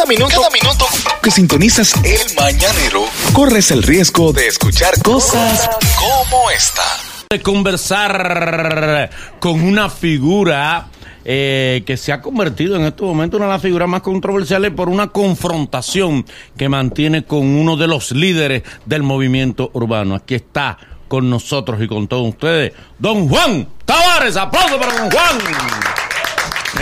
Cada 0.00 0.08
minuto, 0.08 0.34
cada 0.34 0.50
minuto 0.50 0.86
que 1.22 1.30
sintonizas 1.30 1.94
el 2.02 2.34
mañanero, 2.34 3.04
corres 3.34 3.70
el 3.70 3.82
riesgo 3.82 4.32
de 4.32 4.46
escuchar 4.46 4.94
cosas 5.02 5.68
como 5.98 6.50
esta. 6.50 6.82
De 7.28 7.42
conversar 7.42 9.10
con 9.40 9.60
una 9.60 9.90
figura 9.90 10.88
eh, 11.22 11.82
que 11.84 11.98
se 11.98 12.14
ha 12.14 12.22
convertido 12.22 12.76
en 12.76 12.86
este 12.86 13.02
momento 13.02 13.36
en 13.36 13.42
una 13.42 13.52
de 13.52 13.56
las 13.56 13.62
figuras 13.62 13.90
más 13.90 14.00
controversiales 14.00 14.70
por 14.70 14.88
una 14.88 15.08
confrontación 15.08 16.24
que 16.56 16.70
mantiene 16.70 17.26
con 17.26 17.44
uno 17.44 17.76
de 17.76 17.86
los 17.86 18.12
líderes 18.12 18.62
del 18.86 19.02
movimiento 19.02 19.70
urbano. 19.74 20.14
Aquí 20.14 20.34
está 20.34 20.78
con 21.08 21.28
nosotros 21.28 21.78
y 21.82 21.86
con 21.86 22.08
todos 22.08 22.26
ustedes, 22.26 22.72
don 22.98 23.28
Juan 23.28 23.68
Tavares. 23.84 24.38
Aplauso 24.38 24.80
para 24.80 24.96
don 24.96 25.10
Juan. 25.10 25.38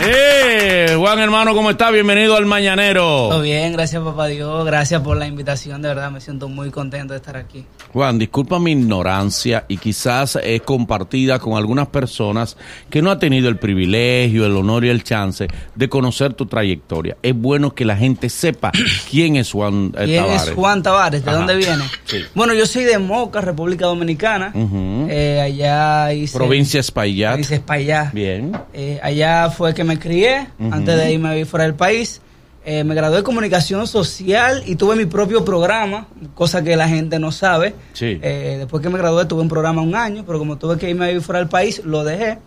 Eh, 0.01 0.95
Juan 0.97 1.19
hermano, 1.19 1.53
¿cómo 1.53 1.71
está? 1.71 1.91
Bienvenido 1.91 2.35
al 2.37 2.45
Mañanero. 2.45 3.01
Todo 3.29 3.41
bien, 3.41 3.73
gracias 3.73 4.01
papá 4.01 4.27
Dios, 4.27 4.65
gracias 4.65 5.01
por 5.01 5.17
la 5.17 5.27
invitación, 5.27 5.81
de 5.81 5.89
verdad 5.89 6.09
me 6.09 6.21
siento 6.21 6.47
muy 6.47 6.69
contento 6.71 7.13
de 7.13 7.17
estar 7.17 7.35
aquí. 7.35 7.65
Juan, 7.91 8.17
disculpa 8.17 8.59
mi 8.59 8.71
ignorancia 8.71 9.65
y 9.67 9.77
quizás 9.77 10.37
es 10.41 10.61
compartida 10.61 11.39
con 11.39 11.57
algunas 11.57 11.87
personas 11.87 12.55
que 12.89 13.01
no 13.01 13.11
ha 13.11 13.19
tenido 13.19 13.49
el 13.49 13.57
privilegio, 13.57 14.45
el 14.45 14.55
honor 14.55 14.85
y 14.85 14.89
el 14.89 15.03
chance 15.03 15.47
de 15.75 15.89
conocer 15.89 16.33
tu 16.33 16.45
trayectoria. 16.45 17.17
Es 17.21 17.35
bueno 17.35 17.73
que 17.75 17.83
la 17.83 17.97
gente 17.97 18.29
sepa 18.29 18.71
quién 19.11 19.35
es 19.35 19.51
Juan 19.51 19.91
eh, 19.97 20.05
¿Quién 20.05 20.23
Tavares. 20.23 20.47
es 20.47 20.53
Juan 20.53 20.83
Tavares? 20.83 21.25
¿De 21.25 21.29
Ajá. 21.31 21.39
dónde 21.39 21.55
viene? 21.57 21.83
Sí. 22.05 22.19
Bueno, 22.35 22.53
yo 22.53 22.65
soy 22.65 22.83
de 22.85 22.97
Moca, 22.99 23.41
República 23.41 23.85
Dominicana. 23.87 24.53
Eh, 24.55 25.41
allá 25.43 26.13
hice... 26.13 26.37
Provincia 26.37 26.79
Espaillat. 26.79 27.37
Dice 27.37 27.55
Espaillat. 27.55 28.13
Bien. 28.13 28.53
Eh, 28.73 28.99
allá 29.03 29.49
fue 29.49 29.73
que 29.73 29.83
me 29.83 29.88
crié, 29.97 30.47
Ujú. 30.59 30.73
antes 30.73 30.95
de 30.97 31.11
irme 31.13 31.29
a 31.29 31.31
vivir 31.31 31.45
fuera 31.47 31.63
del 31.65 31.75
país. 31.75 32.21
Eh, 32.65 32.83
me 32.83 32.93
gradué 32.93 33.17
de 33.17 33.23
comunicación 33.23 33.87
social 33.87 34.61
y 34.65 34.75
tuve 34.75 34.95
mi 34.95 35.05
propio 35.05 35.43
programa, 35.45 36.07
cosa 36.35 36.61
que 36.63 36.75
la 36.75 36.87
gente 36.89 37.17
no 37.17 37.31
sabe. 37.31 37.73
Sí. 37.93 38.19
Eh, 38.21 38.57
después 38.59 38.83
que 38.83 38.89
me 38.89 38.97
gradué 38.97 39.25
tuve 39.25 39.41
un 39.41 39.47
programa 39.49 39.81
un 39.81 39.95
año, 39.95 40.23
pero 40.27 40.37
como 40.37 40.57
tuve 40.57 40.77
que 40.77 40.89
irme 40.89 41.05
a 41.05 41.07
vivir 41.07 41.23
fuera 41.23 41.39
del 41.39 41.47
país, 41.47 41.81
lo 41.85 42.03
dejé. 42.03 42.37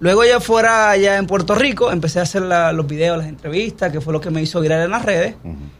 Luego 0.00 0.24
ya 0.24 0.40
fuera 0.40 0.90
allá 0.90 1.18
en 1.18 1.26
Puerto 1.26 1.54
Rico, 1.54 1.92
empecé 1.92 2.20
a 2.20 2.22
hacer 2.22 2.40
la- 2.40 2.72
los 2.72 2.86
videos, 2.86 3.18
las 3.18 3.26
entrevistas, 3.26 3.92
que 3.92 4.00
fue 4.00 4.14
lo 4.14 4.20
que 4.20 4.30
me 4.30 4.40
hizo 4.40 4.58
viral 4.62 4.82
en 4.86 4.90
las 4.92 5.04
redes. 5.04 5.34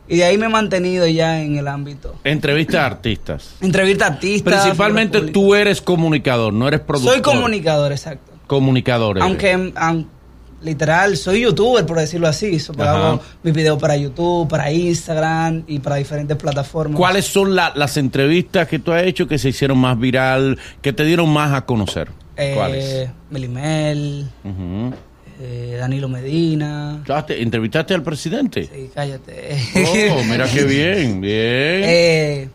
Y 0.07 0.19
de 0.19 0.25
ahí 0.25 0.37
me 0.37 0.45
he 0.45 0.49
mantenido 0.51 1.07
ya 1.07 1.41
en 1.41 1.57
el 1.57 1.67
ámbito. 1.67 2.17
Entrevista 2.23 2.83
a 2.83 2.87
artistas. 2.87 3.55
Entrevista 3.63 4.05
a 4.05 4.09
artistas. 4.09 4.61
Principalmente 4.61 5.23
tú 5.23 5.55
eres 5.55 5.81
comunicador, 5.81 6.53
no 6.53 6.69
eres 6.69 6.81
productor. 6.81 7.15
Soy 7.15 7.23
comunicador, 7.23 7.93
exacto. 7.93 8.31
Comunicador. 8.47 9.17
eres. 9.17 9.25
Aunque, 9.27 9.73
am- 9.75 10.05
literal, 10.63 11.17
soy 11.17 11.41
youtuber, 11.43 11.87
por 11.87 11.99
decirlo 11.99 12.29
así. 12.29 12.59
So, 12.61 12.73
pues, 12.73 12.87
hago 12.89 13.21
mis 13.43 13.55
videos 13.55 13.79
para 13.81 13.97
YouTube, 13.97 14.49
para 14.49 14.71
Instagram 14.73 15.65
y 15.67 15.79
para 15.79 15.97
diferentes 15.97 16.37
plataformas. 16.37 16.97
¿Cuáles 16.99 17.25
son 17.27 17.55
la- 17.55 17.73
las 17.75 17.97
entrevistas 17.97 18.69
que 18.69 18.79
tú 18.79 18.93
has 18.93 19.05
hecho 19.05 19.27
que 19.27 19.39
se 19.39 19.49
hicieron 19.51 19.79
más 19.79 19.99
viral, 19.99 20.59
que 20.83 20.93
te 20.93 21.05
dieron 21.05 21.29
más 21.33 21.53
a 21.55 21.65
conocer? 21.67 22.09
Eh, 22.37 22.53
¿Cuáles? 22.55 23.09
Melimel, 23.31 24.27
eh, 25.43 25.77
Danilo 25.79 26.09
Medina. 26.09 27.03
Te- 27.27 27.43
¿Entrevistaste 27.43 27.95
al 27.95 28.03
presidente? 28.03 28.65
Sí, 28.65 28.91
cállate. 28.95 29.57
Oh, 30.13 30.25
mira 30.25 30.47
qué 30.51 30.65
bien, 30.65 31.21
bien. 31.21 31.33
eh, 31.85 32.49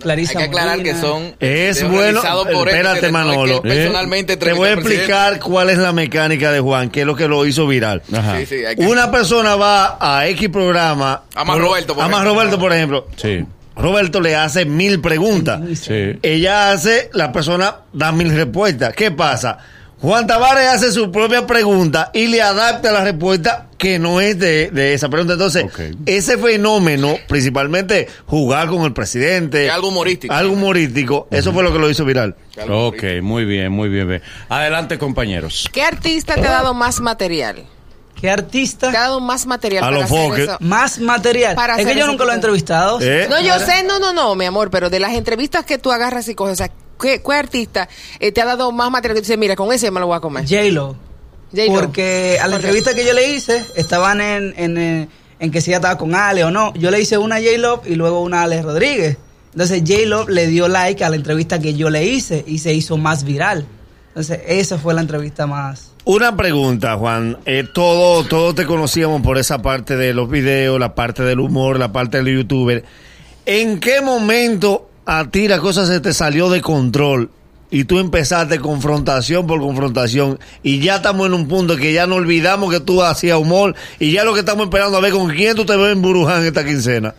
Clarisa 0.00 0.32
Hay 0.32 0.36
que 0.38 0.44
aclarar 0.44 0.78
Molina. 0.78 0.94
que 0.94 1.00
son 1.00 1.34
Es 1.40 1.76
videos 1.88 1.92
bueno. 1.92 2.22
por 2.52 2.68
él, 2.68 2.74
Espérate, 2.74 3.00
que 3.00 3.06
es 3.06 3.06
que 3.06 3.12
Manolo. 3.12 3.54
él 3.56 3.62
personalmente 3.62 4.36
Te 4.36 4.52
voy 4.52 4.68
a 4.68 4.72
explicar 4.72 5.38
cuál 5.40 5.70
es 5.70 5.78
la 5.78 5.92
mecánica 5.92 6.50
de 6.52 6.60
Juan, 6.60 6.90
qué 6.90 7.00
es 7.00 7.06
lo 7.06 7.14
que 7.16 7.28
lo 7.28 7.44
hizo 7.46 7.66
viral. 7.66 8.02
Ajá. 8.12 8.38
Sí, 8.38 8.46
sí, 8.46 8.64
hay 8.64 8.76
que- 8.76 8.86
Una 8.86 9.10
persona 9.10 9.56
va 9.56 9.98
a 10.00 10.26
X 10.28 10.48
programa. 10.48 11.22
A 11.34 11.44
más 11.44 11.58
Roberto, 11.58 11.94
por 11.94 12.04
A 12.04 12.08
más 12.08 12.20
ejemplo. 12.22 12.34
Roberto, 12.34 12.58
por 12.58 12.72
ejemplo. 12.72 13.06
Sí, 13.16 13.44
Roberto 13.76 14.20
le 14.20 14.36
hace 14.36 14.64
mil 14.64 15.00
preguntas. 15.00 15.60
sí. 15.80 16.18
Ella 16.22 16.70
hace, 16.72 17.08
la 17.14 17.32
persona 17.32 17.76
da 17.92 18.12
mil 18.12 18.34
respuestas. 18.34 18.92
¿Qué 18.94 19.10
pasa? 19.10 19.58
Juan 20.00 20.26
Tavares 20.26 20.66
hace 20.68 20.92
su 20.92 21.12
propia 21.12 21.46
pregunta 21.46 22.10
y 22.14 22.28
le 22.28 22.40
adapta 22.40 22.90
la 22.90 23.04
respuesta 23.04 23.66
que 23.76 23.98
no 23.98 24.20
es 24.22 24.38
de, 24.38 24.70
de 24.70 24.94
esa 24.94 25.10
pregunta. 25.10 25.34
Entonces, 25.34 25.66
ese 26.06 26.38
fenómeno, 26.38 27.16
principalmente 27.28 28.08
jugar 28.26 28.68
con 28.68 28.82
el 28.84 28.94
presidente, 28.94 29.66
Es 29.66 29.72
algo 29.72 29.88
humorístico. 29.88 30.32
algo 30.32 30.54
humorístico, 30.54 31.28
eso 31.30 31.52
fue 31.52 31.62
lo 31.62 31.70
que 31.72 31.78
lo 31.78 31.90
hizo 31.90 32.06
viral. 32.06 32.34
Ok, 32.70 33.02
muy 33.22 33.44
bien, 33.44 33.72
muy 33.72 33.90
bien. 33.90 34.08
bien. 34.08 34.22
Adelante, 34.48 34.98
compañeros. 34.98 35.68
¿Qué 35.70 35.82
artista 35.82 36.34
te 36.34 36.46
ha 36.46 36.50
dado 36.50 36.72
más 36.72 37.00
material? 37.00 37.66
¿Qué 38.14 38.22
Te 38.22 38.30
ha 38.30 38.34
artista? 38.34 38.90
dado 38.90 39.20
más 39.20 39.46
material 39.46 39.82
A 39.84 39.86
para 39.88 39.96
los 40.00 40.04
hacer 40.10 40.26
foques. 40.28 40.44
eso? 40.44 40.56
Más 40.60 40.98
material. 40.98 41.54
Para 41.56 41.76
es 41.78 41.86
que 41.86 41.94
yo 41.94 42.06
nunca 42.06 42.24
lo 42.24 42.32
he 42.32 42.34
entrevistado. 42.34 43.00
¿Eh? 43.02 43.26
No, 43.30 43.40
yo 43.40 43.58
sé, 43.58 43.82
no, 43.82 43.98
no, 43.98 44.12
no, 44.12 44.34
mi 44.34 44.44
amor, 44.46 44.70
pero 44.70 44.88
de 44.90 45.00
las 45.00 45.12
entrevistas 45.14 45.64
que 45.64 45.78
tú 45.78 45.90
agarras 45.90 46.28
y 46.28 46.34
coges, 46.34 46.52
o 46.54 46.56
sea, 46.56 46.70
¿qué, 47.00 47.22
qué 47.22 47.32
artista 47.32 47.88
eh, 48.18 48.32
te 48.32 48.40
ha 48.40 48.44
dado 48.44 48.70
más 48.72 48.90
material 48.90 49.16
que 49.16 49.20
tú 49.20 49.26
dices, 49.26 49.38
mira, 49.38 49.56
con 49.56 49.72
ese 49.72 49.90
me 49.90 50.00
lo 50.00 50.06
voy 50.06 50.16
a 50.16 50.20
comer? 50.20 50.44
J-Lo. 50.44 50.96
J-Lo. 51.52 51.72
Porque 51.72 52.38
a 52.40 52.46
la 52.46 52.56
entrevista 52.56 52.94
que 52.94 53.04
yo 53.04 53.12
le 53.12 53.32
hice, 53.32 53.64
estaban 53.76 54.20
en, 54.20 54.54
en, 54.56 54.78
eh, 54.78 55.08
en 55.38 55.50
que 55.50 55.60
si 55.60 55.70
ella 55.70 55.78
estaba 55.78 55.98
con 55.98 56.14
Ale 56.14 56.44
o 56.44 56.50
no. 56.50 56.72
Yo 56.74 56.90
le 56.90 57.00
hice 57.00 57.18
una 57.18 57.36
a 57.36 57.40
J-Lo 57.40 57.82
y 57.86 57.94
luego 57.94 58.22
una 58.22 58.40
a 58.40 58.44
Ale 58.44 58.62
Rodríguez. 58.62 59.16
Entonces 59.52 59.82
J-Lo 59.86 60.28
le 60.28 60.46
dio 60.46 60.68
like 60.68 61.02
a 61.02 61.10
la 61.10 61.16
entrevista 61.16 61.58
que 61.58 61.74
yo 61.74 61.90
le 61.90 62.06
hice 62.06 62.44
y 62.46 62.58
se 62.58 62.72
hizo 62.72 62.96
más 62.96 63.24
viral. 63.24 63.66
Entonces 64.08 64.40
esa 64.46 64.78
fue 64.78 64.94
la 64.94 65.00
entrevista 65.00 65.46
más... 65.46 65.92
Una 66.04 66.34
pregunta, 66.34 66.96
Juan. 66.96 67.38
Eh, 67.44 67.64
todo, 67.72 68.24
todos 68.24 68.54
te 68.54 68.64
conocíamos 68.64 69.22
por 69.22 69.38
esa 69.38 69.60
parte 69.60 69.96
de 69.96 70.14
los 70.14 70.30
videos, 70.30 70.80
la 70.80 70.94
parte 70.94 71.22
del 71.22 71.40
humor, 71.40 71.78
la 71.78 71.92
parte 71.92 72.22
del 72.22 72.38
youtuber. 72.38 72.84
¿En 73.44 73.80
qué 73.80 74.00
momento 74.00 74.89
a 75.06 75.30
ti 75.30 75.48
la 75.48 75.58
cosa 75.58 75.86
se 75.86 76.00
te 76.00 76.12
salió 76.14 76.48
de 76.50 76.60
control 76.60 77.30
y 77.70 77.84
tú 77.84 77.98
empezaste 77.98 78.58
confrontación 78.58 79.46
por 79.46 79.60
confrontación 79.60 80.38
y 80.62 80.80
ya 80.80 80.96
estamos 80.96 81.26
en 81.26 81.34
un 81.34 81.46
punto 81.48 81.76
que 81.76 81.92
ya 81.92 82.06
no 82.06 82.16
olvidamos 82.16 82.72
que 82.72 82.80
tú 82.80 83.02
hacías 83.02 83.38
humor 83.38 83.74
y 83.98 84.12
ya 84.12 84.24
lo 84.24 84.34
que 84.34 84.40
estamos 84.40 84.64
esperando 84.66 84.96
a 84.96 85.00
ver 85.00 85.12
con 85.12 85.28
quién 85.30 85.54
tú 85.56 85.64
te 85.64 85.76
ves 85.76 85.92
en 85.92 86.02
Buruján 86.02 86.44
esta 86.44 86.64
quincena? 86.64 87.14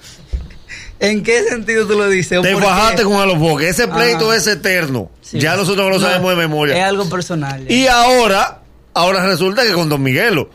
¿En 0.99 1.23
qué 1.23 1.43
sentido 1.43 1.87
tú 1.87 1.97
lo 1.97 2.07
dices? 2.09 2.37
¿O 2.37 2.41
Te 2.43 2.53
bajaste 2.53 3.03
con 3.03 3.13
Alofoque. 3.15 3.69
Ese 3.69 3.87
pleito 3.87 4.27
Ajá. 4.29 4.35
es 4.37 4.45
eterno. 4.45 5.09
Sí. 5.21 5.39
Ya 5.39 5.55
nosotros 5.55 5.89
lo 5.89 5.95
No, 5.97 5.99
sabemos 5.99 6.29
de 6.29 6.35
memoria. 6.35 6.77
Es 6.77 6.83
algo 6.83 7.09
personal. 7.09 7.65
ya. 7.67 7.73
Y 7.73 7.87
ahora, 7.87 8.61
ahora 8.93 9.25
resulta 9.25 9.63
que 9.65 9.73
con 9.73 9.89
Don 9.89 10.03
Miguelo. 10.03 10.51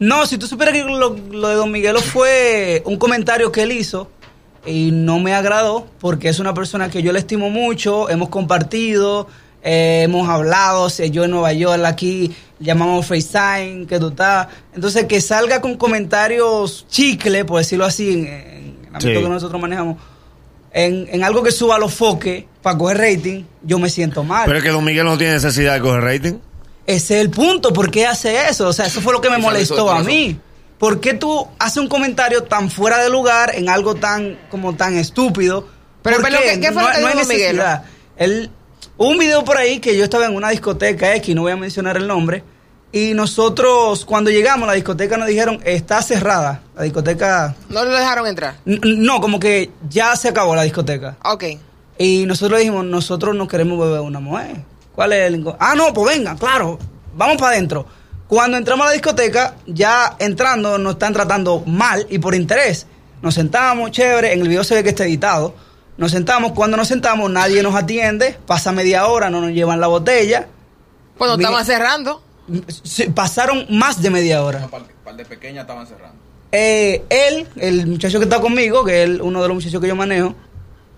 No, 0.00 0.26
si 0.26 0.38
tú 0.38 0.48
supieras 0.48 0.74
que 0.74 0.82
lo, 0.82 1.16
lo 1.30 1.48
de 1.48 1.54
Don 1.54 1.70
Miguelo 1.70 2.00
fue 2.00 2.82
un 2.84 2.96
comentario 2.98 3.52
que 3.52 3.62
él 3.62 3.70
hizo 3.70 4.10
y 4.66 4.90
no 4.92 5.18
me 5.20 5.34
agradó 5.34 5.86
porque 6.00 6.28
es 6.28 6.38
una 6.40 6.52
persona 6.54 6.90
que 6.90 7.02
yo 7.02 7.12
le 7.12 7.18
estimo 7.20 7.50
mucho, 7.50 8.10
hemos 8.10 8.28
compartido, 8.28 9.28
eh, 9.62 10.02
hemos 10.04 10.28
hablado, 10.28 10.90
si 10.90 11.10
yo 11.10 11.24
en 11.24 11.30
Nueva 11.30 11.52
York 11.52 11.82
aquí 11.84 12.34
llamamos 12.58 13.06
FaceTime, 13.06 13.86
que 13.86 13.98
tú 13.98 14.08
estás. 14.08 14.48
Entonces 14.74 15.04
que 15.06 15.20
salga 15.20 15.60
con 15.60 15.76
comentarios 15.76 16.86
chicle, 16.88 17.44
por 17.44 17.58
decirlo 17.58 17.84
así, 17.84 18.10
en, 18.12 18.26
en 18.26 18.76
el 18.82 18.94
ámbito 18.94 19.00
Sí. 19.18 19.22
que 19.22 19.28
nosotros 19.28 19.60
manejamos, 19.60 19.96
en, 20.72 21.08
en 21.10 21.24
algo 21.24 21.42
que 21.42 21.50
suba 21.52 21.78
los 21.78 21.94
foques 21.94 22.44
para 22.62 22.76
coger 22.78 22.98
rating, 22.98 23.44
yo 23.62 23.78
me 23.78 23.88
siento 23.88 24.24
mal. 24.24 24.44
Pero 24.46 24.58
es 24.58 24.64
que 24.64 24.70
Don 24.70 24.84
Miguel 24.84 25.04
no 25.04 25.16
tiene 25.16 25.34
necesidad 25.34 25.74
de 25.74 25.80
coger 25.80 26.02
rating. 26.02 26.34
Ese 26.86 27.16
es 27.16 27.20
el 27.22 27.30
punto. 27.30 27.72
¿Por 27.72 27.90
qué 27.90 28.06
hace 28.06 28.48
eso? 28.48 28.68
O 28.68 28.72
sea, 28.72 28.86
eso 28.86 29.00
fue 29.00 29.12
lo 29.12 29.20
que 29.20 29.28
me 29.30 29.38
molestó 29.38 29.90
a 29.92 29.96
eso- 30.00 30.04
mí. 30.08 30.38
¿Por 30.78 31.00
qué 31.00 31.14
tú 31.14 31.48
haces 31.58 31.78
un 31.78 31.88
comentario 31.88 32.42
tan 32.44 32.70
fuera 32.70 32.98
de 32.98 33.08
lugar 33.10 33.52
en 33.54 33.68
algo 33.68 33.94
tan 33.94 34.38
como 34.50 34.74
tan 34.76 34.96
estúpido? 34.96 35.66
Pero, 36.02 36.16
¿Por 36.18 36.26
pero, 36.26 36.38
¿qué- 36.42 36.60
qué 36.60 36.72
fue 36.72 36.82
dijo 36.82 37.08
Don 37.08 37.28
Miguelo? 37.28 37.28
necesidad. 37.32 37.84
Él, 38.16 38.50
hubo 38.96 39.08
un 39.10 39.18
video 39.18 39.44
por 39.44 39.56
ahí 39.56 39.78
que 39.80 39.96
yo 39.96 40.04
estaba 40.04 40.26
en 40.26 40.34
una 40.36 40.50
discoteca 40.50 41.14
X, 41.16 41.34
no 41.34 41.42
voy 41.42 41.52
a 41.52 41.56
mencionar 41.56 41.96
el 41.96 42.06
nombre, 42.06 42.44
y 42.92 43.14
nosotros 43.14 44.04
cuando 44.04 44.30
llegamos 44.30 44.64
a 44.64 44.72
la 44.72 44.74
discoteca 44.74 45.16
nos 45.16 45.28
dijeron, 45.28 45.60
está 45.64 46.00
cerrada, 46.02 46.62
la 46.76 46.82
discoteca... 46.82 47.54
No 47.68 47.84
lo 47.84 47.90
dejaron 47.92 48.26
entrar. 48.26 48.56
No, 48.64 49.20
como 49.20 49.40
que 49.40 49.70
ya 49.88 50.14
se 50.16 50.28
acabó 50.28 50.54
la 50.54 50.62
discoteca. 50.62 51.16
Ok. 51.24 51.44
Y 51.98 52.24
nosotros 52.26 52.58
dijimos, 52.58 52.84
nosotros 52.84 53.34
no 53.34 53.48
queremos 53.48 53.78
beber 53.78 54.00
una 54.00 54.20
mujer. 54.20 54.56
¿Cuál 54.94 55.12
es 55.14 55.26
el 55.32 55.44
Ah, 55.58 55.74
no, 55.74 55.92
pues 55.92 56.16
venga, 56.16 56.36
claro, 56.36 56.78
vamos 57.14 57.36
para 57.38 57.52
adentro. 57.56 57.86
Cuando 58.28 58.56
entramos 58.56 58.84
a 58.84 58.88
la 58.88 58.92
discoteca, 58.92 59.54
ya 59.66 60.16
entrando 60.18 60.78
nos 60.78 60.94
están 60.94 61.12
tratando 61.12 61.62
mal 61.66 62.06
y 62.10 62.18
por 62.18 62.34
interés. 62.34 62.86
Nos 63.22 63.34
sentamos, 63.34 63.90
chévere, 63.92 64.32
en 64.32 64.40
el 64.40 64.48
video 64.48 64.64
se 64.64 64.74
ve 64.74 64.82
que 64.82 64.90
está 64.90 65.04
editado. 65.04 65.54
Nos 65.96 66.10
sentamos, 66.10 66.52
cuando 66.52 66.76
nos 66.76 66.88
sentamos 66.88 67.30
nadie 67.30 67.62
nos 67.62 67.74
atiende, 67.74 68.36
pasa 68.46 68.72
media 68.72 69.06
hora, 69.06 69.30
no 69.30 69.40
nos 69.40 69.50
llevan 69.52 69.80
la 69.80 69.86
botella. 69.86 70.48
Bueno, 71.18 71.36
Mira- 71.36 71.48
estamos 71.50 71.66
cerrando. 71.66 72.22
Pasaron 73.14 73.66
más 73.70 74.02
de 74.02 74.10
media 74.10 74.42
hora. 74.42 74.58
Una 74.58 74.68
par, 74.68 74.82
par 75.04 75.16
de 75.16 75.24
pequeñas 75.24 75.62
estaban 75.62 75.86
cerrando. 75.86 76.16
Eh, 76.52 77.04
él, 77.08 77.46
el 77.56 77.86
muchacho 77.86 78.18
que 78.18 78.24
está 78.24 78.40
conmigo, 78.40 78.84
que 78.84 79.02
es 79.04 79.20
uno 79.20 79.42
de 79.42 79.48
los 79.48 79.54
muchachos 79.56 79.80
que 79.80 79.88
yo 79.88 79.96
manejo, 79.96 80.34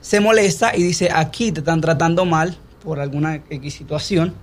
se 0.01 0.21
molesta 0.21 0.77
y 0.77 0.83
dice, 0.83 1.11
aquí 1.13 1.53
te 1.53 1.61
están 1.61 1.81
tratando 1.81 2.25
mal 2.25 2.57
por 2.85 3.01
alguna 3.01 3.37
X 3.51 3.75
situación, 3.75 4.35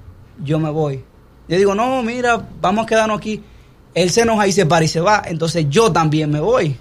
yo 0.43 0.59
me 0.59 0.69
voy. 0.69 1.03
Yo 1.47 1.57
digo, 1.57 1.75
no, 1.75 2.01
mira, 2.03 2.47
vamos 2.61 2.83
a 2.83 2.87
quedarnos 2.87 3.17
aquí. 3.17 3.41
Él 3.93 4.09
se 4.09 4.21
enoja 4.21 4.47
y 4.47 4.51
se 4.51 4.65
para 4.65 4.83
y 4.83 4.87
se 4.87 4.99
va, 4.99 5.21
entonces 5.25 5.65
yo 5.69 5.91
también 5.91 6.29
me 6.31 6.39
voy. 6.39 6.77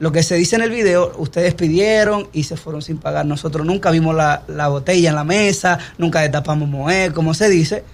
lo 0.00 0.10
que 0.12 0.22
se 0.24 0.34
dice 0.34 0.56
en 0.56 0.62
el 0.62 0.70
video, 0.70 1.12
ustedes 1.18 1.54
pidieron 1.54 2.28
y 2.32 2.42
se 2.42 2.56
fueron 2.56 2.82
sin 2.82 2.98
pagar. 2.98 3.24
Nosotros 3.24 3.64
nunca 3.64 3.90
vimos 3.92 4.14
la, 4.14 4.42
la 4.48 4.68
botella 4.68 5.10
en 5.10 5.14
la 5.14 5.24
mesa, 5.24 5.78
nunca 5.98 6.20
destapamos 6.20 6.68
moed, 6.68 7.12
como 7.12 7.32
se 7.34 7.48
dice. 7.48 7.84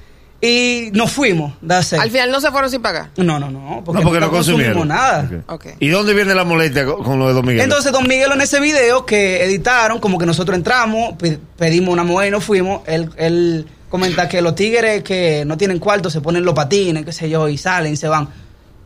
Y 0.40 0.88
nos 0.94 1.12
fuimos, 1.12 1.52
that's 1.64 1.93
it. 1.93 1.98
Al 2.00 2.10
final 2.10 2.31
no 2.32 2.40
se 2.40 2.50
fueron 2.50 2.70
sin 2.70 2.81
pagar. 2.81 3.10
No, 3.19 3.38
no, 3.38 3.50
no, 3.50 3.82
porque, 3.84 4.00
no, 4.00 4.06
porque 4.08 4.20
no 4.20 4.31
consumieron. 4.31 4.78
consumimos 4.78 4.86
nada. 4.86 5.44
¿Y 5.78 5.88
dónde 5.88 6.14
viene 6.14 6.34
la 6.34 6.44
molestia 6.44 6.86
con, 6.86 7.04
con 7.04 7.19
lo 7.19 7.28
de 7.28 7.34
Don 7.34 7.44
Miguel? 7.46 7.60
Entonces, 7.60 7.93
Don 7.93 8.08
Miguel 8.08 8.32
en 8.32 8.40
ese 8.40 8.58
video 8.58 9.04
que 9.04 9.44
editaron, 9.44 10.00
como 10.00 10.16
que 10.19 10.25
nosotros 10.25 10.56
entramos, 10.56 11.12
pe- 11.19 11.38
pedimos 11.58 11.93
una 11.93 12.04
mujer 12.04 12.28
y 12.28 12.31
nos 12.31 12.43
fuimos, 12.43 12.81
él, 12.86 13.10
él 13.19 13.66
comenta 13.90 14.28
que 14.28 14.40
los 14.40 14.54
tigres 14.54 15.02
que 15.02 15.44
no 15.44 15.58
tienen 15.58 15.78
cuarto 15.78 16.08
se 16.08 16.22
ponen 16.22 16.44
los 16.44 16.54
patines, 16.54 17.04
qué 17.04 17.12
sé 17.12 17.28
yo, 17.28 17.48
y 17.48 17.58
salen, 17.58 17.96
se 17.96 18.08
van. 18.08 18.28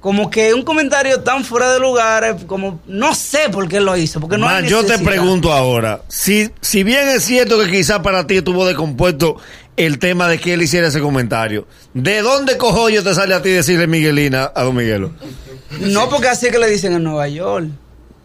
Como 0.01 0.29
que 0.29 0.53
un 0.53 0.63
comentario 0.63 1.21
tan 1.21 1.45
fuera 1.45 1.73
de 1.73 1.79
lugar, 1.79 2.25
eh, 2.25 2.37
como 2.47 2.81
no 2.87 3.15
sé 3.15 3.49
por 3.51 3.69
qué 3.69 3.81
lo 3.81 3.97
hizo, 3.97 4.21
porque 4.21 4.37
no 4.37 4.49
hay 4.49 4.67
yo 4.67 4.85
te 4.85 4.99
pregunto 4.99 5.53
ahora, 5.53 6.03
si, 6.09 6.51
si 6.61 6.83
bien 6.83 7.09
es 7.09 7.25
cierto 7.25 7.59
que 7.59 7.71
quizás 7.71 8.01
para 8.01 8.27
ti 8.27 8.39
estuvo 8.39 8.67
descompuesto 8.67 9.37
el 9.77 9.99
tema 9.99 10.29
de 10.29 10.39
que 10.39 10.55
él 10.55 10.63
hiciera 10.63 10.89
ese 10.89 11.01
comentario, 11.01 11.67
¿de 11.95 12.21
dónde 12.21 12.59
cojoyo 12.59 13.03
te 13.03 13.15
sale 13.15 13.35
a 13.35 13.43
ti 13.43 13.51
decirle 13.51 13.87
Miguelina 13.87 14.51
a 14.55 14.63
Don 14.63 14.75
Miguelo? 14.75 15.13
No, 15.81 16.09
porque 16.09 16.29
así 16.29 16.47
es 16.47 16.53
que 16.53 16.59
le 16.59 16.69
dicen 16.69 16.93
en 16.93 17.03
Nueva 17.03 17.29
York. 17.29 17.69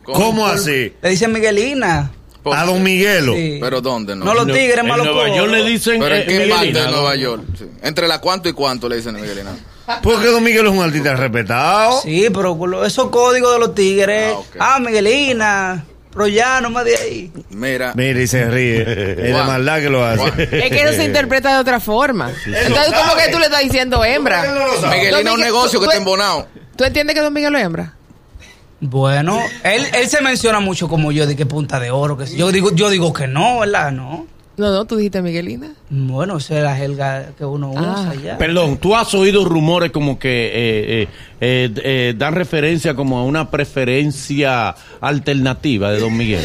¿Cómo 0.03 0.47
así? 0.47 0.93
Le 1.01 1.09
dicen 1.09 1.31
Miguelina. 1.31 2.11
¿Por 2.49 2.57
A? 2.57 2.65
Don 2.65 2.81
Miguelo. 2.83 3.33
Sí. 3.33 3.57
¿Pero 3.61 3.81
dónde 3.81 4.15
no? 4.15 4.25
No 4.25 4.33
los 4.33 4.45
tigres 4.47 4.77
en 4.79 4.87
malos 4.87 5.05
Nueva 5.07 5.35
York 5.35 5.51
le 5.51 5.63
dicen 5.63 5.99
¿Pero 5.99 6.15
en 6.15 6.27
qué 6.27 6.47
parte 6.49 6.65
de 6.73 6.73
¿no? 6.85 6.91
Nueva 6.91 7.15
York? 7.15 7.43
Sí. 7.57 7.65
Entre 7.81 8.07
la 8.07 8.19
cuánto 8.19 8.49
y 8.49 8.53
cuánto 8.53 8.87
le 8.89 8.97
dicen 8.97 9.15
a 9.15 9.19
Miguelina. 9.19 9.51
Porque 10.03 10.27
Don 10.27 10.43
Miguelo 10.43 10.69
es 10.69 10.75
un 10.75 10.83
artista 10.83 11.15
respetado. 11.15 12.01
Sí, 12.01 12.27
pero 12.33 12.57
con 12.57 12.69
lo- 12.71 12.85
esos 12.85 13.09
códigos 13.09 13.53
de 13.53 13.59
los 13.59 13.73
tigres. 13.73 14.33
Ah, 14.35 14.37
ok. 14.39 14.55
Ah, 14.59 14.79
Miguelina. 14.79 15.85
Pero 16.11 16.27
ya, 16.27 16.59
no 16.59 16.69
más 16.71 16.85
de 16.85 16.95
ahí. 16.97 17.31
Mira, 17.51 17.93
Mira, 17.95 18.19
y 18.19 18.25
se 18.27 18.45
ríe. 18.49 18.81
Es 18.81 19.17
de 19.17 19.31
Juan. 19.31 19.45
maldad 19.47 19.79
que 19.79 19.89
lo 19.89 20.03
hace. 20.03 20.17
Juan. 20.19 20.39
Es 20.39 20.69
que 20.69 20.81
eso 20.83 20.93
se 20.93 21.03
interpreta 21.05 21.53
de 21.53 21.59
otra 21.59 21.79
forma. 21.79 22.31
Entonces, 22.45 22.93
¿cómo 22.99 23.15
que 23.15 23.31
tú 23.31 23.37
le 23.37 23.45
estás 23.45 23.61
diciendo 23.61 24.03
hembra? 24.03 24.41
Miguelina 24.41 24.69
es 24.69 24.83
un 24.83 25.21
Miguel- 25.23 25.39
negocio 25.39 25.79
que 25.79 25.85
está 25.85 25.97
embonado. 25.97 26.47
¿Tú 26.75 26.83
entiendes 26.83 27.15
que 27.15 27.21
Don 27.21 27.31
Miguel 27.33 27.53
es 27.55 27.61
hembra? 27.63 27.93
Bueno, 28.81 29.39
él, 29.63 29.83
él 29.93 30.07
se 30.07 30.21
menciona 30.21 30.59
mucho 30.59 30.87
como 30.87 31.11
yo, 31.11 31.27
de 31.27 31.35
que 31.35 31.45
punta 31.45 31.79
de 31.79 31.91
oro. 31.91 32.17
que 32.17 32.25
yo 32.35 32.51
digo 32.51 32.73
yo 32.73 32.89
digo 32.89 33.11
que 33.13 33.27
no, 33.27 33.59
¿verdad? 33.59 33.91
No. 33.91 34.25
No, 34.55 34.73
no, 34.73 34.83
tú 34.83 34.97
dijiste 34.97 35.21
Miguelina. 35.21 35.69
Bueno, 35.89 36.35
esa 36.37 36.57
es 36.57 36.63
la 36.63 36.75
jerga 36.75 37.27
que 37.37 37.45
uno 37.45 37.71
Ah. 37.77 37.95
usa 38.11 38.15
ya. 38.21 38.37
Perdón, 38.37 38.75
tú 38.77 38.93
has 38.93 39.13
oído 39.13 39.45
rumores 39.45 39.89
como 39.91 40.19
que 40.19 40.47
eh, 40.47 40.51
eh, 41.03 41.07
eh, 41.39 41.73
eh, 41.81 42.13
dan 42.17 42.35
referencia 42.35 42.93
como 42.93 43.19
a 43.19 43.23
una 43.23 43.49
preferencia 43.51 44.75
alternativa 44.99 45.91
de 45.91 45.99
Don 46.01 46.15
Miguel. 46.17 46.41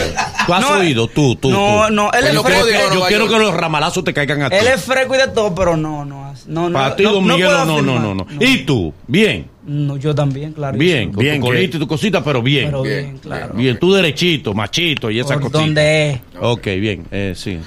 ¿Tú 0.46 0.54
has 0.54 0.60
No, 0.70 0.76
oído? 0.78 1.08
Tú, 1.08 1.34
tú. 1.34 1.50
no, 1.50 1.86
tú. 1.88 1.92
no, 1.94 2.12
él 2.12 2.24
yo 2.32 2.40
es 2.40 2.46
quiero, 2.46 2.64
fresco. 2.66 2.88
que, 2.90 2.94
yo 3.00 3.06
quiero 3.08 3.28
que 3.28 3.38
los 3.38 3.54
ramalazos 3.54 4.04
te 4.04 4.14
caigan 4.14 4.42
a 4.42 4.50
ti. 4.50 4.56
Él 4.60 4.66
es 4.68 4.80
fresco 4.84 5.14
y 5.16 5.18
de 5.18 5.28
todo, 5.28 5.52
pero 5.52 5.76
no, 5.76 6.04
no. 6.04 6.32
No, 6.46 6.68
no, 6.68 6.72
Para 6.78 6.94
ti, 6.94 7.02
no, 7.02 7.14
Don 7.14 7.26
no 7.26 7.34
Miguel, 7.34 7.50
no, 7.50 7.64
no, 7.64 7.74
afirmar. 7.74 8.00
no, 8.00 8.14
no, 8.14 8.26
¿Y 8.40 8.58
tú? 8.58 8.92
Bien, 9.08 9.48
No, 9.66 9.96
yo 9.96 10.14
también, 10.14 10.52
claro. 10.52 10.76
bien. 10.76 11.10
Con 11.12 11.22
Bien, 11.24 11.40
tu 11.40 11.46
que- 11.46 11.52
colita 11.54 11.76
y 11.76 11.80
tu 11.80 11.86
cosita, 11.88 12.22
pero 12.22 12.42
bien. 12.42 12.66
Pero 12.66 12.82
Bien, 12.82 13.04
bien, 13.04 13.18
claro. 13.18 13.54
Bien, 13.54 13.78
tú 13.78 13.92
derechito, 13.94 14.52
machito 14.52 15.10
y 15.10 15.20
esa 15.20 15.36
cosita. 15.36 15.58
donde 15.58 16.10
es. 16.10 16.20
Ok, 16.40 16.64
bien, 16.66 17.06
eh, 17.10 17.32
sí. 17.34 17.58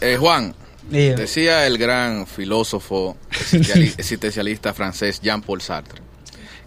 Eh, 0.00 0.16
Juan, 0.18 0.54
Dígame. 0.90 1.20
decía 1.20 1.66
el 1.66 1.76
gran 1.78 2.26
filósofo 2.26 3.16
existenciali- 3.30 3.94
existencialista 3.98 4.72
francés 4.72 5.20
Jean-Paul 5.20 5.60
Sartre 5.60 6.00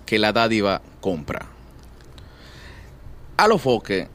que 0.05 0.19
la 0.19 0.31
dádiva 0.33 0.81
compra. 1.01 1.47
A 3.37 3.47
lo 3.47 3.57
foque 3.57 4.07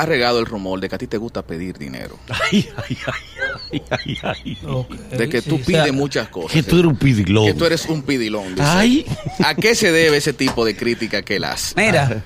ha 0.00 0.06
regado 0.06 0.38
el 0.38 0.46
rumor 0.46 0.80
de 0.80 0.88
que 0.88 0.94
a 0.94 0.98
ti 0.98 1.06
te 1.06 1.16
gusta 1.16 1.42
pedir 1.42 1.76
dinero. 1.78 2.16
Ay, 2.50 2.68
ay, 2.76 2.96
ay, 3.06 3.82
ay, 3.90 4.18
ay, 4.22 4.38
ay. 4.44 4.58
Ok, 4.66 4.90
De 4.92 5.28
que 5.28 5.40
sí, 5.40 5.48
tú 5.50 5.56
o 5.56 5.58
pides 5.58 5.84
sea, 5.84 5.92
muchas 5.92 6.28
cosas. 6.28 6.52
Que 6.52 6.62
tú 6.62 6.76
eres 6.76 6.86
un 6.86 6.96
pidilón. 6.96 7.46
Que 7.46 7.54
tú 7.54 7.64
eres 7.66 7.86
un 7.86 8.02
pidilón. 8.02 8.54
dice. 8.54 8.62
Ay. 8.64 9.06
¿A 9.44 9.54
qué 9.54 9.74
se 9.74 9.90
debe 9.92 10.16
ese 10.18 10.32
tipo 10.32 10.64
de 10.64 10.76
crítica 10.76 11.22
que 11.22 11.36
él 11.36 11.44
hace? 11.44 11.74
Mira, 11.76 12.22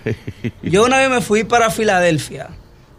yo 0.62 0.84
una 0.84 0.98
vez 0.98 1.10
me 1.10 1.20
fui 1.20 1.44
para 1.44 1.70
Filadelfia. 1.70 2.48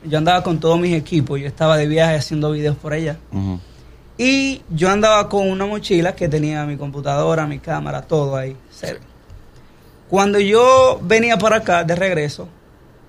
Yo 0.05 0.17
andaba 0.17 0.43
con 0.43 0.59
todos 0.59 0.79
mis 0.79 0.95
equipos. 0.95 1.39
Yo 1.39 1.47
estaba 1.47 1.77
de 1.77 1.87
viaje 1.87 2.15
haciendo 2.15 2.51
videos 2.51 2.75
por 2.75 2.93
allá. 2.93 3.17
Y 4.17 4.61
yo 4.69 4.89
andaba 4.89 5.29
con 5.29 5.49
una 5.49 5.65
mochila 5.65 6.15
que 6.15 6.27
tenía 6.29 6.65
mi 6.65 6.77
computadora, 6.77 7.47
mi 7.47 7.59
cámara, 7.59 8.01
todo 8.01 8.35
ahí. 8.35 8.55
Cuando 10.09 10.39
yo 10.39 10.99
venía 11.01 11.37
para 11.37 11.57
acá 11.57 11.83
de 11.83 11.95
regreso, 11.95 12.47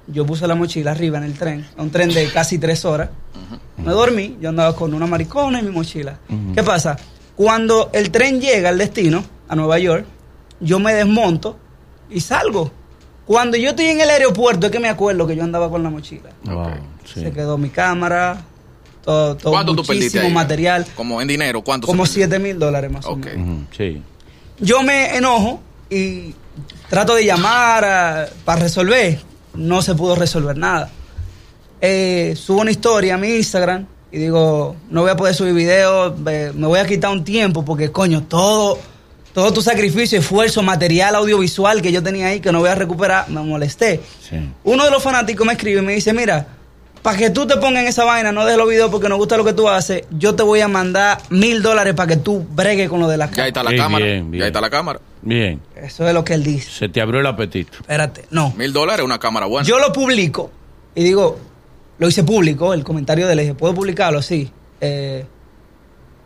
yo 0.07 0.27
puse 0.27 0.47
la 0.47 0.55
mochila 0.55 0.91
arriba 0.93 1.19
en 1.19 1.25
el 1.25 1.35
tren, 1.35 1.67
un 1.79 1.91
tren 1.91 2.13
de 2.13 2.31
casi 2.31 2.59
tres 2.59 2.85
horas. 2.85 3.11
Me 3.77 3.93
dormí, 3.93 4.37
yo 4.41 4.49
andaba 4.51 4.75
con 4.77 4.95
una 4.95 5.07
maricona 5.07 5.61
y 5.61 5.63
mi 5.63 5.71
mochila. 5.71 6.19
¿Qué 6.55 6.63
pasa? 6.63 6.97
Cuando 7.37 7.91
el 7.93 8.11
tren 8.11 8.41
llega 8.41 8.69
al 8.69 8.79
destino, 8.79 9.25
a 9.49 9.57
Nueva 9.57 9.79
York, 9.79 10.07
yo 10.61 10.79
me 10.79 10.95
desmonto 10.95 11.59
y 12.11 12.21
salgo. 12.21 12.71
Cuando 13.27 13.57
yo 13.57 13.71
estoy 13.71 13.87
en 13.87 14.01
el 14.01 14.11
aeropuerto 14.11 14.67
es 14.67 14.73
que 14.73 14.79
me 14.81 14.89
acuerdo 14.89 15.27
que 15.27 15.35
yo 15.35 15.43
andaba 15.45 15.69
con 15.71 15.83
la 15.83 15.91
mochila. 15.91 16.31
Wow, 16.45 16.71
sí. 17.05 17.21
Se 17.21 17.33
quedó 17.33 17.57
mi 17.59 17.71
cámara, 17.71 18.43
todo, 19.03 19.35
todo 19.37 19.53
¿Cuánto 19.53 19.75
tú 19.75 19.83
perdiste 19.83 20.19
muchísimo 20.19 20.27
ahí? 20.29 20.33
material. 20.35 20.87
Como 20.95 21.21
en 21.21 21.29
dinero, 21.29 21.63
¿cuánto? 21.63 21.87
Como 21.87 22.07
se 22.07 22.21
perdió? 22.21 22.27
7 22.37 22.39
mil 22.43 22.59
dólares 22.59 22.91
más 22.91 23.05
o 23.07 23.17
menos. 23.17 23.37
Ujú, 23.37 23.65
Sí. 23.77 24.03
Yo 24.61 24.83
me 24.83 25.17
enojo 25.17 25.61
y 25.91 26.35
trato 26.89 27.15
de 27.15 27.25
llamar 27.25 27.85
a- 27.85 28.29
para 28.45 28.61
resolver. 28.63 29.19
No 29.55 29.83
se 29.83 29.95
pudo 29.95 30.15
resolver 30.15 30.57
nada. 30.57 30.91
Eh, 31.81 32.35
subo 32.37 32.61
una 32.63 32.71
historia 32.71 33.15
a 33.15 33.19
mi 33.19 33.29
Instagram 33.37 33.87
y 34.11 34.19
digo, 34.19 34.77
no 34.91 35.03
voy 35.03 35.11
a 35.11 35.17
poder 35.17 35.35
subir 35.35 35.55
videos, 35.55 36.15
eh, 36.27 36.53
me 36.55 36.67
voy 36.67 36.79
a 36.79 36.87
quitar 36.87 37.11
un 37.11 37.25
tiempo 37.25 37.65
porque, 37.65 37.91
coño, 37.91 38.23
todo, 38.23 38.79
todo 39.33 39.53
tu 39.53 39.61
sacrificio, 39.61 40.19
esfuerzo, 40.19 40.63
material 40.63 41.15
audiovisual 41.17 41.83
que 41.83 41.93
yo 41.93 42.03
tenía 42.03 42.29
ahí 42.29 42.41
que 42.41 42.53
no 42.53 42.61
voy 42.61 42.71
a 42.71 42.75
recuperar, 42.75 43.29
me 43.29 43.41
molesté. 43.43 44.01
Sí. 44.29 44.37
Uno 44.65 44.85
de 44.85 44.91
los 44.91 45.03
fanáticos 45.03 45.47
me 45.47 45.53
escribe 45.55 45.81
y 45.81 45.85
me 45.85 45.95
dice, 45.95 46.13
mira, 46.13 46.47
para 47.03 47.19
que 47.19 47.29
tú 47.31 47.47
te 47.47 47.57
pongas 47.57 47.83
en 47.83 47.89
esa 47.89 48.05
vaina, 48.05 48.33
no 48.33 48.45
dejes 48.47 48.57
los 48.59 48.69
videos 48.69 48.91
porque 48.91 49.09
nos 49.11 49.19
gusta 49.19 49.37
lo 49.37 49.45
que 49.45 49.53
tú 49.53 49.69
haces, 49.69 50.05
yo 50.11 50.35
te 50.35 50.43
voy 50.43 50.61
a 50.61 50.69
mandar 50.69 51.19
mil 51.29 51.61
dólares 51.61 51.93
para 51.95 52.07
que 52.15 52.17
tú 52.17 52.47
bregues 52.51 52.89
con 52.89 53.01
lo 53.01 53.09
de 53.09 53.19
la 53.19 53.31
Ya 53.31 53.43
ahí 53.43 53.49
está 53.49 53.63
la 53.63 53.71
Bien, 53.71 53.83
cámara. 53.83 54.05
bien, 54.07 54.31
bien. 54.31 54.41
Ya 54.43 54.47
está 54.47 54.61
la 54.63 54.71
cámara. 54.71 55.01
Bien. 55.25 55.61
Eso 55.75 56.07
es 56.07 56.15
lo 56.15 56.25
que 56.25 56.35
él 56.35 56.45
dice. 56.45 56.71
Se 56.71 56.89
te 56.89 57.01
abrió 57.01 57.21
el 57.21 57.27
apetito. 57.27 57.79
Espérate, 57.81 58.27
no. 58.31 58.53
Mil 58.57 58.73
dólares, 58.73 59.05
una 59.05 59.19
cámara 59.19 59.47
buena. 59.47 59.67
Yo 59.67 59.79
lo 59.79 59.93
publico 59.93 60.51
y 60.95 61.03
digo, 61.03 61.39
lo 61.99 62.09
hice 62.09 62.25
público, 62.25 62.75
el 62.75 62.85
comentario 62.85 63.27
de 63.27 63.33
él, 63.33 63.39
dije, 63.39 63.55
¿puedo 63.55 63.75
publicarlo? 63.75 64.21
Sí. 64.23 64.51
Eh, 64.81 65.25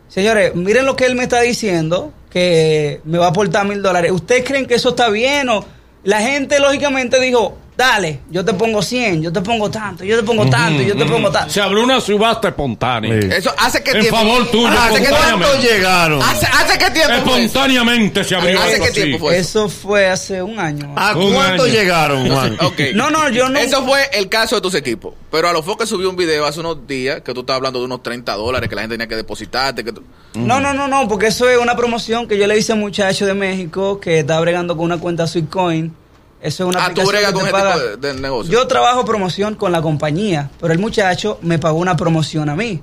señores, 0.07 0.53
miren 0.55 0.85
lo 0.85 0.95
que 0.95 1.05
él 1.05 1.15
me 1.15 1.23
está 1.23 1.41
diciendo, 1.41 2.11
que 2.29 3.01
me 3.05 3.17
va 3.17 3.27
a 3.27 3.29
aportar 3.29 3.65
mil 3.67 3.81
dólares. 3.81 4.11
¿Ustedes 4.11 4.43
creen 4.45 4.65
que 4.65 4.75
eso 4.75 4.89
está 4.89 5.09
bien 5.09 5.49
o...? 5.49 5.65
La 6.03 6.21
gente, 6.21 6.59
lógicamente, 6.61 7.19
dijo, 7.19 7.57
dale, 7.79 8.19
yo 8.29 8.43
te 8.43 8.53
pongo 8.53 8.81
100, 8.81 9.21
yo 9.23 9.31
te 9.31 9.39
pongo 9.39 9.71
tanto, 9.71 10.03
yo 10.03 10.17
te 10.17 10.23
pongo 10.23 10.45
tanto, 10.49 10.81
yo 10.83 10.97
te 10.97 11.05
pongo 11.05 11.31
tanto. 11.31 11.49
Se 11.49 11.61
abrió 11.61 11.81
una 11.81 12.01
subasta 12.01 12.49
espontánea. 12.49 13.21
Sí. 13.21 13.29
Eso 13.31 13.53
hace 13.57 13.81
que 13.81 13.91
En 13.91 14.01
tiempo. 14.01 14.17
favor 14.17 14.51
tuyo, 14.51 14.67
¿Hace 14.67 14.97
qué 14.97 15.03
espontáneamente. 15.03 15.45
¿Cuántos 15.47 15.63
llegaron? 15.71 16.21
¿Hace, 16.21 16.45
hace 16.45 16.77
qué 16.77 16.91
tiempo 16.91 17.13
fue 17.13 17.21
eso? 17.23 17.37
Espontáneamente 17.37 18.23
se 18.25 18.35
abrió 18.35 18.59
¿Hace 18.59 18.81
qué 18.81 18.91
tiempo 18.91 19.19
fue 19.19 19.37
eso? 19.37 19.65
Eso 19.65 19.69
fue 19.69 20.07
hace 20.09 20.43
un 20.43 20.59
año. 20.59 20.93
¿A 20.97 21.15
Un 21.15 21.33
cuántos 21.33 21.67
año. 21.67 21.73
llegaron, 21.73 22.29
Juan? 22.29 22.57
Ok. 22.61 22.79
No, 22.95 23.09
no, 23.09 23.29
yo 23.29 23.47
no- 23.47 23.57
Eso 23.59 23.81
fue 23.85 24.09
el 24.11 24.27
caso 24.27 24.55
de 24.57 24.61
tus 24.61 24.75
equipos. 24.75 25.13
Pero 25.31 25.47
a 25.47 25.53
lo 25.53 25.63
que 25.77 25.85
subió 25.85 26.09
un 26.09 26.17
video 26.17 26.45
hace 26.45 26.59
unos 26.59 26.85
días 26.85 27.21
que 27.21 27.33
tú 27.33 27.39
estabas 27.41 27.59
hablando 27.59 27.79
de 27.79 27.85
unos 27.85 28.03
30 28.03 28.33
dólares 28.33 28.67
que 28.67 28.75
la 28.75 28.81
gente 28.81 28.95
tenía 28.95 29.07
que 29.07 29.15
depositarte. 29.15 29.85
Que 29.85 29.93
tú- 29.93 30.03
No, 30.33 30.59
no, 30.59 30.73
no, 30.73 30.89
no, 30.89 31.07
porque 31.07 31.27
eso 31.27 31.47
es 31.47 31.57
una 31.57 31.77
promoción 31.77 32.27
que 32.27 32.37
yo 32.37 32.45
le 32.45 32.57
hice 32.57 32.73
a 32.73 32.75
un 32.75 32.81
muchacho 32.81 33.25
de 33.25 33.33
México 33.35 33.99
que 34.01 34.19
está 34.19 34.37
bregando 34.41 34.75
con 34.75 34.85
una 34.87 34.97
cuenta 34.97 35.25
Sweetcoin. 35.27 35.93
Eso 36.41 36.63
es 36.63 36.69
una 36.69 36.79
Ah, 36.79 36.93
tú 36.93 37.01
aplicación 37.01 37.07
bregas 37.09 37.27
que 37.29 37.33
con 37.33 37.43
te 37.43 37.49
ese 37.49 37.57
paga. 37.57 37.73
tipo 37.73 37.97
de- 37.97 38.13
de 38.13 38.21
negocio. 38.21 38.51
Yo 38.53 38.67
trabajo 38.67 39.03
promoción 39.05 39.55
con 39.55 39.71
la 39.71 39.81
compañía, 39.81 40.49
pero 40.59 40.71
el 40.73 40.79
muchacho 40.79 41.37
me 41.41 41.59
pagó 41.59 41.79
una 41.79 41.97
promoción 41.97 42.49
a 42.49 42.55
mí. 42.55 42.81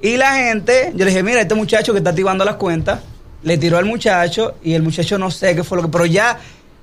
Y 0.00 0.16
la 0.16 0.34
gente, 0.36 0.92
yo 0.94 1.04
le 1.04 1.10
dije, 1.10 1.22
mira, 1.22 1.40
este 1.40 1.54
muchacho 1.54 1.92
que 1.92 1.98
está 1.98 2.10
activando 2.10 2.44
las 2.44 2.56
cuentas, 2.56 3.00
le 3.42 3.58
tiró 3.58 3.78
al 3.78 3.84
muchacho 3.84 4.54
y 4.62 4.74
el 4.74 4.82
muchacho 4.82 5.18
no 5.18 5.30
sé 5.30 5.54
qué 5.54 5.62
fue 5.64 5.76
lo 5.78 5.82
que, 5.84 5.88
pero 5.90 6.06
ya 6.06 6.38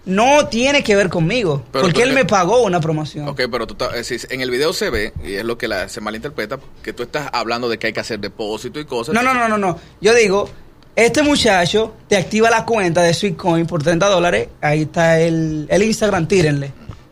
no 0.06 0.48
tiene 0.48 0.84
que 0.84 0.96
ver 0.96 1.10
conmigo, 1.10 1.64
Pero 1.72 1.84
porque 1.84 2.04
él 2.04 2.14
me 2.14 2.26
pagó 2.26 2.64
una 2.64 2.80
promoción. 2.80 3.28
Ok, 3.28 3.42
pero 3.52 3.68
tú 3.68 3.74
estás- 3.74 4.26
en 4.32 4.42
el 4.42 4.50
video 4.50 4.72
se 4.74 4.90
ve, 4.90 5.14
y 5.24 5.34
es 5.36 5.44
lo 5.46 5.58
que 5.58 5.68
la- 5.68 5.88
se 5.90 6.02
malinterpreta, 6.02 6.60
que 6.82 6.94
tú 6.94 7.04
estás 7.04 7.30
hablando 7.34 7.70
de 7.70 7.78
que 7.78 7.88
hay 7.88 7.94
que 7.94 8.00
hacer 8.00 8.20
depósito 8.20 8.80
y 8.80 8.86
cosas. 8.86 9.14
No, 9.14 9.22
no, 9.22 9.34
no, 9.34 9.48
no, 9.50 9.58
no. 9.58 9.78
Yo 10.02 10.14
digo, 10.16 10.50
este 10.96 11.24
muchacho 11.24 11.96
te 12.08 12.18
activa 12.18 12.50
la 12.50 12.66
cuenta 12.66 13.02
de 13.02 13.14
Sweetcoin 13.14 13.66
por 13.66 13.84
30 13.84 14.08
dólares. 14.08 14.50
Ahí 14.62 14.84
está 14.84 15.20
el, 15.20 15.68
el 15.70 15.84
Instagram, 15.84 16.28
tírenle. 16.28 16.72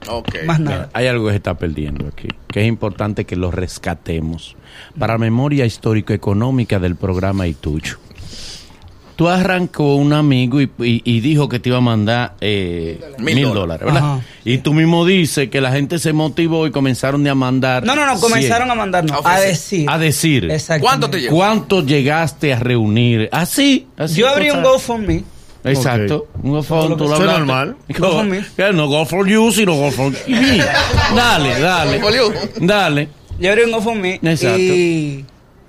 Ok. 0.09 0.43
Más 0.45 0.59
nada. 0.59 0.89
Hay 0.93 1.07
algo 1.07 1.25
que 1.25 1.31
se 1.31 1.37
está 1.37 1.57
perdiendo 1.57 2.07
aquí, 2.07 2.27
que 2.47 2.61
es 2.61 2.67
importante 2.67 3.25
que 3.25 3.35
lo 3.35 3.51
rescatemos 3.51 4.55
para 4.97 5.17
memoria 5.17 5.65
histórico-económica 5.65 6.79
del 6.79 6.95
programa 6.95 7.47
y 7.47 7.53
tuyo. 7.53 7.97
Tú 9.17 9.27
arrancó 9.27 9.95
un 9.95 10.13
amigo 10.13 10.61
y, 10.61 10.69
y- 10.79 11.01
y 11.03 11.19
dijo 11.19 11.49
que 11.49 11.59
te 11.59 11.67
iba 11.69 11.79
a 11.79 11.81
mandar 11.81 12.35
eh, 12.39 13.01
Mil 13.17 13.35
mil 13.35 13.53
dólares. 13.53 13.85
¿verdad? 13.85 14.03
Ajá. 14.13 14.21
Y 14.45 14.59
tú 14.59 14.73
mismo 14.73 15.05
dices 15.05 15.49
que 15.49 15.59
la 15.59 15.71
gente 15.73 15.99
se 15.99 16.13
motivó 16.13 16.65
y 16.67 16.71
comenzaron 16.71 17.27
a 17.27 17.35
mandar. 17.35 17.83
No, 17.83 17.95
no, 17.95 18.05
no, 18.05 18.17
comenzaron 18.19 18.71
a 18.71 18.75
mandarnos, 18.75 19.19
A 19.25 19.39
decir. 19.41 19.89
A 19.89 19.97
decir. 19.97 20.47
¿Cuánto 20.79 21.09
te 21.09 21.19
llegó? 21.19 21.35
¿Cuánto 21.35 21.83
llegaste 21.83 22.53
a 22.53 22.59
reunir? 22.59 23.27
Así, 23.33 23.87
así. 23.97 24.21
Yo 24.21 24.29
abrí 24.29 24.49
un 24.51 24.63
GoFundMe. 24.63 25.23
Exacto. 25.63 26.27
Un 26.43 26.51
GoFundMe. 26.51 26.95
tú 26.95 27.07
lo 27.09 27.15
hablaste. 27.15 27.37
normal. 27.39 27.75
Go- 27.89 28.11
GoFundMe. 28.11 28.45
que 28.55 28.71
No 28.71 28.87
go 28.87 29.05
for 29.05 29.27
you, 29.27 29.51
sino 29.51 29.75
go 29.75 29.91
for 29.91 30.11
me. 30.11 30.17
Dale, 31.15 31.59
dale. 31.59 32.01
Dale. 32.61 33.09
Yo 33.39 33.49
abrí 33.51 33.63
un 33.63 33.71
GoFundMe. 33.71 34.19
Exacto. 34.23 34.57
Y 34.59 35.25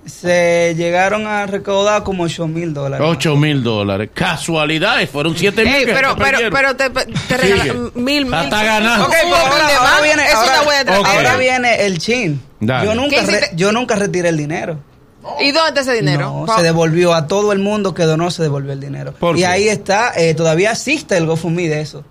se 0.08 0.74
llegaron 0.76 1.26
a 1.26 1.46
recaudar 1.46 2.02
como 2.02 2.24
8 2.24 2.46
mil 2.48 2.74
dólares. 2.74 3.06
8 3.08 3.36
mil 3.36 3.62
dólares. 3.62 4.10
Casualidades, 4.14 5.08
fueron 5.10 5.36
7 5.36 5.64
mil. 5.64 5.84
Pero, 5.86 6.14
te 6.16 6.22
pero, 6.24 6.38
pero 6.50 6.76
te, 6.76 6.90
te 6.90 7.36
regalan 7.36 7.90
mil, 7.94 8.24
mil. 8.24 8.34
Hasta 8.34 8.64
ganar. 8.64 9.00
Ok, 9.02 9.08
Hubo 9.08 9.14
pero 9.34 9.36
ahora, 9.36 10.00
viene, 10.02 10.22
ahora, 10.28 10.84
no 10.84 11.06
ahora 11.06 11.76
el 11.76 11.98
chin. 11.98 12.40
Dale. 12.60 12.84
Yo 12.86 12.90
¿Qué 12.92 12.96
nunca, 12.96 13.22
re- 13.22 13.50
yo 13.54 13.72
nunca 13.72 13.94
retiré 13.96 14.28
el 14.30 14.36
dinero. 14.36 14.78
¿Y 15.40 15.52
dónde 15.52 15.68
está 15.68 15.80
ese 15.80 15.92
dinero? 16.00 16.44
No, 16.46 16.56
se 16.56 16.62
devolvió 16.62 17.12
a 17.14 17.26
todo 17.26 17.52
el 17.52 17.58
mundo 17.58 17.92
que 17.94 18.04
donó, 18.04 18.30
se 18.30 18.42
devolvió 18.42 18.72
el 18.72 18.80
dinero. 18.80 19.12
¿Por 19.12 19.36
y 19.36 19.40
qué? 19.40 19.46
ahí 19.46 19.68
está, 19.68 20.12
eh, 20.16 20.34
todavía 20.34 20.72
existe 20.72 21.16
el 21.16 21.26
GoFundMe 21.26 21.68
de 21.68 21.80
eso. 21.80 22.04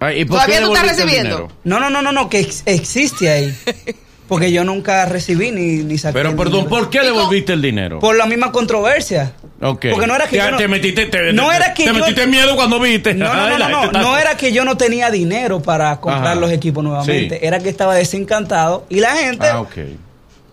Ay, 0.00 0.20
¿y 0.20 0.24
por 0.24 0.36
¿Todavía 0.36 0.58
qué 0.58 0.64
tú 0.64 0.74
estás 0.74 0.88
recibiendo? 0.96 1.48
No, 1.64 1.80
no, 1.80 1.90
no, 1.90 2.02
no, 2.02 2.12
no, 2.12 2.28
que 2.28 2.40
ex- 2.40 2.62
existe 2.66 3.30
ahí. 3.30 3.56
Porque 4.28 4.50
yo 4.50 4.64
nunca 4.64 5.04
recibí 5.06 5.52
ni, 5.52 5.84
ni 5.84 5.98
saqué. 5.98 6.14
Pero 6.14 6.34
perdón. 6.36 6.66
¿por 6.68 6.90
qué 6.90 7.00
devolviste 7.02 7.52
el 7.52 7.62
dinero? 7.62 8.00
Por 8.00 8.16
la 8.16 8.26
misma 8.26 8.50
controversia. 8.50 9.32
Ok. 9.62 9.86
Porque 9.92 10.06
no 10.08 10.16
era 10.16 10.24
que 10.26 10.36
te, 10.36 10.44
yo 10.44 10.50
no- 10.50 10.56
te 10.56 10.66
metiste, 10.68 11.06
te, 11.06 11.32
no 11.32 11.48
te- 11.50 11.56
era 11.56 11.72
que 11.74 11.84
te 11.84 11.88
yo- 11.90 11.94
metiste 11.94 12.26
miedo 12.26 12.56
cuando 12.56 12.80
viste. 12.80 13.14
No, 13.14 13.32
no, 13.32 13.56
no, 13.58 13.68
no, 13.68 13.92
no, 13.92 14.00
no 14.02 14.18
era 14.18 14.36
que 14.36 14.52
yo 14.52 14.64
no 14.64 14.76
tenía 14.76 15.10
dinero 15.10 15.62
para 15.62 15.96
comprar 16.00 16.32
Ajá. 16.32 16.34
los 16.40 16.50
equipos 16.50 16.82
nuevamente. 16.82 17.38
Sí. 17.38 17.46
Era 17.46 17.60
que 17.60 17.68
estaba 17.68 17.94
desencantado 17.94 18.84
y 18.88 18.98
la 19.00 19.16
gente, 19.16 19.46
Ah, 19.46 19.60
ok. 19.60 19.72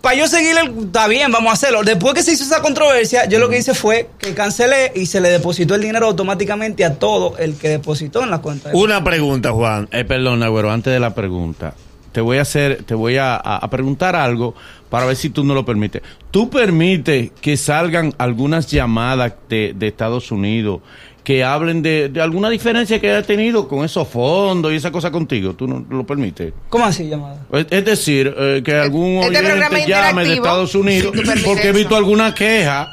para 0.00 0.16
yo 0.16 0.28
seguir, 0.28 0.54
el, 0.56 0.84
está 0.86 1.08
bien, 1.08 1.32
vamos 1.32 1.50
a 1.50 1.54
hacerlo. 1.54 1.82
Después 1.82 2.14
que 2.14 2.22
se 2.22 2.32
hizo 2.32 2.44
esa 2.44 2.62
controversia, 2.62 3.24
yo 3.26 3.40
lo 3.40 3.48
que 3.48 3.58
hice 3.58 3.74
fue 3.74 4.08
que 4.18 4.34
cancelé 4.34 4.92
y 4.94 5.06
se 5.06 5.20
le 5.20 5.30
depositó 5.30 5.74
el 5.74 5.80
dinero 5.80 6.06
automáticamente 6.06 6.84
a 6.84 6.94
todo 6.94 7.36
el 7.38 7.56
que 7.56 7.68
depositó 7.70 8.22
en 8.22 8.30
la 8.30 8.38
cuenta. 8.38 8.68
de- 8.70 8.76
Una 8.76 9.02
pregunta, 9.02 9.50
Juan. 9.50 9.88
Eh, 9.90 10.04
perdona, 10.04 10.46
güero, 10.48 10.70
antes 10.70 10.92
de 10.92 11.00
la 11.00 11.12
pregunta. 11.14 11.74
Te 12.14 12.20
voy 12.20 12.38
a 12.38 12.42
hacer, 12.42 12.84
te 12.84 12.94
voy 12.94 13.16
a, 13.16 13.34
a- 13.34 13.56
a 13.56 13.68
preguntar 13.68 14.14
algo 14.14 14.54
para 14.88 15.04
ver 15.04 15.16
si 15.16 15.30
tú 15.30 15.42
no 15.42 15.52
lo 15.52 15.64
permites. 15.66 16.00
¿Tú 16.30 16.48
permites 16.48 17.32
que 17.40 17.56
salgan 17.56 18.14
algunas 18.18 18.68
llamadas 18.70 19.34
de, 19.48 19.74
de 19.76 19.88
Estados 19.88 20.30
Unidos 20.30 20.80
que 21.24 21.42
hablen 21.42 21.82
de, 21.82 22.10
de 22.10 22.20
alguna 22.20 22.50
diferencia 22.50 23.00
que 23.00 23.10
haya 23.10 23.22
tenido 23.26 23.66
con 23.66 23.84
esos 23.84 24.06
fondos 24.06 24.72
y 24.72 24.76
esa 24.76 24.92
cosa 24.92 25.10
contigo? 25.10 25.54
¿Tú 25.54 25.66
no 25.66 25.84
lo 25.90 26.06
permites? 26.06 26.52
¿Cómo 26.68 26.84
así 26.84 27.08
llamada? 27.08 27.44
Es, 27.52 27.66
es 27.70 27.84
decir, 27.84 28.32
eh, 28.38 28.62
que 28.64 28.74
algún 28.76 29.16
Este 29.24 29.38
oyente 29.40 29.86
llame 29.88 30.24
de. 30.24 30.34
Estados 30.34 30.74
Unidos 30.76 31.12
porque 31.44 31.68
he 31.68 31.72
visto 31.72 31.96
alguna 31.96 32.32
queja. 32.32 32.92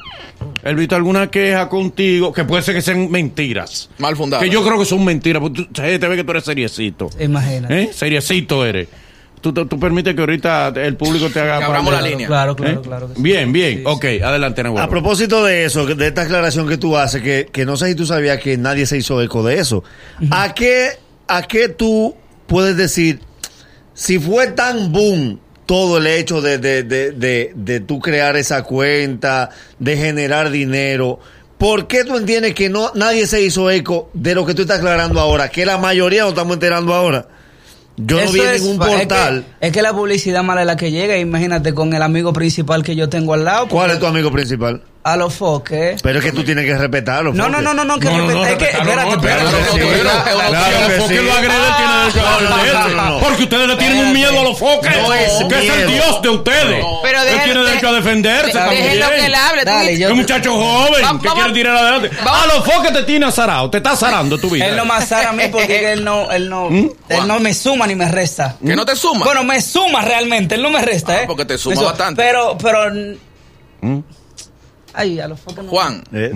He 0.63 0.73
visto 0.73 0.95
alguna 0.95 1.29
queja 1.29 1.69
contigo 1.69 2.33
que 2.33 2.43
puede 2.45 2.63
ser 2.63 2.73
que 2.73 2.81
sean 2.81 3.11
mentiras. 3.11 3.89
Mal 3.99 4.15
fundadas. 4.15 4.43
Que 4.43 4.49
yo 4.51 4.63
creo 4.63 4.79
que 4.79 4.85
son 4.85 5.03
mentiras. 5.05 5.39
Porque 5.41 5.63
tú, 5.63 5.71
te 5.71 5.97
ve 5.99 6.15
que 6.15 6.23
tú 6.23 6.31
eres 6.31 6.43
seriecito. 6.43 7.09
Imagínate. 7.19 7.81
¿Eh? 7.83 7.89
Seriecito 7.93 8.65
eres. 8.65 8.87
Tú, 9.41 9.51
tú, 9.51 9.65
tú 9.65 9.79
permites 9.79 10.13
que 10.13 10.21
ahorita 10.21 10.71
el 10.75 10.95
público 10.95 11.29
te 11.29 11.39
haga... 11.39 11.65
Abramos 11.65 11.91
la 11.91 12.01
línea. 12.01 12.27
Claro, 12.27 12.55
claro, 12.55 12.79
¿Eh? 12.79 12.81
claro. 12.83 13.07
que 13.09 13.15
sí. 13.15 13.21
Bien, 13.21 13.51
bien. 13.51 13.79
Sí, 13.79 13.83
ok, 13.85 14.05
adelante, 14.23 14.61
Nahuel. 14.63 14.83
A 14.83 14.87
propósito 14.87 15.43
de 15.43 15.65
eso, 15.65 15.85
de 15.85 16.07
esta 16.07 16.21
aclaración 16.21 16.67
que 16.67 16.77
tú 16.77 16.95
haces, 16.95 17.21
que, 17.21 17.49
que 17.51 17.65
no 17.65 17.75
sé 17.75 17.87
si 17.89 17.95
tú 17.95 18.05
sabías 18.05 18.39
que 18.39 18.57
nadie 18.57 18.85
se 18.85 18.97
hizo 18.97 19.21
eco 19.21 19.43
de 19.43 19.59
eso. 19.59 19.83
¿A 20.29 20.53
qué, 20.53 20.91
¿A 21.27 21.41
qué 21.41 21.69
tú 21.69 22.15
puedes 22.45 22.77
decir, 22.77 23.19
si 23.93 24.19
fue 24.19 24.47
tan 24.47 24.91
boom 24.91 25.39
todo 25.65 25.97
el 25.97 26.07
hecho 26.07 26.41
de, 26.41 26.57
de, 26.57 26.83
de, 26.83 27.11
de, 27.11 27.51
de 27.55 27.79
tú 27.79 27.99
crear 27.99 28.35
esa 28.35 28.63
cuenta, 28.63 29.49
de 29.79 29.97
generar 29.97 30.51
dinero, 30.51 31.19
¿por 31.57 31.87
qué 31.87 32.03
tú 32.03 32.17
entiendes 32.17 32.53
que 32.53 32.69
no 32.69 32.91
nadie 32.93 33.25
se 33.25 33.41
hizo 33.41 33.71
eco 33.71 34.09
de 34.13 34.35
lo 34.35 34.45
que 34.45 34.53
tú 34.53 34.63
estás 34.63 34.79
aclarando 34.79 35.19
ahora? 35.19 35.49
Que 35.49 35.65
la 35.65 35.77
mayoría 35.77 36.21
nos 36.23 36.31
estamos 36.31 36.55
enterando 36.55 36.93
ahora. 36.93 37.27
Yo 37.97 38.15
no 38.17 38.21
Eso 38.23 38.33
vi 38.33 38.39
en 38.39 38.47
es- 38.55 38.61
ningún 38.63 38.81
es 38.81 38.87
que- 38.89 38.97
portal. 39.07 39.45
Es 39.59 39.71
que, 39.71 39.81
la 39.81 39.93
publicidad 39.93 40.43
mala 40.43 40.61
es 40.61 40.67
la 40.67 40.75
que 40.77 40.91
llega. 40.91 41.17
Imagínate 41.17 41.73
con 41.73 41.93
el 41.93 42.01
amigo 42.01 42.33
principal 42.33 42.83
que 42.83 42.95
yo 42.95 43.09
tengo 43.09 43.33
al 43.33 43.45
lado. 43.45 43.67
¿Cuál 43.67 43.91
es 43.91 43.99
tu 43.99 44.05
amigo 44.05 44.31
principal? 44.31 44.81
A 45.03 45.17
los 45.17 45.33
foques. 45.33 45.99
Pero 46.03 46.19
es 46.19 46.25
que 46.25 46.31
tú 46.31 46.43
tienes 46.43 46.63
que 46.63 46.77
respetarlo. 46.77 47.33
No, 47.33 47.49
no, 47.49 47.59
no, 47.59 47.73
no, 47.73 47.83
no, 47.83 47.97
que 47.99 48.05
No, 48.07 48.17
no, 48.19 48.27
no, 48.27 48.43
respeta- 48.45 48.51
es 48.51 48.57
que, 48.57 48.77
espérate, 48.77 49.09
no, 49.09 49.15
espérate. 49.15 49.41
lo 49.41 49.49
agreden, 49.49 51.07
tiene 51.07 51.21
derecho 51.23 52.27
a 52.27 52.41
no, 52.41 52.49
no, 52.49 52.55
defenderse. 52.57 52.95
no, 52.95 53.09
no. 53.09 53.19
Porque 53.19 53.43
ustedes 53.43 53.67
le 53.67 53.75
tienen 53.77 53.97
un 54.05 54.13
miedo 54.13 54.39
a 54.39 54.43
los 54.43 54.59
foques. 54.59 54.95
No 54.95 55.11
es 55.13 55.31
que 55.49 55.67
es 55.67 55.73
el 55.73 55.87
dios 55.87 56.21
de 56.21 56.29
ustedes. 56.29 56.85
Pero 57.01 57.21
Él 57.23 57.39
tiene 57.43 57.63
derecho 57.63 57.87
a 57.87 57.91
defenderse 57.93 58.47
de- 58.47 58.53
también. 58.53 58.83
que 58.83 58.91
él 59.25 59.35
hable. 59.35 60.03
Es 60.03 60.11
un 60.11 60.17
muchacho 60.17 60.53
joven 60.53 61.01
Vamos- 61.01 61.21
que 61.23 61.27
vamos- 61.29 61.43
quiere 61.45 61.53
tirar 61.59 61.77
adelante. 61.77 62.11
vamos- 62.23 62.43
A 62.43 62.47
los 62.55 62.65
foques 62.65 62.93
te 62.93 63.03
tiene 63.03 63.25
azarado, 63.25 63.69
te 63.71 63.77
está 63.77 63.91
azarando 63.93 64.37
tu 64.37 64.51
vida. 64.51 64.67
Él 64.67 64.75
no 64.75 64.85
me 64.85 64.93
azara 64.93 65.29
a 65.29 65.33
mí 65.33 65.45
porque 65.51 65.93
él 65.93 66.03
no, 66.03 66.31
él 66.31 66.47
no, 66.47 66.69
¿Mm? 66.69 66.89
él 67.09 67.27
no 67.27 67.39
me 67.39 67.55
suma 67.55 67.87
ni 67.87 67.95
me 67.95 68.07
resta. 68.11 68.55
Que 68.63 68.75
no 68.75 68.85
te 68.85 68.95
suma. 68.95 69.25
Bueno, 69.25 69.43
me 69.43 69.59
suma 69.61 70.01
realmente, 70.03 70.53
él 70.53 70.61
no 70.61 70.69
me 70.69 70.81
resta, 70.83 71.13
Ah, 71.13 71.21
¿eh? 71.23 71.25
porque 71.25 71.45
te 71.45 71.57
suma 71.57 71.81
bastante. 71.81 72.21
Pero, 72.21 72.55
pero. 72.61 72.91
¿Mm? 74.93 74.97
Ay, 74.97 75.19
a 75.19 75.27
los 75.27 75.39
no. 75.55 75.63
Juan, 75.63 76.03
Eh, 76.13 76.31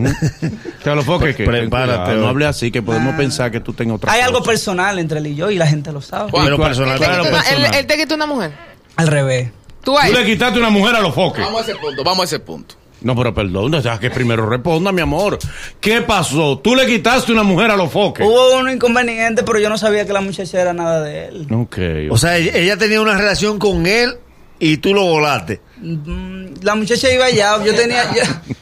Que 0.84 0.90
a 0.90 0.96
los 0.96 1.06
foques 1.06 1.36
que. 1.36 1.46
Prepárate, 1.46 2.14
No 2.16 2.28
hable 2.28 2.46
así 2.46 2.72
que 2.72 2.82
podemos 2.82 3.14
Ah. 3.14 3.18
pensar 3.18 3.52
que 3.52 3.60
tú 3.60 3.74
tengas 3.74 3.98
otra 3.98 4.12
Hay 4.12 4.22
algo 4.22 4.42
personal 4.44 4.98
entre 5.00 5.20
él 5.20 5.28
y 5.28 5.36
yo 5.36 5.50
y 5.52 5.58
la 5.58 5.68
gente 5.68 5.92
lo 5.92 6.02
sabe. 6.02 6.32
Juan, 6.32 6.46
Pero 6.46 6.58
¿Cuál- 6.58 6.70
personal, 6.70 7.00
te 7.00 7.06
una- 7.06 7.70
él- 7.80 7.86
te 7.88 7.98
quitó 7.98 8.16
una 8.16 8.26
mujer. 8.26 8.52
Al 8.96 9.08
revés. 9.08 9.52
Tú 9.84 9.96
le 10.12 10.26
quitaste 10.26 10.58
una 10.58 10.70
mujer 10.70 10.96
a 10.96 11.00
los 11.02 11.14
foques. 11.14 11.44
vamos 11.46 11.62
a 11.62 11.64
ese 11.72 11.76
punto, 11.80 12.04
vamos 12.04 12.22
a 12.22 12.24
ese 12.26 12.40
punto. 12.40 12.76
No, 13.02 13.16
pero 13.16 13.34
perdón, 13.36 13.70
deja 13.72 14.00
que 14.00 14.10
primero 14.10 14.50
responda, 14.50 14.92
mi 14.92 15.02
amor. 15.02 15.38
¿Qué 15.80 16.02
pasó? 16.02 16.58
Tú 16.58 16.74
le 16.76 16.88
quitaste 16.88 17.32
una 17.32 17.44
mujer 17.44 17.70
a 17.70 17.76
los 17.76 17.92
foques. 17.92 18.26
Hubo 18.26 18.58
un 18.58 18.70
inconveniente, 18.72 19.44
pero 19.44 19.60
yo 19.60 19.70
no 19.70 19.78
sabía 19.78 20.08
que 20.08 20.14
la 20.14 20.22
muchacha 20.22 20.60
era 20.60 20.74
nada 20.74 21.04
de 21.04 21.28
él. 21.28 21.48
Ok. 21.54 21.78
O 22.10 22.18
sea, 22.18 22.38
ella 22.38 22.78
tenía 22.78 23.00
una 23.02 23.16
relación 23.16 23.60
con 23.60 23.86
él 23.86 24.16
y 24.60 24.78
tú 24.78 24.94
lo 24.94 25.04
volaste. 25.06 25.62
Mm, 25.78 26.46
La 26.64 26.76
muchacha 26.76 27.12
iba 27.12 27.26
allá, 27.26 27.64
yo 27.64 27.76
tenía, 27.76 28.12
yo, 28.14 28.22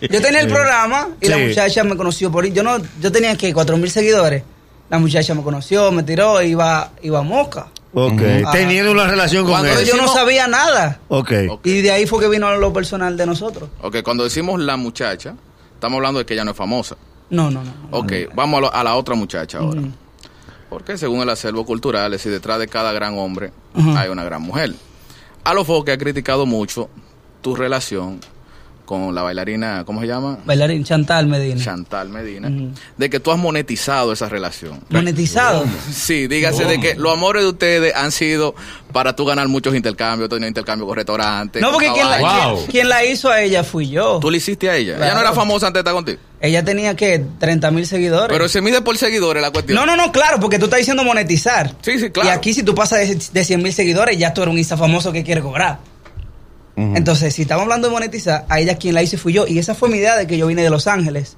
yo 0.10 0.22
tenía 0.22 0.42
el 0.42 0.48
programa 0.48 1.10
y 1.22 1.28
la 1.28 1.38
muchacha 1.38 1.84
me 1.84 1.96
conoció 1.96 2.32
por. 2.32 2.46
Yo 2.48 2.64
no, 2.64 2.78
yo 3.02 3.12
tenía 3.12 3.36
que 3.38 3.54
cuatro 3.54 3.78
mil 3.78 3.90
seguidores. 3.92 4.44
La 4.90 5.00
muchacha 5.00 5.34
me 5.34 5.42
conoció, 5.44 5.92
me 5.92 6.04
tiró, 6.04 6.42
iba, 6.42 6.92
iba 7.02 7.20
a 7.20 7.24
mosca. 7.24 7.68
Ok. 7.94 8.12
Ujú. 8.14 8.52
Teniendo 8.52 8.92
una 8.92 9.08
relación 9.08 9.46
con 9.46 9.66
él. 9.66 9.72
Pero 9.76 9.88
yo 9.88 9.96
no 9.98 10.08
sabía 10.12 10.48
nada. 10.48 11.00
Ok. 11.08 11.32
Y 11.64 11.82
de 11.82 11.92
ahí 11.92 12.06
fue 12.08 12.20
que 12.20 12.28
vino 12.28 12.54
lo 12.58 12.74
personal 12.74 13.16
de 13.16 13.26
nosotros. 13.26 13.70
Ok, 13.82 13.98
cuando 14.04 14.24
decimos 14.24 14.60
la 14.60 14.78
muchacha, 14.78 15.36
estamos 15.76 15.98
hablando 15.98 16.20
de 16.20 16.26
que 16.26 16.34
ella 16.34 16.44
no 16.44 16.52
es 16.52 16.58
famosa. 16.58 16.96
No, 17.30 17.50
no, 17.50 17.64
no. 17.64 17.72
no. 17.92 17.98
Ok, 17.98 18.12
vamos 18.36 18.58
a, 18.58 18.62
lo- 18.62 18.74
a 18.74 18.84
la 18.84 18.96
otra 18.96 19.16
muchacha 19.16 19.60
ahora. 19.60 19.82
Porque 20.70 20.98
según 20.98 21.22
el 21.22 21.30
acervo 21.30 21.66
cultural, 21.66 22.06
es 22.14 22.20
decir, 22.20 22.32
detrás 22.32 22.58
de 22.60 22.68
cada 22.68 22.92
gran 22.94 23.18
hombre 23.18 23.52
hay 23.96 24.10
una 24.10 24.24
gran 24.24 24.42
mujer. 24.42 24.74
A 25.44 25.54
lo 25.54 25.66
que 25.84 25.92
ha 25.92 25.98
criticado 25.98 26.46
mucho 26.46 26.90
tu 27.42 27.56
relación 27.56 28.22
con 28.94 29.16
la 29.16 29.22
bailarina, 29.22 29.84
¿cómo 29.86 30.02
se 30.02 30.08
llama? 30.08 30.38
Bailarín 30.46 30.84
Chantal 30.84 31.28
Medina. 31.28 31.64
Chantal 31.64 32.10
Medina, 32.10 32.50
de 32.98 33.10
que 33.10 33.20
tú 33.20 33.32
has 33.32 33.38
monetizado 33.38 34.14
esa 34.14 34.30
relación. 34.30 34.80
Monetizado. 34.90 35.66
Sí, 35.92 36.28
dígase 36.28 36.66
de 36.66 36.80
que 36.80 36.96
los 36.96 37.14
amores 37.14 37.44
de 37.44 37.50
ustedes 37.50 37.96
han 37.96 38.12
sido 38.12 38.56
para 38.92 39.16
tú 39.16 39.26
ganar 39.26 39.48
muchos 39.48 39.74
intercambios, 39.76 40.30
tener 40.30 40.48
intercambios 40.48 40.88
con 40.88 40.96
restaurantes. 40.96 41.62
No, 41.62 41.72
porque 41.72 41.92
quien 41.92 42.08
la, 42.10 42.18
caballos. 42.20 42.46
Wow. 42.52 42.58
quien- 42.60 42.72
quien 42.72 42.90
la 42.90 43.06
hizo 43.06 43.30
a 43.30 43.42
ella 43.42 43.64
fui 43.64 43.90
yo. 43.90 44.20
Tú 44.22 44.30
le 44.30 44.38
hiciste 44.38 44.70
a 44.70 44.76
ella. 44.76 44.98
Ella 44.98 45.14
no 45.16 45.22
era 45.22 45.34
famosa 45.34 45.68
antes 45.68 45.76
de 45.84 45.90
estar 45.90 45.94
contigo. 45.94 46.20
Ella 46.40 46.64
tenía 46.64 46.96
que 46.96 47.24
30 47.40 47.72
mil 47.72 47.88
seguidores. 47.88 48.28
Pero 48.30 48.50
se 48.50 48.62
mide 48.62 48.82
por 48.82 48.98
seguidores 48.98 49.42
la 49.42 49.52
cuestión. 49.52 49.78
No, 49.78 49.86
no, 49.86 49.96
no, 49.96 50.12
claro, 50.12 50.40
porque 50.42 50.60
tú 50.60 50.66
estás 50.66 50.80
diciendo 50.80 51.04
monetizar. 51.04 51.74
Sí, 51.82 51.98
sí, 52.00 52.10
claro. 52.12 52.30
Y 52.30 52.32
aquí 52.34 52.54
si 52.54 52.64
tú 52.64 52.76
pasas 52.76 53.00
de, 53.08 53.16
de 53.32 53.46
100 53.46 53.64
mil 53.64 53.72
seguidores, 53.74 54.18
ya 54.18 54.34
tú 54.34 54.42
eres 54.42 54.52
un 54.52 54.58
Insta 54.60 54.76
famoso 54.78 55.12
que 55.14 55.24
quiere 55.24 55.42
cobrar. 55.42 55.80
Entonces, 56.76 57.36
si 57.36 57.44
estamos 57.44 57.64
hablando 57.64 57.88
de 57.88 57.94
monetizar, 57.94 58.46
a 58.50 58.60
ella 58.60 58.78
quien 58.78 58.96
la 58.96 59.04
hice 59.04 59.18
fui 59.18 59.34
yo. 59.34 59.46
Y 59.48 59.60
esa 59.60 59.76
fue 59.76 59.90
mi 59.90 59.98
idea 59.98 60.18
de 60.18 60.26
que 60.26 60.38
yo 60.38 60.48
vine 60.48 60.64
de 60.64 60.70
Los 60.70 60.88
Ángeles. 60.88 61.38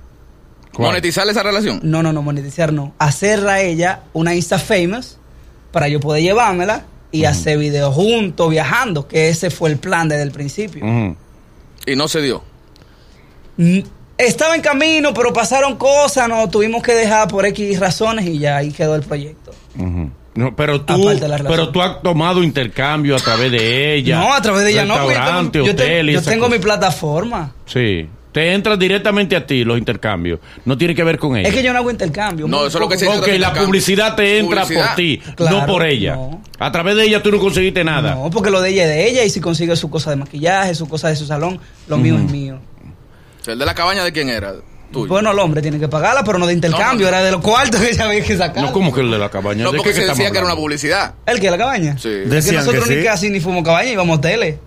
¿Cuál? 0.74 0.90
Monetizar 0.90 1.28
esa 1.28 1.44
relación. 1.44 1.82
No, 1.84 2.02
no, 2.02 2.14
no, 2.14 2.22
monetizar 2.22 2.72
no. 2.72 2.94
Hacerla 3.00 3.56
a 3.56 3.62
ella 3.62 4.04
una 4.14 4.34
Insta 4.34 4.60
famous 4.60 5.18
para 5.72 5.90
yo 5.90 6.00
poder 6.00 6.24
llevármela 6.24 6.86
y 7.12 7.26
hacer 7.26 7.58
videos 7.58 7.94
juntos, 7.94 8.50
viajando, 8.50 9.08
que 9.08 9.30
ese 9.30 9.50
fue 9.50 9.70
el 9.70 9.78
plan 9.78 10.08
desde 10.08 10.24
el 10.24 10.32
principio. 10.32 10.86
Y 11.86 11.96
no 11.96 12.08
se 12.08 12.22
dio. 12.22 12.44
Mm, 13.58 13.80
Estaba 14.18 14.56
en 14.56 14.62
camino, 14.62 15.14
pero 15.14 15.34
pasaron 15.34 15.76
cosas, 15.76 16.30
nos 16.30 16.50
tuvimos 16.50 16.82
que 16.82 16.94
dejar 16.94 17.28
por 17.28 17.46
X 17.46 17.80
razones 17.80 18.26
y 18.26 18.40
ya 18.40 18.58
ahí 18.58 18.72
quedó 18.72 18.96
el 18.96 19.02
proyecto. 19.02 19.52
No, 20.36 20.56
pero 20.56 20.82
tú, 20.82 21.10
pero 21.48 21.70
tú 21.70 21.82
has 21.82 22.02
tomado 22.02 22.44
intercambio 22.44 23.16
a 23.16 23.20
través 23.20 23.52
de 23.52 23.96
ella. 23.96 24.20
no, 24.20 24.34
a 24.34 24.42
través 24.42 24.64
de 24.66 24.72
ella 24.72 24.86
no. 24.86 24.96
yo 24.96 25.08
tengo- 25.08 25.66
yo, 25.66 25.76
te- 25.76 25.84
hotel 25.84 26.10
y 26.10 26.14
yo 26.14 26.20
esa 26.20 26.32
tengo 26.32 26.46
cosa. 26.46 26.58
mi 26.58 26.62
plataforma. 26.64 27.54
Sí. 27.66 28.08
Te 28.34 28.52
entra 28.52 28.76
directamente 28.76 29.34
a 29.38 29.48
ti 29.48 29.64
los 29.64 29.78
intercambios. 29.78 30.42
No 30.66 30.78
tiene 30.78 30.94
que 30.94 31.06
ver 31.06 31.18
con 31.18 31.38
ella. 31.38 31.48
Es 31.48 31.56
que 31.56 31.64
yo 31.64 31.72
no 31.72 31.80
hago 31.80 31.90
intercambio. 31.90 32.50
No, 32.50 32.68
eso 32.68 32.78
es 32.78 32.82
lo 32.82 32.90
que 32.90 32.98
se 32.98 33.06
dice 33.06 33.18
Ok, 33.18 33.28
la 33.40 33.54
publicidad 33.54 34.14
te 34.14 34.40
entra 34.40 34.64
Publicidad. 34.64 34.88
por 34.88 34.96
ti, 34.98 35.22
Claro, 35.38 35.60
no 35.62 35.66
por 35.66 35.86
ella. 35.86 36.16
no. 36.16 36.42
A 36.60 36.70
través 36.70 36.98
de 36.98 37.06
ella 37.06 37.24
tú 37.24 37.32
no 37.32 37.40
conseguiste 37.40 37.86
nada. 37.86 38.16
No, 38.16 38.30
porque 38.30 38.50
lo 38.52 38.60
de 38.60 38.72
ella 38.72 38.84
es 38.84 38.90
de 38.90 39.08
ella 39.10 39.24
y 39.24 39.30
si 39.30 39.40
consigue 39.40 39.74
su 39.78 39.90
cosa 39.90 40.10
de 40.10 40.18
maquillaje, 40.18 40.76
su 40.76 40.86
cosa 40.90 41.08
de 41.08 41.16
su 41.16 41.26
salón, 41.26 41.62
lo 41.88 41.96
mío 41.98 42.18
es 42.18 42.30
mío. 42.30 42.60
¿El 43.48 43.58
de 43.58 43.66
la 43.66 43.74
cabaña 43.74 44.04
de 44.04 44.12
quién 44.12 44.28
era? 44.28 44.54
Tuyo. 44.96 45.08
Bueno, 45.08 45.32
el 45.32 45.40
hombre 45.40 45.62
tiene 45.62 45.80
que 45.80 45.88
pagarla, 45.88 46.24
pero 46.24 46.40
no 46.40 46.48
de 46.48 46.54
intercambio, 46.54 47.06
No, 47.08 47.12
no. 47.12 47.18
era 47.18 47.24
de 47.26 47.32
los 47.32 47.42
cuartos 47.42 47.80
que 47.82 47.90
ella 47.92 48.06
había 48.06 48.24
que 48.24 48.36
sacar. 48.38 48.64
No 48.64 48.72
como 48.74 48.92
que 48.94 49.02
el 49.02 49.12
de 49.12 49.18
la 49.20 49.30
cabaña. 49.30 49.64
no, 49.64 49.72
¿De 49.72 49.78
porque 49.78 49.92
qué 49.92 49.96
se 49.96 50.02
que 50.04 50.10
decía 50.10 50.32
que 50.32 50.38
era 50.38 50.46
una 50.48 50.56
publicidad. 50.56 51.14
¿El 51.26 51.40
que 51.40 51.52
la 51.52 51.58
cabaña? 51.58 51.98
Sí. 51.98 52.10
Es 52.10 52.24
que 52.24 52.30
Decían 52.30 52.56
nosotros 52.58 52.86
que 52.88 52.96
ni 52.96 53.02
sí. 53.02 53.08
así 53.08 53.30
ni 53.30 53.40
fuimos 53.40 53.64
cabaña, 53.64 53.90
íbamos 53.92 54.20
tele. 54.22 54.60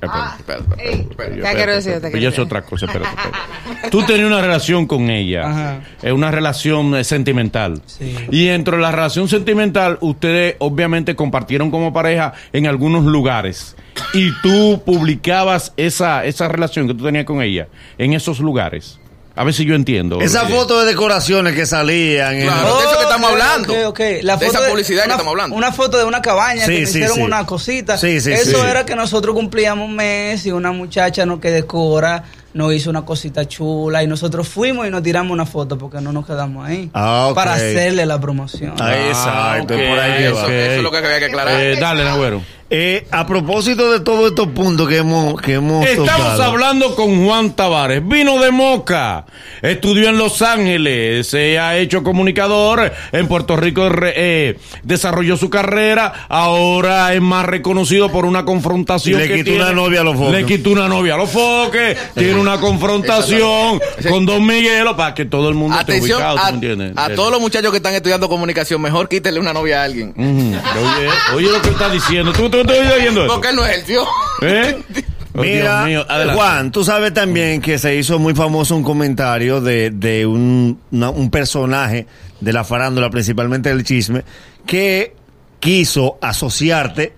Espera, 0.00 0.36
Espera, 0.38 0.58
Ey, 0.58 0.84
espera, 0.84 1.00
espera. 1.00 1.06
¿qué 1.06 1.34
espérate, 1.36 1.56
quiero 1.56 1.72
decir? 1.76 1.92
espérate, 1.92 2.18
¿Qué 2.18 2.22
ya 2.22 2.28
es 2.28 2.38
otra 2.38 2.60
cosa, 2.62 2.84
espérate, 2.84 3.10
espérate. 3.64 3.90
Tú 3.90 4.02
tenías 4.04 4.26
una 4.26 4.40
relación 4.42 4.86
con 4.86 5.08
ella, 5.08 5.48
Ajá. 5.48 5.80
es 6.02 6.12
una 6.12 6.30
relación 6.30 6.94
eh, 6.94 7.04
sentimental. 7.04 7.80
Sí. 7.86 8.14
Y 8.30 8.46
dentro 8.48 8.76
de 8.76 8.82
la 8.82 8.92
relación 8.92 9.28
sentimental, 9.28 9.96
ustedes 10.02 10.56
obviamente 10.58 11.16
compartieron 11.16 11.70
como 11.70 11.94
pareja 11.94 12.34
en 12.52 12.66
algunos 12.66 13.04
lugares. 13.04 13.76
Y 14.12 14.30
tú 14.42 14.82
publicabas 14.84 15.72
esa, 15.78 16.24
esa 16.26 16.48
relación 16.48 16.86
que 16.86 16.92
tú 16.92 17.04
tenías 17.04 17.24
con 17.24 17.40
ella 17.40 17.68
en 17.96 18.12
esos 18.12 18.40
lugares. 18.40 19.00
A 19.36 19.42
ver 19.42 19.52
si 19.52 19.64
yo 19.64 19.74
entiendo. 19.74 20.20
Esa 20.20 20.46
Sí. 20.46 20.52
foto 20.52 20.80
de 20.80 20.86
decoraciones 20.86 21.54
que 21.54 21.66
salían. 21.66 22.34
en- 22.36 22.42
Claro. 22.46 22.76
de 22.78 22.84
eso 22.84 22.96
que 22.96 23.02
estamos 23.02 23.26
ok, 23.30 23.32
hablando. 23.32 23.72
ok, 23.72 23.78
ok. 23.88 24.00
La 24.22 24.36
De 24.36 24.46
foto 24.46 24.58
esa 24.58 24.68
publicidad 24.70 25.00
que 25.02 25.06
una- 25.08 25.14
estamos 25.14 25.30
hablando. 25.32 25.56
Una 25.56 25.72
foto 25.72 25.98
de 25.98 26.04
una 26.04 26.22
cabaña 26.22 26.64
Sí, 26.66 26.70
que 26.72 26.86
sí, 26.86 26.98
hicieron 26.98 27.16
sí. 27.16 27.22
una 27.22 27.44
cosita. 27.44 27.98
Sí, 27.98 28.20
sí, 28.20 28.32
Eso 28.32 28.58
sí. 28.62 28.66
era 28.70 28.86
que 28.86 28.94
nosotros 28.94 29.34
cumplíamos 29.34 29.88
un 29.88 29.96
mes 29.96 30.46
y 30.46 30.52
una 30.52 30.70
muchacha 30.70 31.26
nos 31.26 31.40
que 31.40 31.50
decora 31.50 32.22
nos 32.54 32.72
hizo 32.72 32.88
una 32.88 33.04
cosita 33.04 33.48
chula 33.48 34.04
y 34.04 34.06
nosotros 34.06 34.46
fuimos 34.46 34.86
y 34.86 34.90
nos 34.90 35.02
tiramos 35.02 35.32
una 35.32 35.44
foto 35.44 35.76
porque 35.76 36.00
no 36.00 36.12
nos 36.12 36.24
quedamos 36.24 36.64
ahí. 36.64 36.88
Ah, 36.94 37.26
ok. 37.30 37.34
Para 37.34 37.54
hacerle 37.54 38.06
la 38.06 38.20
promoción. 38.20 38.74
Ah, 38.78 38.94
exacto, 39.08 39.74
ok, 39.74 39.80
por 39.88 39.98
ahí 39.98 40.12
que 40.18 40.26
Eso, 40.28 40.34
va. 40.36 40.42
eso 40.42 40.72
es 40.76 40.82
lo 40.82 40.90
que 40.92 40.98
había 40.98 41.18
que 41.18 41.24
aclarar. 41.24 41.60
Eh, 41.60 41.76
dale, 41.80 42.04
Nagüero. 42.04 42.42
Eh, 42.76 43.06
a 43.12 43.24
propósito 43.24 43.92
de 43.92 44.00
todos 44.00 44.30
estos 44.30 44.48
puntos 44.48 44.88
que 44.88 44.96
hemos, 44.96 45.40
que 45.40 45.52
hemos 45.54 45.86
Estamos 45.86 46.10
tocado. 46.10 46.42
hablando 46.42 46.96
con 46.96 47.24
Juan 47.24 47.52
Tavares, 47.54 48.02
vino 48.04 48.40
de 48.40 48.50
Moca, 48.50 49.26
estudió 49.62 50.08
en 50.08 50.18
Los 50.18 50.42
Ángeles, 50.42 51.28
se 51.28 51.56
ha 51.56 51.76
hecho 51.78 52.02
comunicador, 52.02 52.92
en 53.12 53.28
Puerto 53.28 53.54
Rico 53.56 53.88
eh, 54.02 54.58
desarrolló 54.82 55.36
su 55.36 55.48
carrera, 55.50 56.26
ahora 56.28 57.14
es 57.14 57.20
más 57.20 57.46
reconocido 57.46 58.10
por 58.10 58.24
una 58.24 58.44
confrontación. 58.44 59.20
Le 59.20 59.28
que 59.28 59.34
quitó 59.34 59.50
tiene- 59.50 59.62
una 59.66 59.72
novia 59.72 60.00
a 60.00 60.04
los 60.04 60.16
foques. 60.16 60.32
Le 60.40 60.44
quitó 60.44 60.70
una 60.70 60.88
novia 60.88 61.14
a 61.14 61.18
los 61.18 61.30
foques, 61.30 61.96
tiene 62.14 62.34
una 62.40 62.58
confrontación 62.58 63.80
con 64.08 64.26
Don 64.26 64.44
Miguelo 64.44 64.96
para 64.96 65.14
que 65.14 65.26
todo 65.26 65.48
el 65.48 65.54
mundo 65.54 65.76
Atención 65.78 66.04
esté 66.10 66.14
ubicado, 66.16 66.36
¿tú 66.38 66.42
a, 66.42 66.46
me 66.50 66.54
entiendes? 66.54 66.92
a 66.96 67.08
todos 67.10 67.30
los 67.30 67.40
muchachos 67.40 67.70
que 67.70 67.76
están 67.76 67.94
estudiando 67.94 68.28
comunicación, 68.28 68.82
mejor 68.82 69.08
quítele 69.08 69.38
una 69.38 69.52
novia 69.52 69.82
a 69.82 69.84
alguien. 69.84 70.12
Oye, 70.18 71.08
oye 71.36 71.50
lo 71.52 71.62
que 71.62 71.68
está 71.68 71.88
diciendo, 71.88 72.32
¿tú, 72.32 72.50
tú, 72.50 72.63
tú 72.66 72.72
estás 72.72 72.92
oyendo 72.94 73.24
eso? 73.24 73.32
Porque 73.32 73.48
él 73.48 73.56
no 73.56 73.64
es 73.66 73.78
el 73.78 73.84
tío. 73.84 74.04
¿Eh? 74.42 74.82
Oh, 75.36 75.40
Mira. 75.42 75.84
Juan, 76.32 76.70
tú 76.70 76.84
sabes 76.84 77.12
también 77.12 77.60
que 77.60 77.76
se 77.76 77.96
hizo 77.96 78.20
muy 78.20 78.34
famoso 78.36 78.76
un 78.76 78.84
comentario 78.84 79.60
de, 79.60 79.90
de 79.90 80.24
un, 80.26 80.78
una- 80.92 81.10
un 81.10 81.28
personaje 81.28 82.06
de 82.38 82.52
la 82.52 82.62
farándula, 82.62 83.10
principalmente 83.10 83.68
del 83.70 83.82
chisme, 83.82 84.22
que 84.64 85.16
quiso 85.58 86.18
asociarte 86.22 87.14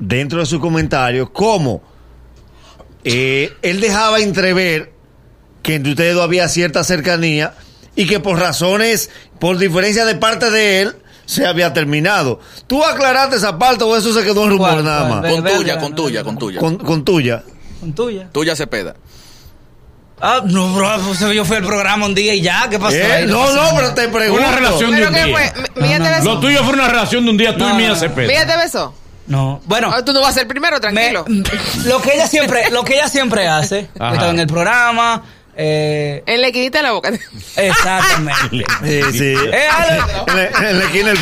dentro 0.00 0.40
de 0.40 0.46
su 0.46 0.58
comentario 0.58 1.32
como 1.32 1.84
eh, 3.04 3.52
él 3.62 3.80
dejaba 3.80 4.18
entrever 4.18 4.90
que 5.62 5.76
entre 5.76 5.92
ustedes 5.92 6.14
dos 6.14 6.24
había 6.24 6.48
cierta 6.48 6.82
cercanía 6.82 7.54
y 7.94 8.06
que 8.08 8.18
por 8.18 8.40
razones, 8.40 9.08
por 9.38 9.56
diferencia 9.58 10.04
de 10.04 10.16
parte 10.16 10.50
de 10.50 10.80
él, 10.82 10.96
se 11.26 11.46
había 11.46 11.72
terminado. 11.74 12.40
¿Tú 12.66 12.82
aclaraste 12.84 13.36
esa 13.36 13.58
parte 13.58 13.84
o 13.84 13.94
eso 13.96 14.12
se 14.14 14.22
quedó 14.24 14.44
en 14.44 14.50
rumor 14.50 14.70
¿Cuál, 14.70 14.84
nada 14.84 15.08
cuál? 15.08 15.22
más? 15.22 15.32
Con 15.32 15.44
tuya, 15.44 15.78
con 15.78 15.94
tuya, 15.94 16.24
con 16.24 16.38
tuya. 16.38 16.60
Con, 16.60 16.76
con 16.78 17.04
tuya. 17.04 17.42
Con 17.80 17.92
tuya. 17.92 18.28
Tuya 18.32 18.56
Cepeda. 18.56 18.94
Ah, 20.18 20.40
no, 20.44 20.72
bro, 20.74 20.88
pues 21.06 21.20
yo 21.20 21.44
fui 21.44 21.56
al 21.56 21.64
programa 21.64 22.06
un 22.06 22.14
día 22.14 22.34
y 22.34 22.40
ya, 22.40 22.66
¿qué 22.70 22.78
pasó? 22.78 22.96
Eh, 22.96 23.26
no, 23.28 23.52
no, 23.52 23.76
pero 23.76 23.92
te 23.92 24.08
pregunto. 24.08 24.42
Una 24.46 24.56
relación 24.56 24.90
de 24.90 24.96
¿Pero 24.96 25.08
un 25.08 25.14
qué 25.14 25.24
día. 25.84 26.20
Lo 26.22 26.40
tuyo 26.40 26.64
fue 26.64 26.72
una 26.72 26.88
relación 26.88 27.24
de 27.26 27.30
un 27.32 27.36
día, 27.36 27.52
tú 27.54 27.64
No, 27.64 27.70
y 27.70 27.76
mía 27.76 27.88
no, 27.90 27.96
se 27.96 28.08
no. 28.08 28.14
pega. 28.14 28.28
¿Mía 28.28 28.46
te 28.46 28.56
besó? 28.56 28.94
No, 29.26 29.60
bueno. 29.66 29.90
Ah, 29.92 30.02
Tú 30.04 30.12
no 30.14 30.20
vas 30.20 30.30
a 30.30 30.32
ser 30.34 30.42
el 30.44 30.48
primero, 30.48 30.76
me- 30.76 30.80
tranquilo. 30.80 31.24
lo 31.84 32.00
que 32.00 32.14
ella 32.14 32.26
siempre, 32.28 32.70
lo 32.70 32.82
que 32.84 32.94
ella 32.94 33.08
siempre 33.08 33.46
hace, 33.46 33.88
Ajá. 33.98 34.14
estaba 34.14 34.30
en 34.30 34.38
el 34.38 34.46
programa, 34.46 35.22
eh, 35.56 36.22
En 36.26 36.40
la 36.42 36.48
esquinita 36.48 36.78
de 36.78 36.82
la 36.84 36.92
boca. 36.92 37.10
exactamente. 37.56 38.64
Sí, 38.84 39.00
sí. 39.18 39.24
Eh, 39.52 39.68
En 40.58 40.78
la- 40.78 40.84
esquina 40.84 41.08
del. 41.14 41.18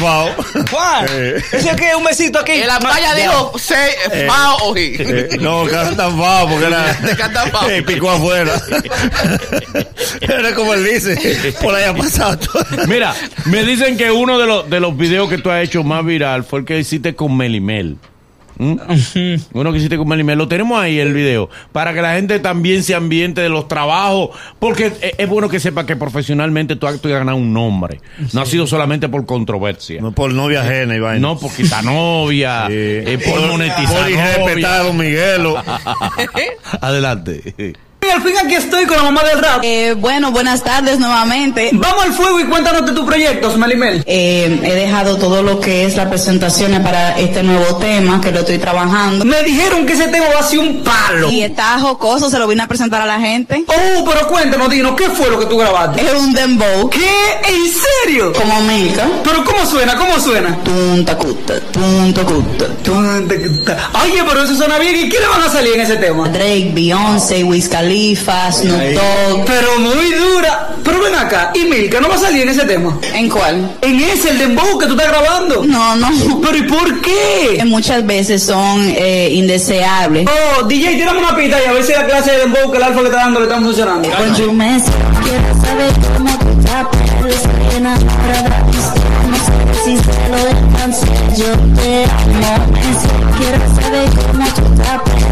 Juan, 0.71 1.07
Eh. 1.09 1.43
ese 1.53 1.77
que 1.77 1.95
un 1.95 2.05
besito 2.05 2.39
aquí. 2.41 2.53
En 2.53 2.67
la 2.67 2.79
playa 2.79 3.15
dijo, 3.15 3.57
se, 3.59 3.75
Eh. 4.13 4.27
o. 4.27 4.75
Eh, 4.77 5.37
no, 5.41 5.65
cantan 5.67 6.17
Pau 6.19 6.49
porque 6.49 6.67
era. 6.67 6.99
Eh, 7.69 7.83
picó 7.83 8.11
afuera. 8.11 8.61
Era 10.21 10.55
como 10.55 10.75
él 10.75 10.85
dice. 10.85 11.53
Por 11.63 11.75
ahí 11.75 11.85
ha 11.85 11.95
pasado 11.95 12.39
todo. 12.39 12.65
Mira, 12.87 13.15
me 13.47 13.63
dicen 13.65 13.97
que 13.97 14.11
uno 14.11 14.39
de 14.39 14.47
los, 14.47 14.69
de 14.71 14.81
los 14.81 14.97
videos 14.97 15.29
que 15.29 15.39
tú 15.39 15.51
has 15.51 15.63
hecho 15.65 15.83
más 15.85 16.05
viral 16.05 16.45
fue 16.45 16.61
el 16.61 16.65
que 16.65 16.79
hiciste 16.79 17.15
con 17.15 17.37
Melimel. 17.37 17.93
¿Mm? 17.93 18.14
Uno 18.59 19.73
que 19.73 19.79
hiciste 19.79 19.97
con 19.97 20.09
Melimel. 20.09 20.39
Lo 20.39 20.49
tenemos 20.49 20.81
ahí 20.81 20.99
el 20.99 21.13
video. 21.13 21.49
Para 21.73 21.93
que 21.93 22.03
la 22.03 22.15
gente 22.15 22.39
también 22.39 22.83
se 22.83 22.95
ambiente 22.95 23.41
de 23.41 23.49
los 23.49 23.69
trabajos. 23.69 24.31
Porque 24.59 24.87
es, 24.87 24.95
es 25.19 25.29
bueno 25.29 25.49
que 25.49 25.61
sepa 25.61 25.87
que 25.87 25.97
profesionalmente 25.97 26.77
tú 26.77 26.87
has, 26.87 27.01
ganado 27.03 27.37
un 27.37 27.53
nombre. 27.53 28.01
No 28.33 28.43
ha 28.43 28.47
sido 28.47 28.67
solamente 28.67 29.09
por 29.09 29.27
controversia. 29.27 30.01
No, 30.01 30.13
por 30.13 30.33
novia 30.33 30.63
ajena 30.63 30.97
y 30.97 31.01
vaina. 31.01 31.21
No 31.21 31.39
por 31.39 31.53
quitar 31.53 31.85
novia, 31.85 32.67
Sí. 32.67 32.73
eh, 32.75 33.19
por 33.25 33.41
monetizar 33.47 34.03
Por 34.03 34.11
irrespetar 34.11 34.81
a 34.81 34.85
don 34.85 34.97
Miguelo. 34.97 35.57
Adelante. 36.81 37.75
Y 38.07 38.11
al 38.11 38.23
fin 38.23 38.35
aquí 38.37 38.55
estoy 38.55 38.85
con 38.87 38.97
la 38.97 39.03
mamá 39.05 39.23
del 39.25 39.39
rap. 39.39 39.61
Eh, 39.63 39.95
bueno, 39.97 40.31
buenas 40.31 40.63
tardes 40.63 40.99
nuevamente. 40.99 41.71
Vamos 41.73 42.05
al 42.05 42.13
fuego 42.13 42.39
y 42.41 42.45
cuéntanos 42.45 42.85
de 42.85 42.93
tus 42.93 43.05
proyectos, 43.05 43.57
Melimel. 43.57 44.03
Eh, 44.07 44.61
he 44.63 44.75
dejado 44.75 45.17
todo 45.17 45.43
lo 45.43 45.59
que 45.61 45.87
es 45.87 45.97
las 45.97 46.09
presentaciones 46.09 46.81
para 46.81 47.19
este 47.19 47.43
nuevo 47.43 47.77
tema 47.77 48.21
que 48.21 48.31
lo 48.31 48.41
estoy 48.41 48.59
trabajando. 48.59 49.25
Me 49.25 49.43
dijeron 49.43 49.87
que 49.87 49.95
ese 49.95 50.09
tema 50.09 50.27
va 50.35 50.41
a 50.41 50.43
ser 50.43 50.59
un 50.59 50.83
palo. 50.83 51.31
Y 51.31 51.43
está 51.43 51.79
jocoso, 51.81 52.29
se 52.29 52.39
lo 52.39 52.47
vine 52.47 52.63
a 52.63 52.69
presentar 52.69 53.01
a 53.01 53.07
la 53.07 53.19
gente. 53.19 53.65
Oh, 53.69 54.05
pero 54.05 54.29
cuéntanos, 54.29 54.69
dinos, 54.71 54.95
¿qué 54.97 55.09
fue 55.11 55.31
lo 55.31 55.39
que 55.39 55.47
tú 55.47 55.57
grabaste? 55.57 56.03
Es 56.05 56.15
un 56.15 56.33
dembow 56.33 56.91
¿Qué? 56.91 57.01
¿En 57.01 57.73
serio? 58.05 58.33
como 58.33 58.61
Milka. 58.63 59.07
¿Pero 59.23 59.45
cómo 59.45 59.65
suena? 59.67 59.97
¿Cómo 59.97 60.19
suena? 60.21 60.57
Tunta 60.63 61.17
cuta, 61.17 61.55
tunta 61.73 62.23
cuta, 62.23 62.67
tunta. 62.83 63.91
Oye, 64.05 64.23
pero 64.29 64.43
eso 64.43 64.55
suena 64.57 64.79
bien. 64.79 64.95
¿Y 64.97 65.09
quiénes 65.09 65.29
van 65.29 65.43
a 65.43 65.49
salir 65.49 65.75
en 65.75 65.81
ese 65.81 65.97
tema? 65.97 66.29
Drake, 66.29 66.71
Beyoncé, 66.75 67.45
Wiz 67.45 67.69
Khalifa, 67.69 67.94
Snoop 67.95 68.81
Dogg. 68.95 69.45
Pero 69.47 69.79
muy 69.79 70.13
dura. 70.13 70.71
Pero 70.83 71.01
ven 71.03 71.15
acá, 71.15 71.51
¿y 71.55 71.65
Milka 71.65 72.01
no 72.01 72.09
va 72.09 72.17
a 72.17 72.19
salir 72.19 72.43
en 72.43 72.49
ese 72.51 72.65
tema? 72.67 72.99
¿En 73.15 73.29
cuál? 73.29 73.77
En 73.81 74.01
ese, 74.01 74.31
el 74.31 74.39
dembow 74.39 74.79
que 74.79 74.87
tú 74.87 74.93
estás 74.93 75.09
grabando. 75.09 75.65
No, 75.65 75.97
no. 75.97 76.09
¿Pero 76.43 76.57
y 76.59 76.63
por 76.63 77.01
qué? 77.01 77.55
Que 77.57 77.65
muchas 77.65 78.05
veces 78.05 78.43
son 78.43 78.81
eh, 78.97 79.31
indeseables. 79.33 80.27
Oh, 80.29 80.65
DJ, 80.65 80.97
tirame 80.97 81.21
una 81.21 81.35
pista 81.37 81.59
y 81.63 81.67
a 81.67 81.73
ver 81.73 81.85
si 81.85 81.93
la 81.93 82.07
clase 82.07 82.33
de 82.33 82.39
dembow 82.41 82.71
que 82.71 82.79
el 82.79 82.83
alfa 82.83 83.01
le 83.01 83.09
está 83.09 83.19
dando 83.19 83.41
le 83.41 83.47
está 83.47 83.61
funcionando. 83.61 84.09
Con 84.11 84.57
mesa, 84.57 84.93
quiero 85.23 85.61
saber 85.65 85.93
cómo 86.17 86.39
tú 86.39 87.25
de 87.25 87.33
ti. 87.33 87.81
No 87.81 89.37
sé 89.37 89.85
si 89.85 89.97
se 89.97 90.29
lo 90.29 90.64
yo 90.93 91.47
te 91.81 92.05
amo. 92.45 92.67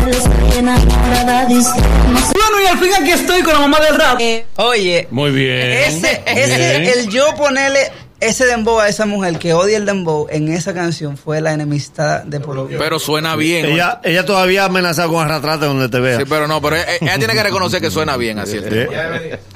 Cómo 0.01 0.09
estoy 0.11 0.59
enamorada 0.59 1.45
de 1.45 1.55
Bueno, 1.55 2.63
y 2.63 2.67
al 2.67 2.79
fin 2.79 2.91
aquí 2.99 3.11
estoy 3.11 3.43
con 3.43 3.53
la 3.53 3.61
mamá 3.61 3.79
del 3.81 3.97
rap. 3.99 4.19
Eh, 4.21 4.47
Oye, 4.57 5.09
Muy 5.11 5.31
bien. 5.31 5.73
ese, 5.73 6.23
Bien. 6.25 6.39
ese, 6.39 7.01
el 7.01 7.09
yo 7.11 7.35
ponerle 7.37 7.93
ese 8.29 8.47
dembow 8.47 8.81
a 8.81 8.89
esa 8.89 9.07
mujer 9.07 9.39
que 9.39 9.53
odia 9.55 9.77
el 9.77 9.85
dembow 9.87 10.27
en 10.31 10.49
esa 10.53 10.73
canción 10.75 11.17
fue 11.17 11.41
la 11.41 11.53
enemistad 11.53 12.23
de 12.25 12.41
por 12.41 12.67
vida. 12.69 12.79
Pero 12.79 12.99
suena 12.99 13.37
bien. 13.37 13.67
Ella, 13.67 14.01
ella 14.05 14.25
todavía 14.25 14.65
amenaza 14.65 15.07
con 15.09 15.25
arrastrarte 15.25 15.67
donde 15.67 15.89
te 15.89 16.01
vea. 16.01 16.19
Sí, 16.19 16.25
pero 16.29 16.47
no, 16.49 16.61
pero 16.63 16.77
ella, 16.77 16.87
ella 17.01 17.19
tiene 17.19 17.35
que 17.35 17.43
reconocer 17.43 17.81
que 17.81 17.91
suena 17.91 18.17
bien 18.17 18.39
así 18.39 18.57
el 18.57 18.69
tema. 18.69 18.93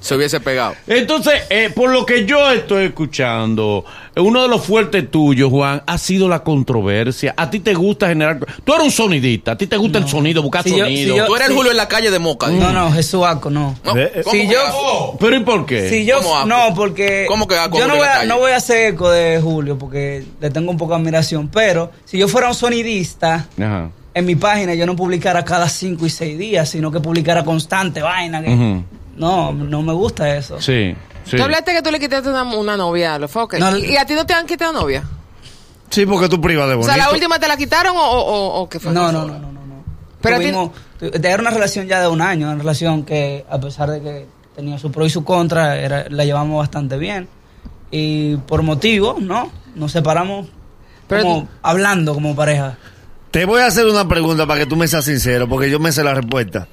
Se 0.00 0.14
hubiese 0.14 0.40
pegado. 0.40 0.74
Entonces, 0.87 1.42
eh, 1.50 1.70
por 1.74 1.90
lo 1.90 2.05
que 2.07 2.26
yo 2.26 2.50
estoy 2.52 2.87
escuchando, 2.87 3.85
eh, 4.14 4.20
uno 4.20 4.42
de 4.42 4.48
los 4.48 4.64
fuertes 4.64 5.11
tuyos, 5.11 5.50
Juan, 5.50 5.83
ha 5.87 5.98
sido 5.98 6.29
la 6.29 6.40
controversia. 6.44 7.35
A 7.37 7.50
ti 7.50 7.61
te 7.61 7.74
gusta 7.74 8.09
generar... 8.09 8.38
Tú 8.64 8.72
eres 8.72 8.85
un 8.87 8.92
sonidista, 8.92 9.52
a 9.52 9.57
ti 9.59 9.66
te 9.66 9.76
gusta 9.76 9.98
el 9.98 10.09
sonido, 10.09 10.42
buscar 10.42 10.62
Si 10.62 10.70
yo- 10.70 10.85
sonido. 10.85 11.12
si 11.14 11.18
yo- 11.18 11.26
Tú 11.26 11.37
eres 11.37 11.48
el. 11.48 11.55
Julio 11.55 11.70
en 11.70 11.76
la 11.76 11.88
calle 11.88 12.11
de 12.11 12.18
Moca. 12.18 12.48
No, 12.48 12.72
no, 12.72 12.92
Jesús 12.92 13.24
Aco, 13.24 13.50
no. 13.50 13.79
No, 13.85 13.96
Eh, 13.96 14.20
¿cómo 14.24 14.33
si 14.33 14.48
yo-? 14.48 15.16
¿Pero 15.18 15.37
y 15.37 15.40
por 15.40 15.66
qué? 15.66 15.88
Si 15.88 16.05
yo, 16.05 16.20
no, 16.46 16.74
porque 16.74 17.24
¿Cómo 17.29 17.46
que 17.48 17.57
Aco 17.57 17.79
yo 17.79 17.87
no 17.88 17.96
voy, 17.96 18.07
a, 18.07 18.24
no 18.24 18.38
voy 18.38 18.52
a 18.52 18.55
hacer 18.56 18.94
eco 18.94 19.10
de 19.10 19.40
Julio 19.40 19.78
porque 19.78 20.24
le 20.40 20.50
tengo 20.50 20.70
un 20.70 20.76
poco 20.76 20.92
de 20.94 21.00
admiración, 21.00 21.48
pero 21.48 21.90
si 22.04 22.18
yo 22.18 22.28
fuera 22.28 22.48
un 22.48 22.54
sonidista, 22.54 23.46
Ajá. 23.60 23.90
en 24.14 24.24
mi 24.26 24.36
página 24.36 24.74
yo 24.74 24.86
no 24.86 24.96
publicara 24.96 25.44
cada 25.44 25.68
cinco 25.68 26.06
y 26.06 26.10
seis 26.10 26.38
días, 26.38 26.68
sino 26.68 26.90
que 26.90 27.00
publicara 27.00 27.44
constante 27.44 28.02
vaina. 28.02 28.42
que-. 28.42 28.82
No, 29.16 29.52
no 29.52 29.82
me 29.82 29.92
gusta 29.92 30.36
eso. 30.36 30.60
Sí, 30.60 30.94
sí. 31.24 31.36
Tú 31.36 31.42
hablaste 31.42 31.72
que 31.72 31.82
tú 31.82 31.90
le 31.90 31.98
quitaste 31.98 32.28
una, 32.28 32.42
una 32.42 32.76
novia 32.76 33.14
a 33.14 33.18
los 33.18 33.30
foques. 33.30 33.58
No, 33.60 33.76
¿Y 33.76 33.96
a 33.96 34.04
ti 34.04 34.14
no 34.14 34.26
te 34.26 34.34
han 34.34 34.46
quitado 34.46 34.72
novia? 34.72 35.02
Sí, 35.88 36.04
porque 36.04 36.28
tú 36.28 36.40
privas 36.40 36.66
de 36.68 36.74
O 36.74 36.78
bonito. 36.78 36.92
sea, 36.94 37.04
¿la 37.06 37.12
última 37.12 37.38
te 37.38 37.46
la 37.48 37.56
quitaron 37.56 37.96
o, 37.96 38.00
o, 38.00 38.20
o- 38.20 38.60
o 38.62 38.68
qué 38.68 38.80
fue? 38.80 38.92
No, 38.92 39.12
no, 39.12 39.20
no, 39.24 39.38
no, 39.38 39.52
no. 39.52 39.52
no. 39.52 39.84
Pero 40.20 40.36
Tuvimos- 40.38 40.70
tu- 40.98 41.06
era 41.26 41.40
una 41.40 41.50
relación 41.50 41.86
ya 41.86 42.00
de 42.00 42.08
un 42.08 42.20
año, 42.20 42.48
una 42.48 42.56
relación 42.58 43.04
que 43.04 43.44
a 43.48 43.58
pesar 43.60 43.90
de 43.90 44.00
que 44.02 44.26
tenía 44.56 44.78
su 44.78 44.90
pro 44.90 45.06
y 45.06 45.10
su 45.10 45.22
contra, 45.24 45.76
era, 45.78 46.06
la 46.10 46.24
llevamos 46.24 46.58
bastante 46.58 46.98
bien. 46.98 47.28
Y 47.90 48.37
por 48.37 48.62
motivo, 48.62 49.16
¿no? 49.20 49.51
Nos 49.75 49.92
separamos 49.92 50.49
Pero 51.09 51.22
como 51.22 51.40
tú- 51.42 51.49
hablando 51.62 52.14
como 52.14 52.35
pareja. 52.35 52.77
Te 53.31 53.44
voy 53.44 53.61
a 53.61 53.66
hacer 53.66 53.87
una 53.87 54.09
pregunta 54.09 54.46
para 54.46 54.61
que 54.61 54.66
tú 54.66 54.77
me 54.77 54.88
seas 54.88 55.05
sincero, 55.05 55.46
porque 55.49 55.68
yo 55.70 55.79
me 55.79 55.92
sé 55.92 56.03
la 56.03 56.14
respuesta. 56.14 56.68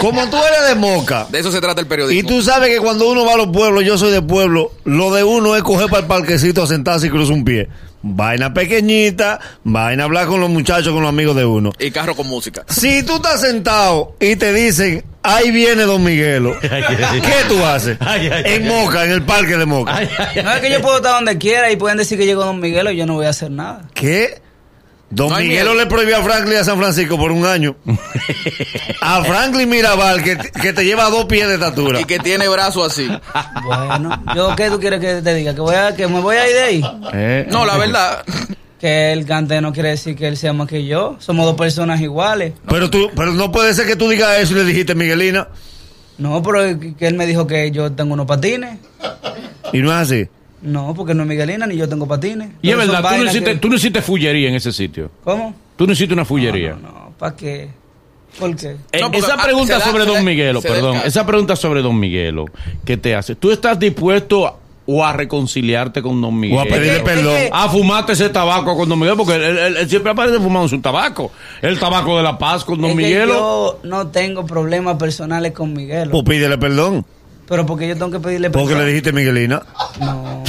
Como 0.00 0.26
tú 0.30 0.36
eres 0.38 0.68
de 0.68 0.74
Moca, 0.74 1.26
De 1.30 1.38
eso 1.40 1.52
se 1.52 1.60
trata 1.60 1.80
el 1.82 1.86
y 1.86 1.88
periodismo. 1.90 2.28
tú 2.28 2.40
sabes 2.42 2.70
que 2.70 2.78
cuando 2.78 3.10
uno 3.10 3.26
va 3.26 3.34
a 3.34 3.36
los 3.36 3.48
pueblos, 3.48 3.84
yo 3.84 3.98
soy 3.98 4.10
de 4.10 4.22
pueblo, 4.22 4.72
lo 4.84 5.12
de 5.12 5.22
uno 5.22 5.54
es 5.54 5.62
coger 5.62 5.88
para 5.88 6.00
el 6.02 6.06
parquecito, 6.06 6.66
sentarse 6.66 7.08
y 7.08 7.10
cruzar 7.10 7.34
un 7.34 7.44
pie. 7.44 7.68
Vaina 8.02 8.52
pequeñita, 8.52 9.38
vaina 9.62 10.04
hablar 10.04 10.26
con 10.26 10.40
los 10.40 10.50
muchachos, 10.50 10.92
con 10.92 11.02
los 11.02 11.08
amigos 11.08 11.36
de 11.36 11.44
uno. 11.44 11.70
Y 11.78 11.90
carro 11.90 12.16
con 12.16 12.26
música. 12.26 12.64
Si 12.68 13.04
tú 13.04 13.16
estás 13.16 13.40
sentado 13.40 14.16
y 14.18 14.34
te 14.36 14.52
dicen, 14.52 15.04
ahí 15.22 15.52
viene 15.52 15.82
Don 15.84 16.02
Miguelo, 16.02 16.58
¿qué 16.60 17.44
tú 17.48 17.64
haces? 17.64 17.96
Ay, 18.00 18.28
ay, 18.32 18.42
en 18.46 18.62
ay. 18.64 18.68
Moca, 18.68 19.04
en 19.04 19.12
el 19.12 19.22
parque 19.22 19.56
de 19.56 19.66
Moca. 19.66 19.96
Ay, 19.96 20.08
ay, 20.18 20.26
ay. 20.36 20.42
No 20.42 20.52
es 20.52 20.60
que 20.60 20.70
yo 20.70 20.80
puedo 20.80 20.96
estar 20.96 21.14
donde 21.14 21.38
quiera 21.38 21.70
y 21.70 21.76
pueden 21.76 21.96
decir 21.96 22.18
que 22.18 22.26
llegó 22.26 22.44
Don 22.44 22.58
Miguelo 22.58 22.90
y 22.90 22.96
yo 22.96 23.06
no 23.06 23.14
voy 23.14 23.26
a 23.26 23.30
hacer 23.30 23.50
nada. 23.50 23.82
¿Qué? 23.94 24.42
Don 25.14 25.28
No 25.28 25.36
Miguelo 25.36 25.74
le 25.74 25.84
prohibió 25.84 26.16
a 26.16 26.22
Franklin 26.22 26.56
a 26.56 26.64
San 26.64 26.78
Francisco 26.78 27.18
por 27.18 27.32
un 27.32 27.44
año. 27.44 27.76
a 29.02 29.22
Franklin 29.22 29.68
Mirabal, 29.68 30.22
que, 30.22 30.38
que 30.38 30.72
te 30.72 30.84
lleva 30.86 31.10
dos 31.10 31.26
pies 31.26 31.46
de 31.48 31.54
estatura. 31.54 32.00
Y 32.00 32.06
que 32.06 32.18
tiene 32.18 32.48
brazo 32.48 32.82
así. 32.82 33.10
Bueno, 33.62 34.22
yo 34.34 34.56
qué 34.56 34.70
tú 34.70 34.80
quieres 34.80 35.00
que 35.00 35.20
te 35.20 35.34
diga, 35.34 35.54
que 35.54 35.60
voy 35.60 35.74
a, 35.74 35.94
que 35.94 36.06
me 36.08 36.18
voy 36.20 36.36
a 36.36 36.48
ir 36.48 36.54
de 36.54 36.62
ahí. 36.62 36.82
Eh, 37.12 37.46
No, 37.50 37.66
la 37.66 37.76
verdad. 37.76 38.24
Que 38.80 39.12
él 39.12 39.26
cante 39.26 39.60
no 39.60 39.72
quiere 39.72 39.90
decir 39.90 40.16
que 40.16 40.26
él 40.26 40.36
sea 40.38 40.54
más 40.54 40.66
que 40.66 40.86
yo. 40.86 41.16
Somos 41.18 41.44
dos 41.44 41.56
personas 41.56 42.00
iguales. 42.00 42.54
Pero 42.66 42.88
tú, 42.88 43.10
pero 43.14 43.32
no 43.32 43.52
puede 43.52 43.74
ser 43.74 43.86
que 43.86 43.96
tú 43.96 44.08
digas 44.08 44.40
eso 44.40 44.54
y 44.54 44.56
le 44.56 44.64
dijiste 44.64 44.94
Miguelina. 44.94 45.46
No, 46.16 46.42
pero 46.42 46.60
que 46.98 47.06
él 47.06 47.14
me 47.14 47.26
dijo 47.26 47.46
que 47.46 47.70
yo 47.70 47.92
tengo 47.92 48.14
unos 48.14 48.26
patines. 48.26 48.78
Y 49.74 49.78
no 49.82 49.92
es 49.92 49.98
así. 49.98 50.28
No, 50.62 50.94
porque 50.94 51.12
no 51.14 51.22
es 51.24 51.28
Miguelina 51.28 51.66
ni 51.66 51.76
yo 51.76 51.88
tengo 51.88 52.06
patines. 52.06 52.50
Y 52.62 52.70
es 52.70 52.76
verdad, 52.76 53.02
tú 53.02 53.16
no, 53.16 53.24
hiciste, 53.30 53.50
que- 53.52 53.56
tú 53.58 53.68
no 53.68 53.74
hiciste 53.76 54.00
fullería 54.02 54.48
en 54.48 54.54
ese 54.54 54.72
sitio. 54.72 55.10
¿Cómo? 55.24 55.54
Tú 55.76 55.86
no 55.86 55.92
hiciste 55.92 56.14
una 56.14 56.24
fullería. 56.24 56.76
No, 56.80 56.88
no, 56.88 57.12
¿para 57.18 57.34
qué? 57.36 57.68
¿Por 58.38 58.54
qué? 58.56 58.76
Eh, 58.92 59.00
No, 59.00 59.06
porque, 59.06 59.18
esa 59.18 59.36
pregunta 59.42 59.78
da- 59.78 59.84
sobre 59.84 60.06
da- 60.06 60.12
Don 60.12 60.24
Miguelo, 60.24 60.62
perdón, 60.62 60.98
esa 61.04 61.26
pregunta 61.26 61.56
sobre 61.56 61.82
Don 61.82 61.98
Miguelo 61.98 62.46
que 62.84 62.96
te 62.96 63.14
hace, 63.14 63.34
¿tú 63.34 63.50
estás 63.50 63.78
dispuesto 63.78 64.46
a- 64.46 64.54
o 64.86 65.04
a 65.04 65.12
reconciliarte 65.12 66.00
con 66.00 66.20
Don 66.20 66.38
Miguel? 66.38 66.58
O 66.58 66.60
a 66.60 66.64
pedirle 66.64 67.00
perdón. 67.00 67.36
A 67.52 67.68
fumarte 67.68 68.12
ese 68.12 68.28
tabaco 68.30 68.76
con 68.76 68.88
Don 68.88 68.98
Miguel, 68.98 69.16
porque 69.16 69.34
él, 69.34 69.42
él- 69.58 69.76
él 69.76 69.88
siempre 69.88 70.12
aparece 70.12 70.38
fumando 70.38 70.68
su 70.68 70.80
tabaco. 70.80 71.30
El 71.60 71.78
tabaco 71.78 72.16
de 72.16 72.22
la 72.22 72.38
paz 72.38 72.64
con 72.64 72.80
Don 72.80 72.90
Es 72.90 72.96
Miguelo. 72.96 73.34
yo 73.34 73.80
no 73.82 74.06
tengo 74.08 74.46
problemas 74.46 74.96
personales 74.96 75.52
con 75.52 75.72
Miguelo. 75.72 76.12
Pues 76.12 76.24
pídele 76.24 76.56
perdón. 76.58 77.04
Pero 77.48 77.66
porque 77.66 77.86
yo 77.86 77.94
tengo 77.94 78.10
que 78.10 78.20
pedirle 78.20 78.48
Porque 78.50 78.68
perdón. 78.68 78.84
le 78.86 78.92
dijiste 78.92 79.12
Miguelina. 79.12 79.62
No. 80.00 80.41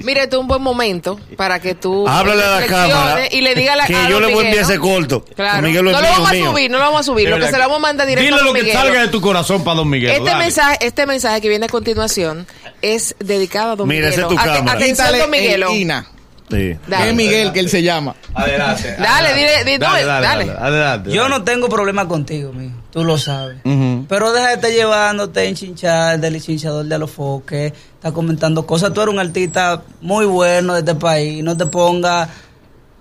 Mire, 0.00 0.22
este 0.22 0.36
es 0.36 0.40
un 0.40 0.46
buen 0.48 0.62
momento 0.62 1.18
para 1.36 1.60
que 1.60 1.74
tú 1.74 2.06
Háblale 2.08 2.42
a 2.44 2.60
la 2.60 2.66
cámara. 2.66 3.20
y 3.30 3.40
le 3.40 3.54
diga 3.54 3.74
a 3.74 3.76
la 3.76 3.86
que 3.86 3.94
a 3.96 4.08
yo 4.08 4.20
le 4.20 4.32
voy 4.32 4.44
a 4.44 4.48
enviar 4.48 4.64
ese 4.64 4.78
corto. 4.78 5.24
Claro. 5.36 5.62
No 5.68 5.82
lo 5.82 5.90
mío, 5.90 5.92
vamos 5.92 6.28
a 6.28 6.32
mío. 6.32 6.50
subir, 6.50 6.70
no 6.70 6.78
lo 6.78 6.84
vamos 6.84 7.00
a 7.00 7.04
subir. 7.04 7.28
Lo 7.28 7.38
que 7.38 7.46
se 7.46 7.52
lo 7.52 7.58
vamos 7.58 7.76
a 7.76 7.80
mandar 7.80 8.06
directo 8.06 8.26
Dile 8.36 8.40
a 8.40 8.44
lo 8.44 8.52
que 8.52 8.72
salga 8.72 9.00
de 9.02 9.08
tu 9.08 9.20
corazón 9.20 9.64
para 9.64 9.76
Don 9.76 9.88
Miguel. 9.90 10.10
Este 10.12 10.24
dale. 10.24 10.44
mensaje, 10.44 10.78
este 10.80 11.06
mensaje 11.06 11.40
que 11.40 11.48
viene 11.48 11.66
a 11.66 11.68
continuación 11.68 12.46
es 12.80 13.14
dedicado 13.18 13.72
a 13.72 13.76
Don 13.76 13.88
Mira, 13.88 14.08
Miguelo. 14.08 14.22
es 14.22 14.28
tu 14.28 14.36
cámara. 14.36 14.72
Atención, 14.72 15.08
Don. 15.18 16.06
Sí. 16.50 16.76
Dale. 16.86 17.08
Es 17.10 17.14
Miguel 17.14 17.52
que 17.52 17.60
él 17.60 17.70
se 17.70 17.82
llama. 17.82 18.14
Adelante. 18.34 18.94
Dale, 18.98 19.34
dile, 19.34 19.64
di- 19.64 19.78
no, 19.78 19.86
Dale, 19.86 20.04
dale, 20.04 20.26
dale, 20.26 20.46
dale, 20.46 20.58
adelante. 20.58 21.10
Yo 21.10 21.28
no 21.28 21.44
tengo 21.44 21.68
problema 21.68 22.06
contigo, 22.06 22.52
mijo. 22.52 22.76
Tú 22.92 23.04
lo 23.04 23.16
sabes. 23.16 23.56
Pero 23.64 24.32
deja 24.32 24.48
de 24.48 24.54
estar 24.54 24.70
llevándote 24.70 25.44
en 25.46 25.54
chinchar 25.54 26.20
del 26.20 26.40
chinchador 26.42 26.84
de 26.84 26.94
Alofoque. 26.94 27.72
Está 27.94 28.12
comentando 28.12 28.66
cosas. 28.66 28.92
Tú 28.92 29.00
eres 29.00 29.14
un 29.14 29.18
artista 29.18 29.82
muy 30.02 30.26
bueno 30.26 30.74
de 30.74 30.80
este 30.80 30.94
país. 30.94 31.42
No 31.42 31.56
te 31.56 31.64
pongas 31.64 32.28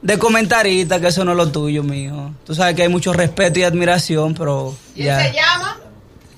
de 0.01 0.17
comentarista, 0.17 1.01
que 1.01 1.07
eso 1.07 1.25
no 1.25 1.31
es 1.31 1.37
lo 1.37 1.51
tuyo, 1.51 1.83
mijo. 1.83 2.31
Tú 2.45 2.55
sabes 2.55 2.73
que 2.73 2.83
hay 2.83 2.87
mucho 2.89 3.11
respeto 3.11 3.59
y 3.59 3.63
admiración, 3.63 4.33
pero 4.33 4.73
ya. 4.95 5.29
llama? 5.29 5.77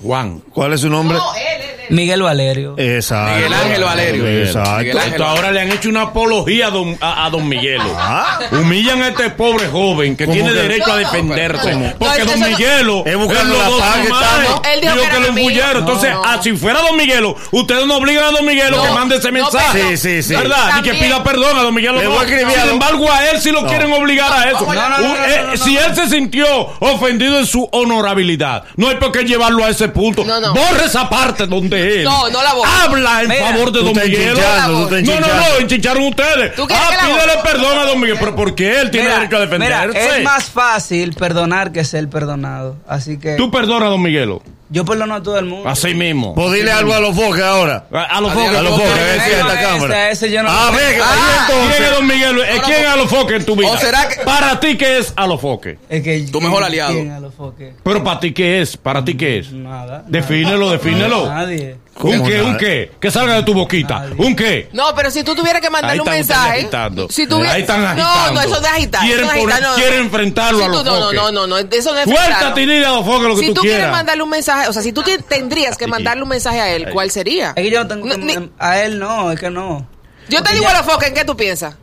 Juan. 0.01 0.39
¿Cuál 0.51 0.73
es 0.73 0.81
su 0.81 0.89
nombre? 0.89 1.15
No, 1.15 1.35
él, 1.35 1.41
él, 1.61 1.69
él. 1.69 1.72
Miguel 1.89 2.21
Valerio. 2.21 2.75
Exacto. 2.77 3.35
Miguel 3.35 3.53
Ángel 3.53 3.83
Valerio. 3.83 4.27
Exacto. 4.27 4.77
Miguel 4.79 4.97
Ángel. 4.97 5.11
Esto 5.13 5.25
ahora 5.25 5.51
le 5.51 5.61
han 5.61 5.71
hecho 5.71 5.89
una 5.89 6.01
apología 6.03 6.67
a 6.67 6.69
Don, 6.71 6.97
a, 7.01 7.25
a 7.25 7.29
don 7.29 7.47
Miguelo. 7.47 7.83
Ah. 7.95 8.39
Humillan 8.51 9.01
a 9.01 9.07
este 9.09 9.29
pobre 9.31 9.67
joven 9.67 10.15
que 10.15 10.25
¿Cómo 10.25 10.35
tiene 10.35 10.51
que? 10.51 10.59
derecho 10.59 10.83
a 10.85 10.87
No, 10.87 10.93
no, 10.93 10.99
defenderse. 10.99 11.71
¿cómo? 11.71 11.93
Porque 11.97 12.19
No, 12.19 12.31
Don 12.31 12.39
no- 12.39 12.47
Miguelo 12.47 13.03
Es 13.05 13.15
buscando 13.17 13.53
él 13.53 13.59
la 13.59 13.69
lo 13.69 13.77
paz 13.79 13.97
que 13.97 14.09
más. 14.09 14.21
estamos. 14.23 14.61
Él 14.73 14.81
dijo 14.81 14.93
que 14.93 14.99
lo 14.99 15.03
enemigo. 15.17 15.37
embullaron. 15.49 15.77
Entonces, 15.83 16.11
No. 16.11 16.21
ah, 16.25 16.39
si 16.43 16.51
fuera 16.53 16.81
Don 16.81 16.97
Miguelo, 16.97 17.35
ustedes 17.51 17.85
no 17.85 17.97
obligan 17.97 18.23
a 18.25 18.31
Don 18.31 18.45
Miguelo 18.45 18.77
No. 18.77 18.83
que 18.83 18.91
mande 18.91 19.15
ese 19.17 19.31
No, 19.31 19.33
mensaje. 19.43 19.65
pero- 19.73 19.89
Sí, 19.89 19.97
sí, 19.97 20.23
sí. 20.23 20.35
¿Verdad? 20.35 20.79
Y 20.79 20.81
que 20.83 20.93
pida 20.95 21.23
perdón 21.23 21.57
a 21.57 21.63
Don 21.63 21.73
Miguelo. 21.73 21.97
Le 21.97 22.03
no. 22.05 22.09
voy 22.11 22.19
a 22.19 22.23
escribir 22.23 22.57
a 22.57 22.61
Sin 22.61 22.69
embargo, 22.71 23.11
a 23.11 23.29
él 23.29 23.41
sí 23.41 23.51
lo 23.51 23.61
No. 23.61 23.67
quieren 23.69 23.91
obligar 23.93 24.31
a 24.33 24.49
eso. 24.51 24.59
No, 24.65 24.73
no, 24.73 24.89
no, 24.89 24.97
no, 24.97 25.07
no, 25.15 25.25
eh, 25.25 25.39
no, 25.43 25.51
no, 25.51 25.57
si 25.57 25.73
no. 25.75 25.81
él 25.81 25.95
se 25.95 26.09
sintió 26.09 26.45
ofendido 26.79 27.39
en 27.39 27.45
su 27.45 27.67
honorabilidad, 27.71 28.63
no 28.75 28.89
hay 28.89 28.95
por 28.97 29.11
qué 29.11 29.23
llevarlo 29.23 29.63
a 29.65 29.69
ese 29.69 29.87
punto. 29.89 30.23
No, 30.25 30.39
no. 30.39 30.53
Borre 30.53 30.85
esa 30.85 31.09
parte 31.09 31.47
donde 31.47 31.82
él 31.83 32.03
No, 32.03 32.29
no 32.29 32.41
la 32.43 32.53
borre. 32.53 32.69
habla 32.83 33.21
en 33.23 33.29
Mira, 33.29 33.47
favor 33.51 33.71
de 33.71 33.79
Don 33.79 33.87
estás 33.97 34.67
No, 34.67 35.19
no, 35.19 35.27
no, 35.27 35.57
enchincharon 35.59 36.03
ustedes. 36.03 36.55
¿Tú 36.55 36.65
quieres 36.67 36.85
Ah, 36.87 36.91
que 36.91 37.13
pídele 37.13 37.41
perdón 37.43 37.77
a 37.79 37.83
Don 37.85 37.99
Miguel, 37.99 38.17
pero 38.19 38.35
porque 38.35 38.79
él 38.79 38.91
tiene 38.91 39.07
Mira, 39.07 39.19
derecho 39.19 39.37
a 39.37 39.39
defenderse. 39.41 39.87
mira, 39.87 40.17
es 40.17 40.23
más 40.23 40.45
fácil 40.45 41.13
perdonar 41.13 41.71
que 41.71 41.83
ser 41.83 42.09
perdonado. 42.09 42.77
Así 42.87 43.17
que 43.19 43.35
Tú 43.35 43.51
perdona 43.51 43.85
a 43.87 43.89
Don 43.89 44.01
Miguelo. 44.01 44.41
Yo 44.73 44.83
perdono 44.83 45.13
a 45.15 45.21
todo 45.23 45.37
el 45.37 45.45
mundo. 45.45 45.69
Así 45.69 45.93
mismo. 45.93 46.33
Pues 46.35 46.51
dile 46.53 46.71
algo 46.71 46.93
a 46.93 46.99
los 46.99 47.15
foques 47.15 47.43
ahora. 47.43 47.85
A, 47.93 48.17
a 48.17 48.21
los 48.21 48.33
foques. 48.33 48.55
A 48.57 48.61
los 48.63 48.71
Foques, 48.73 48.91
a 48.91 48.95
ver 48.95 49.21
si 49.21 49.31
a 49.31 49.39
esta 49.39 49.53
ese- 49.53 49.63
cámara. 49.63 50.43
no- 50.43 50.49
A 50.49 50.71
ver, 50.71 51.01
Ah, 51.01 51.47
ahí 51.47 51.69
¿Quién 51.69 51.83
es. 51.83 51.91
Don 51.91 52.07
Miguelo? 52.07 52.43
Eh, 52.43 52.61
¿Quién 52.65 52.81
es 52.81 52.87
a 52.87 52.95
los 52.95 53.09
foques 53.09 53.35
en 53.37 53.45
tu 53.45 53.55
vida? 53.55 53.71
¿O 53.71 53.77
será 53.77 54.07
que- 54.09 54.21
Para 54.21 54.59
ti, 54.59 54.75
¿qué 54.77 54.97
es 54.97 55.13
a 55.15 55.27
los 55.27 55.39
foques? 55.39 55.77
Es 55.89 56.01
que 56.03 56.21
Tu 56.31 56.41
mejor 56.41 56.63
aliado. 56.63 56.93
¿quién 56.93 57.11
a 57.11 57.19
los 57.19 57.33
foques? 57.35 57.75
Pero 57.83 58.03
para 58.03 58.19
ti, 58.19 58.33
¿qué 58.33 58.61
es? 58.61 58.75
¿Para 58.75 59.05
ti, 59.05 59.15
qué 59.15 59.37
es? 59.39 59.51
Nada. 59.51 60.03
Defínelo, 60.07 60.71
defínelo. 60.71 61.27
Nadie. 61.29 61.75
¿Un 61.95 62.11
¿Cómo 62.17 62.27
qué? 62.27 62.41
¿Un 62.41 62.57
qué? 62.57 62.91
Que 62.99 63.11
salga 63.11 63.35
de 63.35 63.43
tu 63.43 63.53
boquita. 63.53 64.07
¿Un 64.17 64.35
qué? 64.35 64.67
No, 64.73 64.95
pero 64.95 65.11
si 65.11 65.23
tú 65.23 65.35
tuvieras 65.35 65.61
que 65.61 65.69
mandarle 65.69 66.01
un 66.01 66.09
mensaje. 66.09 66.67
Si 67.09 67.21
Ahí 67.21 67.61
están 67.61 67.81
No, 67.81 67.87
agitando. 68.03 68.33
no, 68.33 68.41
eso 68.41 68.59
de 68.61 68.67
agitar. 68.67 69.01
Quieren 69.01 69.25
eso 69.25 69.33
de 69.33 69.39
agitar, 69.39 69.61
no, 69.61 69.69
no. 69.69 69.75
quieren 69.75 69.99
enfrentarlo 69.99 70.57
Si 70.57 70.63
a 70.63 70.67
tú- 70.67 70.73
los 70.73 70.83
no, 70.85 70.91
no, 70.95 71.01
foques. 71.05 71.19
no, 71.21 71.31
no, 71.31 71.47
no, 71.47 71.57
eso 71.59 71.93
no 71.93 71.99
es 71.99 72.05
Suéltate 72.05 72.09
y 72.09 72.09
enfrentarlo. 72.09 72.55
dile 72.55 72.85
a 72.85 72.89
los 72.91 73.05
foques 73.05 73.27
lo 73.27 73.35
que 73.35 73.41
Si 73.41 73.47
tú 73.47 73.53
tú 73.53 73.61
quieres 73.61 73.77
quieras. 73.79 73.95
mandarle 73.95 74.23
un 74.23 74.29
mensaje, 74.29 74.67
o 74.69 74.73
sea, 74.73 74.81
si 74.81 74.91
tú 74.91 75.03
te- 75.03 75.19
tendrías 75.19 75.77
que 75.77 75.85
mandarle 75.85 76.23
un 76.23 76.29
mensaje 76.29 76.59
a 76.59 76.69
él, 76.71 76.89
¿cuál 76.91 77.11
sería? 77.11 77.49
Es 77.55 77.63
que 77.63 77.69
yo 77.69 77.83
no 77.83 77.87
tengo 77.87 78.07
No, 78.07 78.15
que- 78.15 78.21
ni- 78.21 78.49
A 78.57 78.79
él 78.81 78.97
no, 78.97 79.31
es 79.31 79.39
que 79.39 79.51
no. 79.51 79.87
Yo 80.29 80.37
te 80.37 80.43
Porque 80.43 80.53
digo 80.53 80.63
ya- 80.65 80.71
a 80.71 80.77
los 80.81 80.91
focos, 80.91 81.03
¿en 81.07 81.13
qué 81.13 81.25
tú 81.25 81.37
piensas? 81.37 81.75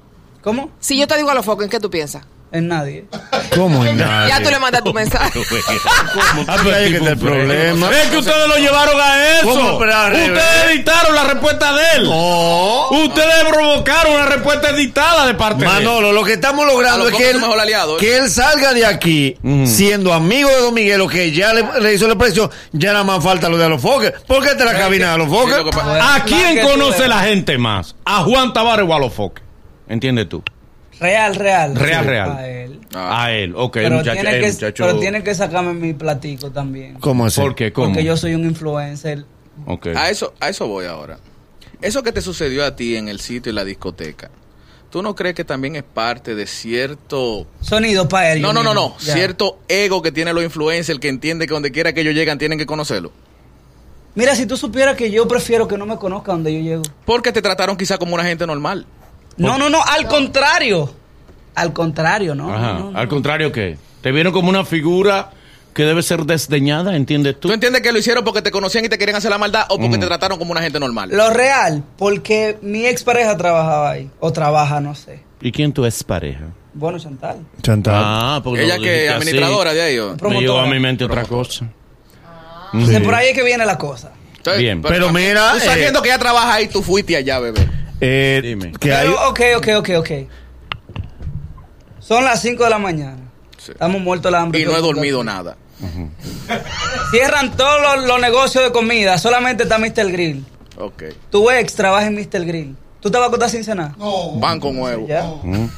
¿Cómo? 0.43 0.71
Si 0.81 0.99
yo 0.99 1.07
te 1.07 1.17
digo 1.17 1.31
a 1.31 1.35
los 1.35 1.45
focos, 1.45 1.65
¿en 1.65 1.71
qué 1.71 1.79
tú 1.79 1.89
piensas? 1.89 2.23
En 2.53 2.67
nadie. 2.67 3.05
¿Cómo 3.55 3.85
en 3.85 3.97
Ya 3.99 4.41
tú 4.43 4.51
le 4.51 4.59
mandas 4.59 4.83
tu 4.83 4.93
mensaje. 4.93 5.41
Ah, 6.49 6.57
pero 6.63 6.77
ahí 6.77 6.91
que 6.91 6.97
está 6.97 7.11
el 7.11 7.19
problema. 7.19 7.91
Es 7.91 8.09
que 8.09 8.17
ustedes 8.19 8.49
lo 8.49 8.57
llevaron 8.57 9.01
a 9.01 9.39
eso. 9.39 9.49
¿Cómo? 9.51 9.77
Ustedes 9.77 10.65
editaron 10.71 11.15
la 11.15 11.25
respuesta 11.25 11.73
de 11.73 11.83
él. 11.97 12.05
No. 12.05 12.89
Ustedes 12.91 13.45
provocaron 13.49 14.15
una 14.15 14.27
respuesta 14.27 14.71
editada 14.71 15.27
de 15.27 15.35
parte 15.35 15.59
de 15.65 15.67
él. 15.67 15.73
Manolo, 15.73 16.13
lo 16.13 16.25
que 16.25 16.33
estamos 16.33 16.67
logrando 16.67 17.09
es 17.09 17.15
que 17.15 17.31
él, 17.31 17.41
mejor 17.41 17.61
aliado, 17.61 17.97
¿eh? 17.97 18.01
que 18.01 18.17
él 18.19 18.29
salga 18.29 18.73
de 18.75 18.85
aquí 18.85 19.37
Ujú. 19.43 19.67
siendo 19.67 20.13
amigo 20.13 20.49
de 20.51 20.61
Don 20.61 20.75
Miguelo, 20.75 21.07
que 21.07 21.31
ya 21.33 21.53
le, 21.55 21.65
le 21.81 21.95
hizo 21.95 22.09
la 22.09 22.17
presión, 22.17 22.51
ya 22.73 22.93
nada 22.93 23.05
más 23.05 23.23
falta 23.23 23.49
lo 23.49 23.59
de 23.59 23.69
los 23.69 23.81
foques. 23.81 24.13
¿Por 24.27 24.43
qué 24.45 24.55
te 24.57 24.65
la 24.65 24.73
cabina 24.77 25.13
de 25.13 25.19
los 25.19 25.29
Sí, 25.29 25.33
lo 25.35 25.47
que 25.47 25.73
foques? 25.73 25.77
pasa- 25.77 26.15
¿A 26.17 26.25
quién 26.25 26.61
conoce 26.63 27.07
la 27.07 27.21
gente 27.21 27.57
más? 27.59 27.95
¿A 28.05 28.25
Juan 28.25 28.53
Tavares 28.53 28.87
o 28.89 28.95
a 28.95 28.99
los 28.99 29.13
foques? 29.15 29.45
¿Entiendes 29.89 30.29
tú? 30.29 30.43
Real, 31.01 31.35
real. 31.35 31.75
Real, 31.75 32.05
Sí, 32.05 32.11
real. 32.11 32.31
A 32.31 32.49
él. 32.49 32.81
Ah. 32.95 33.25
A 33.25 33.33
él, 33.33 33.55
ok, 33.57 33.73
Pero, 33.75 33.97
muchacho. 33.97 34.21
tiene 34.21 34.37
eh, 34.37 34.41
que, 34.41 34.53
muchacho. 34.53 34.85
pero 34.87 34.99
tiene 34.99 35.23
que 35.23 35.35
sacarme 35.35 35.73
mi 35.73 35.95
platico 35.95 36.51
también. 36.51 36.95
¿Cómo 37.01 37.27
así? 37.27 37.41
¿Por 37.41 37.55
qué? 37.55 37.73
¿Cómo? 37.73 37.89
Porque 37.89 38.05
yo 38.05 38.17
soy 38.17 38.35
un 38.35 38.45
influencer. 38.45 39.25
Ok. 39.67 39.89
A 39.97 40.11
eso, 40.11 40.35
a 40.41 40.49
eso 40.51 40.67
voy 40.69 40.87
ahora. 40.87 41.19
Eso 41.81 42.03
que 42.03 42.13
te 42.13 42.21
sucedió 42.21 42.65
a 42.65 42.77
ti 42.77 42.97
en 42.97 43.09
el 43.09 43.21
sitio 43.21 43.51
y 43.51 43.55
la 43.55 43.65
discoteca, 43.65 44.31
¿tú 44.91 45.03
no 45.03 45.15
crees 45.15 45.35
que 45.35 45.45
también 45.45 45.77
es 45.77 45.83
parte 45.83 46.35
de 46.35 46.47
cierto... 46.47 47.47
Sonido 47.63 48.07
para 48.07 48.33
él. 48.33 48.43
No, 48.43 48.53
no, 48.53 48.63
no, 48.63 48.75
no. 48.75 48.97
Ya. 48.99 49.15
Cierto 49.15 49.59
ego 49.69 50.03
que 50.03 50.13
tienen 50.13 50.35
los 50.35 50.45
influencers 50.45 50.99
que 50.99 51.09
entiende 51.09 51.47
que 51.47 51.55
donde 51.55 51.71
quiera 51.73 51.95
que 51.95 52.03
ellos 52.03 52.15
llegan 52.15 52.37
tienen 52.39 52.59
que 52.59 52.67
conocerlo? 52.67 53.11
Mira, 54.15 54.35
si 54.35 54.45
tú 54.45 54.57
supieras 54.57 54.97
que 54.97 55.11
yo 55.11 55.27
prefiero 55.29 55.69
que 55.69 55.79
no 55.79 55.87
me 55.87 55.97
conozca 55.97 56.33
donde 56.33 56.53
yo 56.53 56.61
llego. 56.61 56.83
Porque 57.07 57.33
te 57.33 57.41
trataron 57.41 57.77
quizá 57.77 57.97
como 57.97 58.15
una 58.15 58.25
gente 58.25 58.47
normal. 58.47 58.85
No, 59.37 59.59
no, 59.59 59.71
no, 59.71 59.83
al 59.83 60.07
contrario. 60.07 60.93
Al 61.55 61.73
contrario, 61.73 62.35
no. 62.35 62.55
Ajá. 62.55 62.73
no, 62.75 62.91
no, 62.91 62.99
Al 62.99 63.09
contrario, 63.09 63.53
¿qué? 63.53 63.77
Te 64.01 64.13
vieron 64.13 64.33
como 64.33 64.49
una 64.49 64.65
figura 64.65 65.31
que 65.75 65.85
debe 65.85 66.03
ser 66.03 66.25
desdeñada, 66.25 66.97
¿entiendes 66.97 67.39
tú? 67.39 67.49
¿Tú 67.49 67.55
entiendes 67.55 67.83
que 67.83 67.93
lo 67.93 67.99
hicieron 67.99 68.25
porque 68.25 68.43
te 68.43 68.51
conocían 68.51 68.85
y 68.85 68.89
te 68.89 68.99
querían 68.99 69.17
hacer 69.17 69.31
la 69.31 69.39
maldad 69.39 69.67
o 69.69 69.79
porque 69.79 69.99
te 69.99 70.07
trataron 70.07 70.39
como 70.39 70.53
una 70.53 70.63
gente 70.63 70.81
normal? 70.81 71.11
Lo 71.13 71.31
real, 71.31 71.85
porque 71.97 72.59
mi 72.63 72.87
expareja 72.87 73.37
trabajaba 73.37 73.91
ahí. 73.93 74.11
O 74.21 74.33
trabaja, 74.33 74.81
no 74.81 74.95
sé. 74.95 75.23
¿Y 75.41 75.53
quién 75.53 75.73
tú 75.73 75.85
es 75.85 76.03
pareja? 76.05 76.47
Bueno, 76.73 76.99
Chantal. 76.99 77.39
Chantal. 77.63 77.95
Ah, 77.97 78.41
porque 78.43 78.65
Ella 78.65 78.79
que 78.79 79.09
administradora 79.09 79.71
así. 79.71 79.79
de 79.79 79.85
ahí. 79.85 79.99
¿o? 79.99 80.17
Me 80.29 80.41
llegó 80.41 80.59
a 80.59 80.67
mi 80.67 80.79
mente 80.79 81.05
otra 81.05 81.25
cosa. 81.25 81.67
Entonces, 82.73 83.01
por 83.01 83.15
ahí 83.15 83.29
es 83.29 83.35
que 83.35 83.43
viene 83.43 83.65
la 83.67 83.77
cosa. 83.77 84.13
Entonces, 84.37 84.63
Bien. 84.63 84.81
Pero 84.81 85.13
mira, 85.13 85.53
Tú 85.53 85.59
eh, 85.59 85.61
sabiendo 85.61 86.01
que 86.03 86.09
ella 86.09 86.19
trabaja 86.19 86.55
ahí, 86.55 86.69
tú 86.69 86.83
fuiste 86.83 87.17
allá, 87.17 87.39
bebé. 87.41 87.69
Eh, 88.01 88.41
Dime. 88.43 88.73
que 88.73 88.93
hay, 88.93 89.09
Pero, 89.09 89.29
ok, 89.29 89.41
ok, 89.59 89.69
ok, 89.79 89.89
ok. 89.99 90.11
Son 91.99 92.25
las 92.25 92.41
5 92.43 92.65
de 92.65 92.71
la 92.71 92.79
mañana. 92.79 93.19
Sí. 93.59 93.73
Estamos 93.73 94.01
muertos 94.01 94.33
de 94.33 94.39
hambre. 94.39 94.61
Y 94.61 94.65
no 94.65 94.77
he 94.77 94.81
dormido 94.81 95.21
aquí. 95.21 95.27
nada. 95.27 95.57
Cierran 97.11 97.57
todos 97.57 97.81
los, 97.99 98.07
los 98.07 98.21
negocios 98.21 98.65
de 98.65 98.73
comida. 98.73 99.19
Solamente 99.19 99.63
está 99.65 99.79
Mr. 99.79 100.11
Grill. 100.11 100.45
Ok. 100.79 101.05
Tu 101.31 101.51
ex 101.51 101.75
trabaja 101.75 102.07
en 102.07 102.15
Mr. 102.15 102.45
Grill. 102.45 102.77
¿Tú 103.01 103.11
te 103.11 103.17
vas 103.19 103.25
a 103.27 103.29
acostar 103.29 103.51
sin 103.51 103.65
cenar? 103.65 103.93
Van 104.37 104.61
con 104.61 104.79
huevo. 104.79 105.07
Ya. 105.07 105.25
Eh, 105.25 105.69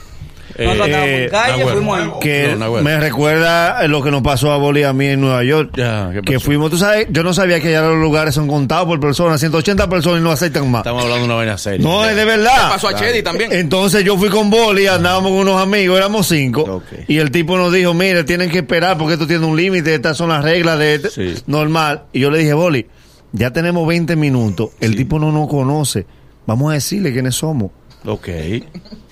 Nosotros 0.58 0.88
eh, 0.88 1.24
en 1.24 1.30
calle, 1.30 1.58
Nahuel. 1.58 1.74
fuimos 1.74 1.98
ahí. 2.00 2.08
que 2.20 2.56
No, 2.58 2.72
me 2.82 3.00
recuerda 3.00 3.86
lo 3.88 4.02
que 4.02 4.10
nos 4.10 4.22
pasó 4.22 4.52
a 4.52 4.56
Boli 4.56 4.80
y 4.80 4.84
a 4.84 4.92
mí 4.92 5.06
en 5.06 5.20
Nueva 5.20 5.42
York. 5.44 5.70
Ya, 5.76 6.10
¿qué 6.12 6.22
que 6.22 6.40
fuimos, 6.40 6.70
tú 6.70 6.78
sabes, 6.78 7.06
yo 7.10 7.22
no 7.22 7.32
sabía 7.34 7.60
que 7.60 7.70
ya 7.70 7.82
los 7.82 7.96
lugares 7.98 8.34
son 8.34 8.48
contados 8.48 8.86
por 8.86 9.00
personas, 9.00 9.40
180 9.40 9.88
personas 9.88 10.20
y 10.20 10.24
no 10.24 10.30
aceptan 10.30 10.70
más. 10.70 10.80
Estamos 10.80 11.02
hablando 11.04 11.20
de 11.22 11.26
una 11.26 11.34
vaina 11.36 11.58
seria. 11.58 11.86
No, 11.86 12.04
es 12.04 12.14
de 12.16 12.22
¿Qué 12.22 12.28
verdad. 12.28 12.68
pasó 12.70 12.88
a 12.88 12.94
Chedi 12.94 13.22
también? 13.22 13.52
Entonces 13.52 14.04
yo 14.04 14.16
fui 14.18 14.28
con 14.28 14.50
Boli, 14.50 14.86
andábamos 14.86 15.30
con 15.30 15.40
unos 15.40 15.60
amigos, 15.62 15.96
éramos 15.98 16.26
cinco, 16.28 16.82
y 17.08 17.18
el 17.18 17.30
tipo 17.30 17.56
nos 17.56 17.72
dijo, 17.72 17.94
mire, 17.94 18.24
tienen 18.24 18.50
que 18.50 18.58
esperar 18.58 18.98
porque 18.98 19.14
esto 19.14 19.26
tiene 19.26 19.46
un 19.46 19.56
límite, 19.56 19.94
estas 19.94 20.16
son 20.16 20.28
las 20.30 20.42
reglas 20.44 20.78
de 20.78 20.94
este- 20.96 21.10
Sí. 21.10 21.34
normal. 21.46 22.04
Y 22.12 22.20
yo 22.20 22.30
le 22.30 22.38
dije, 22.38 22.52
Boli, 22.54 22.86
ya 23.32 23.50
tenemos 23.52 23.86
20 23.86 24.16
minutos, 24.16 24.70
el 24.80 24.94
tipo 24.96 25.18
no 25.18 25.32
nos 25.32 25.48
conoce, 25.48 26.06
vamos 26.46 26.70
a 26.70 26.74
decirle 26.74 27.12
quiénes 27.12 27.34
somos. 27.36 27.70
Ok. 28.04 28.28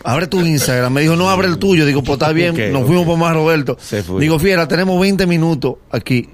Abre 0.05 0.27
tu 0.27 0.41
Instagram. 0.41 0.93
Me 0.93 1.03
dijo, 1.03 1.17
no 1.17 1.31
abre 1.31 1.49
el 1.49 1.59
tuyo. 1.59 1.87
Digo, 1.87 2.03
pues 2.03 2.19
está 2.19 2.33
bien. 2.33 2.73
Nos 2.73 2.87
fuimos 2.87 3.07
por 3.07 3.19
más 3.19 3.35
Roberto. 3.35 3.77
Se 3.81 4.03
fue. 4.03 4.21
Digo, 4.21 4.39
fiera, 4.39 4.67
tenemos 4.67 5.01
20 5.01 5.27
minutos 5.27 5.77
aquí. 5.91 6.29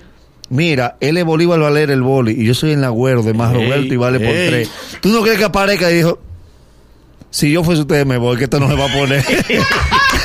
Mira, 0.49 0.97
él 1.01 1.17
es 1.17 1.25
Bolívar 1.25 1.59
Valer 1.59 1.91
el 1.91 2.03
boli 2.03 2.33
y 2.33 2.45
yo 2.45 2.55
soy 2.55 2.71
el 2.71 2.85
Agüero 2.85 3.23
de 3.25 3.35
más 3.35 3.53
Roberto 3.53 3.93
y 3.93 3.97
vale 3.97 4.21
por 4.21 4.29
tres. 4.29 4.71
¿Tú 5.01 5.09
no 5.09 5.23
crees 5.23 5.39
que 5.39 5.45
aparezca? 5.45 5.91
Y 5.91 5.97
dijo, 5.97 6.21
si 7.31 7.51
yo 7.51 7.65
fuese 7.65 7.83
usted 7.83 8.07
me 8.07 8.17
voy, 8.17 8.37
que 8.37 8.45
esto 8.45 8.61
no 8.61 8.69
se 8.69 8.77
va 8.77 8.85
a 8.85 8.93
poner. 8.93 9.25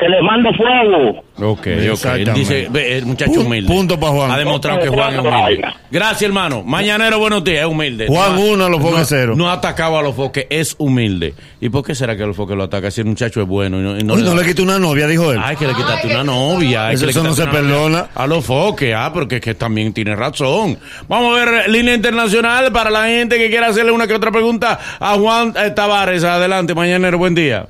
que 0.00 0.08
le 0.08 0.22
mande 0.22 0.48
fuego. 0.54 1.22
Ok, 1.52 1.66
ok. 1.92 2.34
Dice, 2.34 2.66
ve, 2.70 2.98
el 2.98 3.06
muchacho 3.06 3.32
Pu- 3.32 3.46
humilde. 3.46 3.72
punto 3.72 4.00
pa' 4.00 4.08
Juan. 4.08 4.30
Ha 4.30 4.38
demostrado 4.38 4.80
que 4.80 4.88
Juan 4.88 5.12
es 5.14 5.20
humilde. 5.20 5.64
Gracias, 5.90 6.22
hermano. 6.22 6.62
Mañanero, 6.64 7.18
buenos 7.18 7.44
días, 7.44 7.60
es 7.60 7.66
humilde. 7.66 8.06
Juan 8.08 8.34
No 8.36 8.42
ha- 8.42 8.44
uno 8.46 8.64
a 8.64 8.68
los 8.70 8.80
no- 8.80 8.86
foques 8.88 9.06
cero. 9.08 9.34
No 9.36 9.48
ha 9.50 9.54
atacado 9.54 9.98
a 9.98 10.02
los 10.02 10.14
foques, 10.14 10.46
es 10.50 10.74
humilde. 10.78 11.34
¿Y 11.60 11.68
por 11.68 11.84
qué 11.84 11.94
será 11.94 12.16
que 12.16 12.22
a 12.22 12.26
los 12.26 12.36
foques 12.36 12.56
lo 12.56 12.64
ataca 12.64 12.90
si 12.90 13.02
el 13.02 13.06
muchacho 13.08 13.40
es 13.42 13.46
bueno 13.46 13.78
y 13.78 13.82
no, 13.82 13.98
y 13.98 14.02
no 14.02 14.14
Uy, 14.14 14.20
le 14.20 14.24
no 14.28 14.34
da- 14.34 14.40
le 14.42 14.46
quité 14.48 14.62
una 14.62 14.78
novia, 14.78 15.06
dijo 15.06 15.30
él. 15.32 15.40
Ay, 15.42 15.56
que 15.56 15.66
le 15.66 15.74
quitaste 15.74 16.06
una 16.08 16.24
novia. 16.24 16.86
ay, 16.88 16.94
Eso- 16.94 17.02
que 17.02 17.06
le 17.06 17.10
eso 17.12 17.22
no 17.22 17.30
quitaste 17.30 17.50
se 17.52 17.58
una 17.60 17.68
novia 17.68 17.80
perdona. 17.90 18.08
A 18.14 18.26
los 18.26 18.44
foques, 18.44 18.94
ah, 18.96 19.10
porque 19.12 19.36
es 19.36 19.40
que 19.42 19.54
también 19.54 19.92
tiene 19.92 20.16
razón. 20.16 20.78
Vamos 21.08 21.36
a 21.36 21.44
ver 21.44 21.66
eh, 21.66 21.70
línea 21.70 21.94
internacional 21.94 22.72
para 22.72 22.90
la 22.90 23.04
gente 23.06 23.36
que 23.38 23.50
quiera 23.50 23.68
hacerle 23.68 23.92
una 23.92 24.06
que 24.06 24.14
otra 24.14 24.30
pregunta 24.30 24.78
a 24.98 25.14
Juan 25.18 25.52
eh, 25.56 25.70
Tavares. 25.70 26.24
Adelante, 26.24 26.74
mañanero, 26.74 27.18
buen 27.18 27.34
día. 27.34 27.66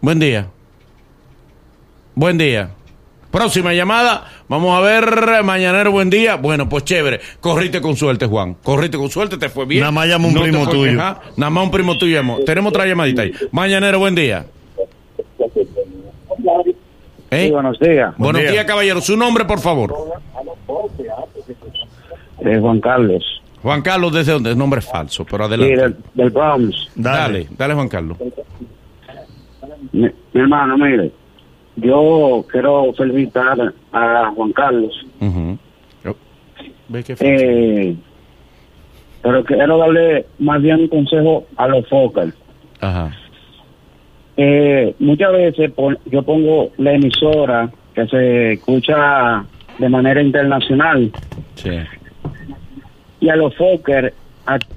Buen 0.00 0.18
día. 0.20 0.46
Buen 2.16 2.38
día. 2.38 2.70
Próxima 3.30 3.74
llamada. 3.74 4.24
Vamos 4.48 4.76
a 4.76 4.80
ver, 4.80 5.44
mañanero, 5.44 5.92
buen 5.92 6.08
día. 6.08 6.36
Bueno, 6.36 6.66
pues 6.68 6.84
chévere. 6.84 7.20
Corriste 7.40 7.82
con 7.82 7.94
suerte, 7.94 8.24
Juan. 8.24 8.54
Corriste 8.62 8.96
con 8.96 9.10
suerte, 9.10 9.36
te 9.36 9.50
fue 9.50 9.66
bien. 9.66 9.80
Nada 9.80 9.92
más 9.92 10.08
llama 10.08 10.28
un 10.28 10.34
te 10.34 10.40
primo 10.40 10.66
tuyo. 10.66 10.92
quejar. 10.92 11.20
Nada 11.36 11.50
más 11.50 11.64
un 11.64 11.70
primo 11.70 11.98
tuyo. 11.98 12.16
llamó. 12.16 12.38
Tenemos 12.38 12.70
otra 12.70 12.86
llamadita 12.86 13.20
ahí. 13.22 13.32
Mañanero, 13.52 13.98
buen 13.98 14.14
día. 14.14 14.46
¿Eh? 17.30 17.50
buenos 17.50 17.78
días, 17.80 18.14
Buenos 18.16 18.40
día. 18.40 18.50
días, 18.52 18.64
caballero. 18.64 19.00
Su 19.02 19.16
nombre, 19.16 19.44
por 19.44 19.60
favor. 19.60 19.92
eh, 22.40 22.58
Juan 22.60 22.80
Carlos, 22.80 23.42
Juan 23.62 23.82
Carlos, 23.82 24.12
¿desde 24.14 24.32
dónde? 24.32 24.50
Es 24.52 24.56
nombre 24.56 24.80
falso, 24.80 25.26
pero 25.28 25.46
sí, 25.48 25.52
adelante. 25.54 25.76
del, 25.82 25.96
del 26.14 26.30
Bronx. 26.30 26.88
Dale. 26.94 27.18
Dale. 27.18 27.48
dale, 27.58 27.74
Juan 27.74 27.88
Carlos. 27.88 28.16
Mi, 29.92 30.02
mi 30.32 30.40
hermano, 30.40 30.78
mire, 30.78 31.10
yo 31.76 32.44
quiero 32.50 32.92
felicitar 32.94 33.72
a 33.92 34.32
Juan 34.34 34.52
Carlos. 34.52 35.06
Oh, 35.20 36.14
eh, 37.20 37.96
pero 39.22 39.44
quiero 39.44 39.78
darle 39.78 40.26
más 40.38 40.62
bien 40.62 40.80
un 40.82 40.88
consejo 40.88 41.46
a 41.56 41.68
los 41.68 41.86
focals. 41.88 42.34
Ajá. 42.80 43.10
Eh, 44.36 44.94
muchas 44.98 45.32
veces 45.32 45.72
yo 46.06 46.22
pongo 46.22 46.70
la 46.76 46.92
emisora 46.92 47.70
que 47.94 48.06
se 48.06 48.52
escucha 48.52 49.44
de 49.78 49.88
manera 49.88 50.20
internacional 50.22 51.10
Sí. 51.54 51.70
y 53.20 53.28
a 53.30 53.36
los 53.36 53.54
Fokker 53.56 54.12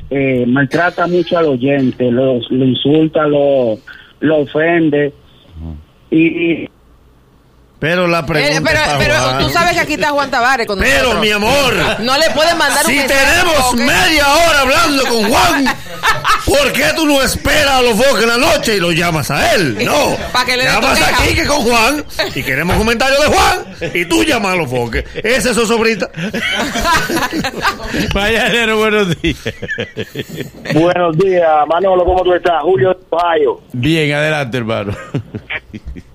eh, 0.09 0.45
maltrata 0.47 1.07
mucho 1.07 1.37
al 1.37 1.45
oyente, 1.45 2.09
los, 2.09 2.49
lo 2.49 2.65
insulta, 2.65 3.27
lo, 3.27 3.77
lo 4.21 4.37
ofende 4.39 5.13
y 6.09 6.67
Pero 7.79 8.07
la 8.07 8.19
Eh, 8.19 8.23
pregunta 8.27 8.97
pero, 8.99 9.37
tú 9.39 9.49
sabes 9.53 9.73
que 9.73 9.79
aquí 9.79 9.93
está 9.93 10.09
Juan 10.09 10.29
Tavares 10.29 10.67
con 10.67 10.79
Pero, 10.79 11.13
nosotros. 11.13 11.21
mi 11.21 11.31
amor, 11.31 11.73
No 11.99 12.17
le 12.17 12.29
pueden 12.31 12.57
mandar 12.57 12.85
un 12.85 12.91
si 12.91 12.99
tenemos 13.07 13.73
media 13.75 14.27
hora 14.27 14.59
hablando 14.61 15.03
con 15.05 15.29
Juan, 15.29 15.65
¿por 16.45 16.73
qué 16.73 16.87
tú 16.95 17.05
no 17.05 17.21
esperas 17.21 17.69
a 17.75 17.81
los 17.81 17.93
foques 17.93 18.23
en 18.23 18.27
la 18.29 18.37
noche 18.37 18.75
y 18.75 18.79
lo 18.81 18.91
llamas 18.91 19.31
a 19.31 19.53
él? 19.55 19.77
No. 19.85 20.17
Pa' 20.33 20.43
que 20.45 20.57
le 20.57 20.65
llamas 20.65 20.99
aquí 21.01 21.33
que 21.33 21.45
con 21.45 21.61
Juan 21.61 22.03
y 22.35 22.43
queremos 22.43 22.75
comentarios 22.75 23.19
de 23.21 23.27
Juan 23.27 23.91
y 23.95 24.05
tú 24.05 24.23
llamas 24.25 24.53
a 24.53 24.55
los 24.57 24.69
foques. 24.69 25.05
Esa 25.15 25.51
es 25.51 25.55
su 25.55 25.65
sobrita. 25.65 26.09
Mañanero, 28.13 28.77
buenos 28.77 29.21
días. 29.21 29.37
buenos 30.73 31.17
días 31.17 31.47
Manolo, 31.67 32.03
¿cómo 32.03 32.23
tú 32.23 32.33
estás? 32.33 32.61
Julio 32.61 32.89
de 32.89 32.97
Ohio. 33.09 33.61
Bien, 33.71 34.11
adelante, 34.13 34.57
hermano. 34.57 34.93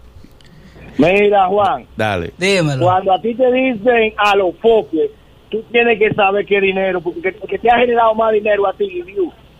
Mira, 0.99 1.47
Juan, 1.47 1.87
Dale. 1.97 2.33
Dímelo. 2.39 2.85
cuando 2.85 3.13
a 3.13 3.21
ti 3.21 3.35
te 3.35 3.51
dicen 3.53 4.13
a 4.17 4.37
los 4.37 4.55
foques, 4.61 5.11
tú 5.51 5.63
tienes 5.73 5.99
que 5.99 6.13
saber 6.15 6.45
qué 6.47 6.61
dinero, 6.61 7.01
porque 7.01 7.21
que, 7.21 7.33
que 7.35 7.59
te 7.59 7.71
ha 7.71 7.79
generado 7.79 8.15
más 8.15 8.33
dinero 8.33 8.67
a 8.67 8.73
ti 8.75 9.03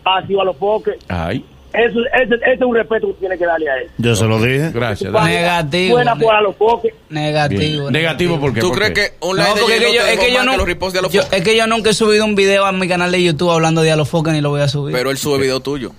ha 0.05 0.25
sido 0.27 0.41
a 0.41 0.45
los 0.45 0.57
foques. 0.57 0.95
Ay, 1.07 1.43
Eso, 1.73 1.99
ese, 2.21 2.35
ese 2.35 2.53
es 2.53 2.61
un 2.61 2.75
respeto 2.75 3.07
que 3.07 3.13
tú 3.13 3.19
tienes 3.19 3.37
que 3.39 3.45
darle 3.45 3.69
a 3.69 3.77
él. 3.77 3.89
Yo 3.97 4.15
se 4.15 4.25
lo 4.25 4.39
dije. 4.41 4.71
gracias. 4.71 5.11
Negativo. 5.11 5.95
Buena 5.95 6.15
por 6.15 6.35
a 6.35 6.41
los 6.41 6.55
foques. 6.55 6.93
Negativo. 7.09 7.91
Negativo 7.91 8.39
porque 8.39 8.59
¿Tú 8.61 8.71
crees 8.71 8.91
que 8.91 9.01
un 9.21 9.35
live 9.35 9.47
No, 9.49 9.55
de 9.55 9.61
porque 9.61 9.75
es 9.77 9.83
que 9.83 9.93
yo, 9.93 10.01
es 10.01 10.19
que 10.19 10.31
no, 10.45 10.51
que 10.51 10.57
los 10.57 10.67
reposts 10.67 10.93
de 10.93 11.01
los 11.01 11.11
yo- 11.11 11.21
foques? 11.23 11.39
es 11.39 11.43
que 11.45 11.57
yo 11.57 11.67
nunca 11.67 11.89
he 11.89 11.93
subido 11.93 12.23
un 12.23 12.35
video 12.35 12.65
a 12.65 12.71
mi 12.71 12.87
canal 12.87 13.11
de 13.11 13.21
YouTube 13.23 13.49
hablando 13.51 13.81
de 13.81 13.91
Alofoca 13.91 14.31
ni 14.31 14.41
lo 14.41 14.51
voy 14.51 14.61
a 14.61 14.67
subir. 14.67 14.95
Pero 14.95 15.11
él 15.11 15.17
sube 15.17 15.39
video 15.39 15.59
tuyo. 15.59 15.91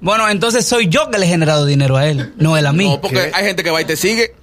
bueno, 0.00 0.28
entonces 0.28 0.66
soy 0.66 0.88
yo 0.88 1.08
que 1.10 1.18
le 1.18 1.26
he 1.26 1.28
generado 1.28 1.64
dinero 1.66 1.96
a 1.96 2.06
él, 2.08 2.32
no 2.36 2.56
él 2.56 2.66
a 2.66 2.72
mí. 2.72 2.88
No, 2.88 3.00
porque 3.00 3.30
hay 3.32 3.44
gente 3.44 3.62
que 3.62 3.70
va 3.70 3.80
y 3.80 3.84
te 3.84 3.96
sigue. 3.96 4.34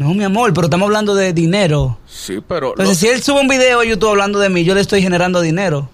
No, 0.00 0.14
mi 0.14 0.24
amor, 0.24 0.54
pero 0.54 0.66
estamos 0.66 0.86
hablando 0.86 1.14
de 1.14 1.34
dinero. 1.34 1.98
Sí, 2.06 2.38
pero... 2.48 2.70
Entonces, 2.70 2.96
si 2.96 3.06
él 3.08 3.22
sube 3.22 3.40
un 3.42 3.48
video 3.48 3.80
a 3.80 3.84
YouTube 3.84 4.08
hablando 4.08 4.38
de 4.38 4.48
mí, 4.48 4.64
yo 4.64 4.74
le 4.74 4.80
estoy 4.80 5.02
generando 5.02 5.42
dinero 5.42 5.90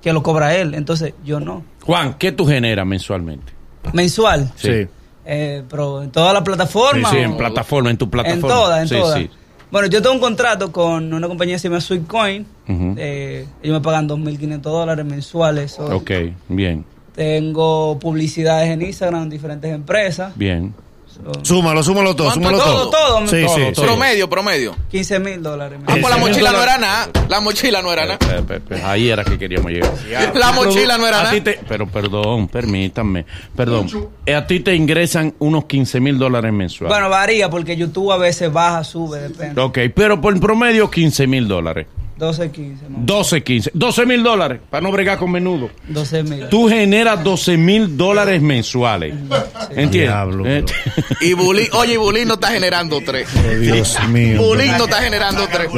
que 0.00 0.14
lo 0.14 0.22
cobra 0.22 0.56
él. 0.56 0.72
Entonces, 0.74 1.12
yo 1.26 1.40
no. 1.40 1.62
Juan, 1.84 2.14
¿qué 2.18 2.32
tú 2.32 2.46
generas 2.46 2.86
mensualmente? 2.86 3.52
Mensual. 3.92 4.50
Sí. 4.56 4.86
Eh, 5.26 5.62
pero 5.68 6.02
en 6.02 6.10
todas 6.10 6.32
las 6.32 6.40
Sí, 6.40 6.44
plataformas. 6.46 7.10
sí, 7.10 7.18
o- 7.18 7.20
en 7.20 7.36
plataforma, 7.36 7.90
en 7.90 7.98
tu 7.98 8.06
En 8.06 8.10
plataforma. 8.10 8.48
todas, 8.48 8.80
en 8.80 8.88
Sí, 8.88 8.94
todas. 8.94 9.18
sí. 9.18 9.30
Bueno, 9.70 9.88
yo 9.88 10.00
tengo 10.00 10.14
un 10.14 10.20
contrato 10.22 10.72
con 10.72 11.12
una 11.12 11.28
compañía 11.28 11.56
que 11.56 11.58
se 11.58 11.68
llama 11.68 11.82
Sweetcoin. 11.82 12.46
Ujú. 12.66 12.94
Eh, 12.96 13.46
ellos 13.62 13.74
me 13.78 13.80
pagan 13.82 14.08
2.500 14.08 14.72
dólares 14.72 15.04
mensuales. 15.04 15.72
So, 15.72 15.84
Ok, 15.96 16.10
bien, 16.48 16.86
Tengo 17.14 17.98
publicidades 17.98 18.70
en 18.70 18.80
Instagram 18.80 19.24
en 19.24 19.28
diferentes 19.30 19.70
empresas. 19.70 20.32
bien. 20.36 20.72
Súmalo, 21.42 21.82
súmalo 21.82 22.14
todo, 22.16 22.28
¿Cuánto 22.28 22.48
súmalo 22.48 22.58
todo. 22.64 22.90
todo? 22.90 23.16
Todo, 23.16 23.26
Sí, 23.28 23.44
todo, 23.44 23.56
sí, 23.56 23.62
todo. 23.74 23.86
Promedio, 23.86 24.28
promedio. 24.30 24.76
15 24.90 25.18
mil 25.20 25.42
dólares. 25.42 25.78
Ah, 25.86 25.96
pues 26.00 26.10
la 26.10 26.16
mochila 26.16 26.52
no 26.52 26.62
era 26.62 26.78
nada. 26.78 27.08
La 27.28 27.40
mochila 27.40 27.82
no 27.82 27.92
era 27.92 28.06
nada. 28.06 28.18
Ahí 28.84 29.08
era 29.10 29.24
que 29.24 29.38
queríamos 29.38 29.70
llegar. 29.70 29.90
La 30.34 30.52
mochila 30.52 30.98
no 30.98 31.06
era 31.06 31.22
nada. 31.22 31.42
pero 31.68 31.86
perdón, 31.86 32.48
permítanme. 32.48 33.24
Perdón. 33.56 34.10
Eh, 34.26 34.34
A 34.34 34.46
ti 34.46 34.60
te 34.60 34.74
ingresan 34.74 35.34
unos 35.38 35.64
15 35.66 36.00
mil 36.00 36.18
dólares 36.18 36.52
mensuales. 36.52 36.94
Bueno, 36.94 37.08
varía 37.10 37.48
porque 37.50 37.76
YouTube 37.76 38.12
a 38.12 38.16
veces 38.16 38.52
baja, 38.52 38.82
sube, 38.84 39.20
depende. 39.20 39.60
Ok, 39.60 39.78
pero 39.94 40.20
por 40.20 40.38
promedio 40.40 40.90
15 40.90 41.26
mil 41.26 41.46
dólares. 41.48 41.86
12, 42.20 42.50
15, 42.52 42.84
¿no? 42.90 42.98
12, 43.00 43.42
15. 43.42 43.70
12 43.74 44.06
mil 44.06 44.22
dólares 44.22 44.60
para 44.70 44.82
no 44.82 44.92
bregar 44.92 45.18
con 45.18 45.32
menudo. 45.32 45.70
12 45.88 46.22
mil. 46.22 46.48
Tú 46.50 46.68
generas 46.68 47.24
12 47.24 47.56
mil 47.56 47.96
dólares 47.96 48.40
mensuales. 48.42 49.14
¿Entiendes? 49.70 49.90
Diablo, 50.10 50.44
Eh, 50.46 50.64
Y 51.22 51.32
Bulín, 51.32 51.66
oye, 51.72 51.94
y 51.94 51.96
Bulín 51.96 52.28
no 52.28 52.34
está 52.34 52.48
generando 52.48 53.00
tres. 53.04 53.26
Oh, 53.36 53.58
Dios 53.58 53.96
mío. 54.10 54.40
Bulín 54.42 54.76
no 54.78 54.84
está 54.84 55.02
generando 55.02 55.48
tres. 55.50 55.68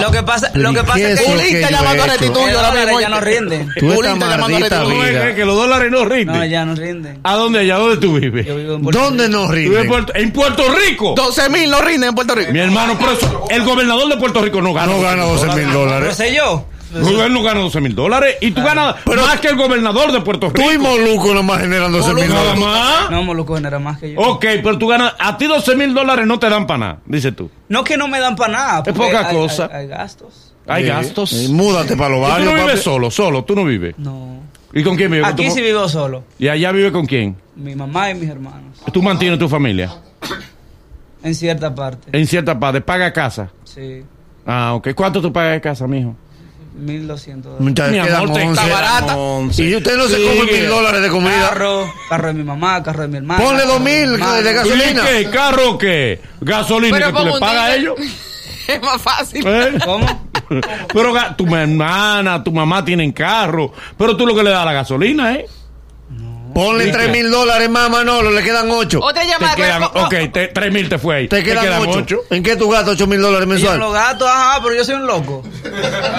Lo 0.00 0.10
que 0.10 0.22
pasa, 0.22 0.50
lo 0.54 0.72
que 0.72 0.80
¿Y 0.80 0.82
pasa 0.82 0.98
es 1.10 1.20
que 1.20 1.26
Bulín 1.32 1.56
está 1.56 1.70
llamando 1.70 2.02
a 2.02 2.06
los 2.06 2.20
ahora 2.20 2.52
dólares 2.52 2.86
mismo. 2.86 3.00
ya 3.00 3.08
no 3.08 3.20
rinden. 3.20 3.68
Tú 3.78 3.86
Bulín 3.92 4.12
está 4.12 4.26
llamando 4.30 4.34
a 4.34 4.38
maldita 4.48 4.68
restituyo. 4.78 4.94
¿Tú 4.94 5.00
ves 5.02 5.10
vida. 5.24 5.34
que 5.34 5.44
los 5.44 5.56
dólares 5.56 5.90
no 5.90 6.04
rinden? 6.04 6.36
No, 6.36 6.44
ya 6.44 6.64
no 6.64 6.74
rinden. 6.74 7.18
¿A 7.22 7.34
dónde 7.36 7.58
allá? 7.60 7.76
¿Dónde 7.76 7.96
tú 7.96 8.14
vives? 8.20 8.46
Yo 8.46 8.56
vivo 8.56 8.74
en 8.74 8.82
Puerto 8.82 9.00
¿Dónde 9.00 9.26
Rico. 9.26 9.38
nos 9.38 9.46
¿Tú 9.48 9.52
vives 9.54 9.68
rinde? 9.68 9.80
en 9.82 9.88
Puerto, 9.88 10.12
en 10.14 10.32
Puerto 10.32 10.62
Rico. 10.74 11.14
12 11.16 11.48
mil 11.50 11.70
no 11.70 11.80
rinden 11.80 12.08
en 12.10 12.14
Puerto 12.14 12.34
Rico. 12.34 12.52
Mi 12.52 12.58
hermano, 12.58 12.98
por 12.98 13.08
eso, 13.10 13.46
el 13.50 13.62
gobernador 13.64 14.08
de 14.08 14.16
Puerto 14.16 14.42
Rico 14.42 14.60
no 14.60 14.72
gana. 14.74 14.92
No 14.92 15.00
gana 15.00 15.24
12 15.32 15.46
mil 15.46 15.54
Pero 15.66 15.78
dólares. 15.80 16.16
sé 16.16 16.34
yo. 16.34 16.64
Él 16.92 17.32
no 17.32 17.42
gana 17.44 17.60
12 17.60 17.80
mil 17.80 17.94
dólares 17.94 18.34
y 18.40 18.50
tú 18.50 18.62
ganas 18.64 18.96
más 19.06 19.38
que 19.40 19.46
el 19.46 19.56
gobernador 19.56 20.10
de 20.10 20.20
Puerto 20.22 20.48
Rico. 20.48 20.60
Tú 20.60 20.72
y 20.72 20.76
Moluco 20.78 21.32
nomás 21.32 21.60
generando 21.60 21.98
12 21.98 22.14
mil 22.14 22.28
Nada 22.28 22.40
dólares. 22.54 22.60
más. 22.60 23.10
No, 23.12 23.22
Moluco 23.22 23.54
genera 23.54 23.78
más 23.78 23.98
que 24.00 24.12
yo. 24.12 24.20
Ok, 24.20 24.44
pero 24.62 24.76
tú 24.76 24.88
ganas, 24.88 25.14
a 25.18 25.36
ti 25.38 25.46
12 25.46 25.76
mil 25.76 25.94
dólares 25.94 26.26
no 26.26 26.40
te 26.40 26.48
dan 26.50 26.66
para 26.66 26.78
nada, 26.78 26.98
dices 27.06 27.34
tú. 27.36 27.48
No 27.68 27.84
que 27.84 27.96
no 27.96 28.08
me 28.08 28.18
dan 28.18 28.34
para 28.34 28.52
nada. 28.52 28.82
porque 28.82 28.98
poca 28.98 29.28
hay- 29.28 29.34
cosa. 29.36 29.66
Hay, 29.72 29.82
hay 29.82 29.86
gastos. 29.86 30.52
Hay 30.66 30.82
Sí. 30.82 30.88
gastos. 30.88 31.32
Múdate 31.50 31.96
para 31.96 32.08
los 32.10 32.18
Y 32.18 32.22
tú 32.24 32.28
barrios, 32.28 32.46
no 32.48 32.54
vives 32.54 32.70
papi. 32.72 32.82
solo, 32.84 33.10
solo, 33.10 33.44
tú 33.44 33.54
no 33.54 33.64
vives. 33.64 33.94
No. 33.96 34.40
¿Y 34.72 34.82
con 34.82 34.96
quién 34.96 35.10
vives? 35.12 35.26
¿Con 35.26 35.32
Aquí 35.34 35.50
sí 35.52 35.62
vivo 35.62 35.88
solo. 35.88 36.24
¿Y 36.40 36.48
allá 36.48 36.72
vive 36.72 36.90
con 36.90 37.06
quién? 37.06 37.36
Mi 37.54 37.76
mamá 37.76 38.10
y 38.10 38.14
mis 38.14 38.28
hermanos. 38.28 38.78
¿Tú 38.92 39.00
mantienes 39.00 39.38
tu 39.38 39.48
familia? 39.48 39.92
En 41.22 41.34
cierta 41.36 41.72
parte. 41.74 42.08
En 42.18 42.26
cierta 42.26 42.58
parte, 42.58 42.80
paga 42.80 43.12
casa. 43.12 43.50
Sí. 43.64 44.02
Ah, 44.52 44.74
ok. 44.74 44.88
¿Cuánto 44.94 45.20
tú 45.22 45.32
pagas 45.32 45.52
de 45.52 45.60
casa, 45.60 45.86
mijo? 45.86 46.14
1200 46.76 47.44
dólares. 47.52 47.68
Muchachos, 47.68 47.92
Mi 47.92 48.00
quedan 48.02 48.22
amor, 48.22 48.32
te 48.36 48.42
11. 48.46 48.60
está 48.62 48.74
barata. 48.74 49.16
once. 49.16 49.62
Y 49.64 49.76
usted 49.76 49.96
no 49.96 50.08
se 50.08 50.16
Sí, 50.16 50.24
come 50.26 50.52
mil 50.52 50.68
dólares 50.68 51.02
de 51.02 51.08
comida. 51.08 51.48
Carro, 51.50 51.92
carro 52.08 52.26
de 52.28 52.34
mi 52.34 52.42
mamá, 52.44 52.82
carro 52.82 53.02
de 53.02 53.08
mi 53.08 53.16
hermana. 53.18 53.44
Ponle 53.44 53.60
carro 53.62 53.72
dos 53.74 53.80
mi 53.80 53.90
mil 53.90 54.12
hermano. 54.14 54.32
de 54.42 54.50
¿Y 54.50 54.54
gasolina. 54.54 55.02
qué? 55.04 55.30
¿Carro 55.30 55.78
qué? 55.78 56.20
¿Gasolina 56.40 56.96
Pero 56.96 57.06
que 57.08 57.12
tú 57.12 57.18
como 57.18 57.28
le 57.28 57.34
un 57.34 57.40
pagas 57.40 57.62
a 57.62 57.74
ellos? 57.76 57.94
Es 58.68 58.80
más 58.82 59.02
fácil. 59.02 59.42
¿Eh? 59.44 59.78
¿Cómo? 59.84 60.06
Pero 60.92 61.12
ga- 61.12 61.34
tu 61.36 61.44
hermana, 61.56 62.42
tu 62.44 62.52
mamá 62.52 62.84
tienen 62.84 63.10
carro, 63.10 63.72
pero 63.98 64.16
tú 64.16 64.24
lo 64.26 64.34
que 64.34 64.44
le 64.44 64.50
das 64.50 64.60
a 64.62 64.64
la 64.64 64.72
gasolina, 64.72 65.34
¿eh? 65.34 65.46
Ponle 66.54 66.88
¿Y 66.88 66.92
tres 66.92 67.06
qué? 67.06 67.12
mil 67.12 67.30
dólares 67.30 67.68
más, 67.70 67.88
Manolo, 67.90 68.30
le 68.30 68.42
quedan 68.42 68.70
ocho. 68.70 69.00
Otra 69.02 69.22
Te 69.22 69.56
quedan, 69.56 69.82
ok, 69.84 70.14
te- 70.32 70.48
tres 70.48 70.72
mil 70.72 70.88
te 70.88 70.98
fue 70.98 71.16
ahí. 71.16 71.28
Te 71.28 71.42
quedan, 71.42 71.82
ocho. 71.88 72.20
¿En 72.30 72.42
qué 72.42 72.56
tú 72.56 72.68
gastas 72.70 72.94
ocho 72.94 73.06
mil 73.06 73.20
dólares 73.20 73.46
Y 73.46 73.50
yo 73.50 73.54
mensual? 73.54 73.78
los 73.78 73.92
gatos, 73.92 74.28
ajá, 74.28 74.60
pero 74.62 74.74
yo 74.74 74.84
soy 74.84 74.94
un 74.96 75.06
loco. 75.06 75.42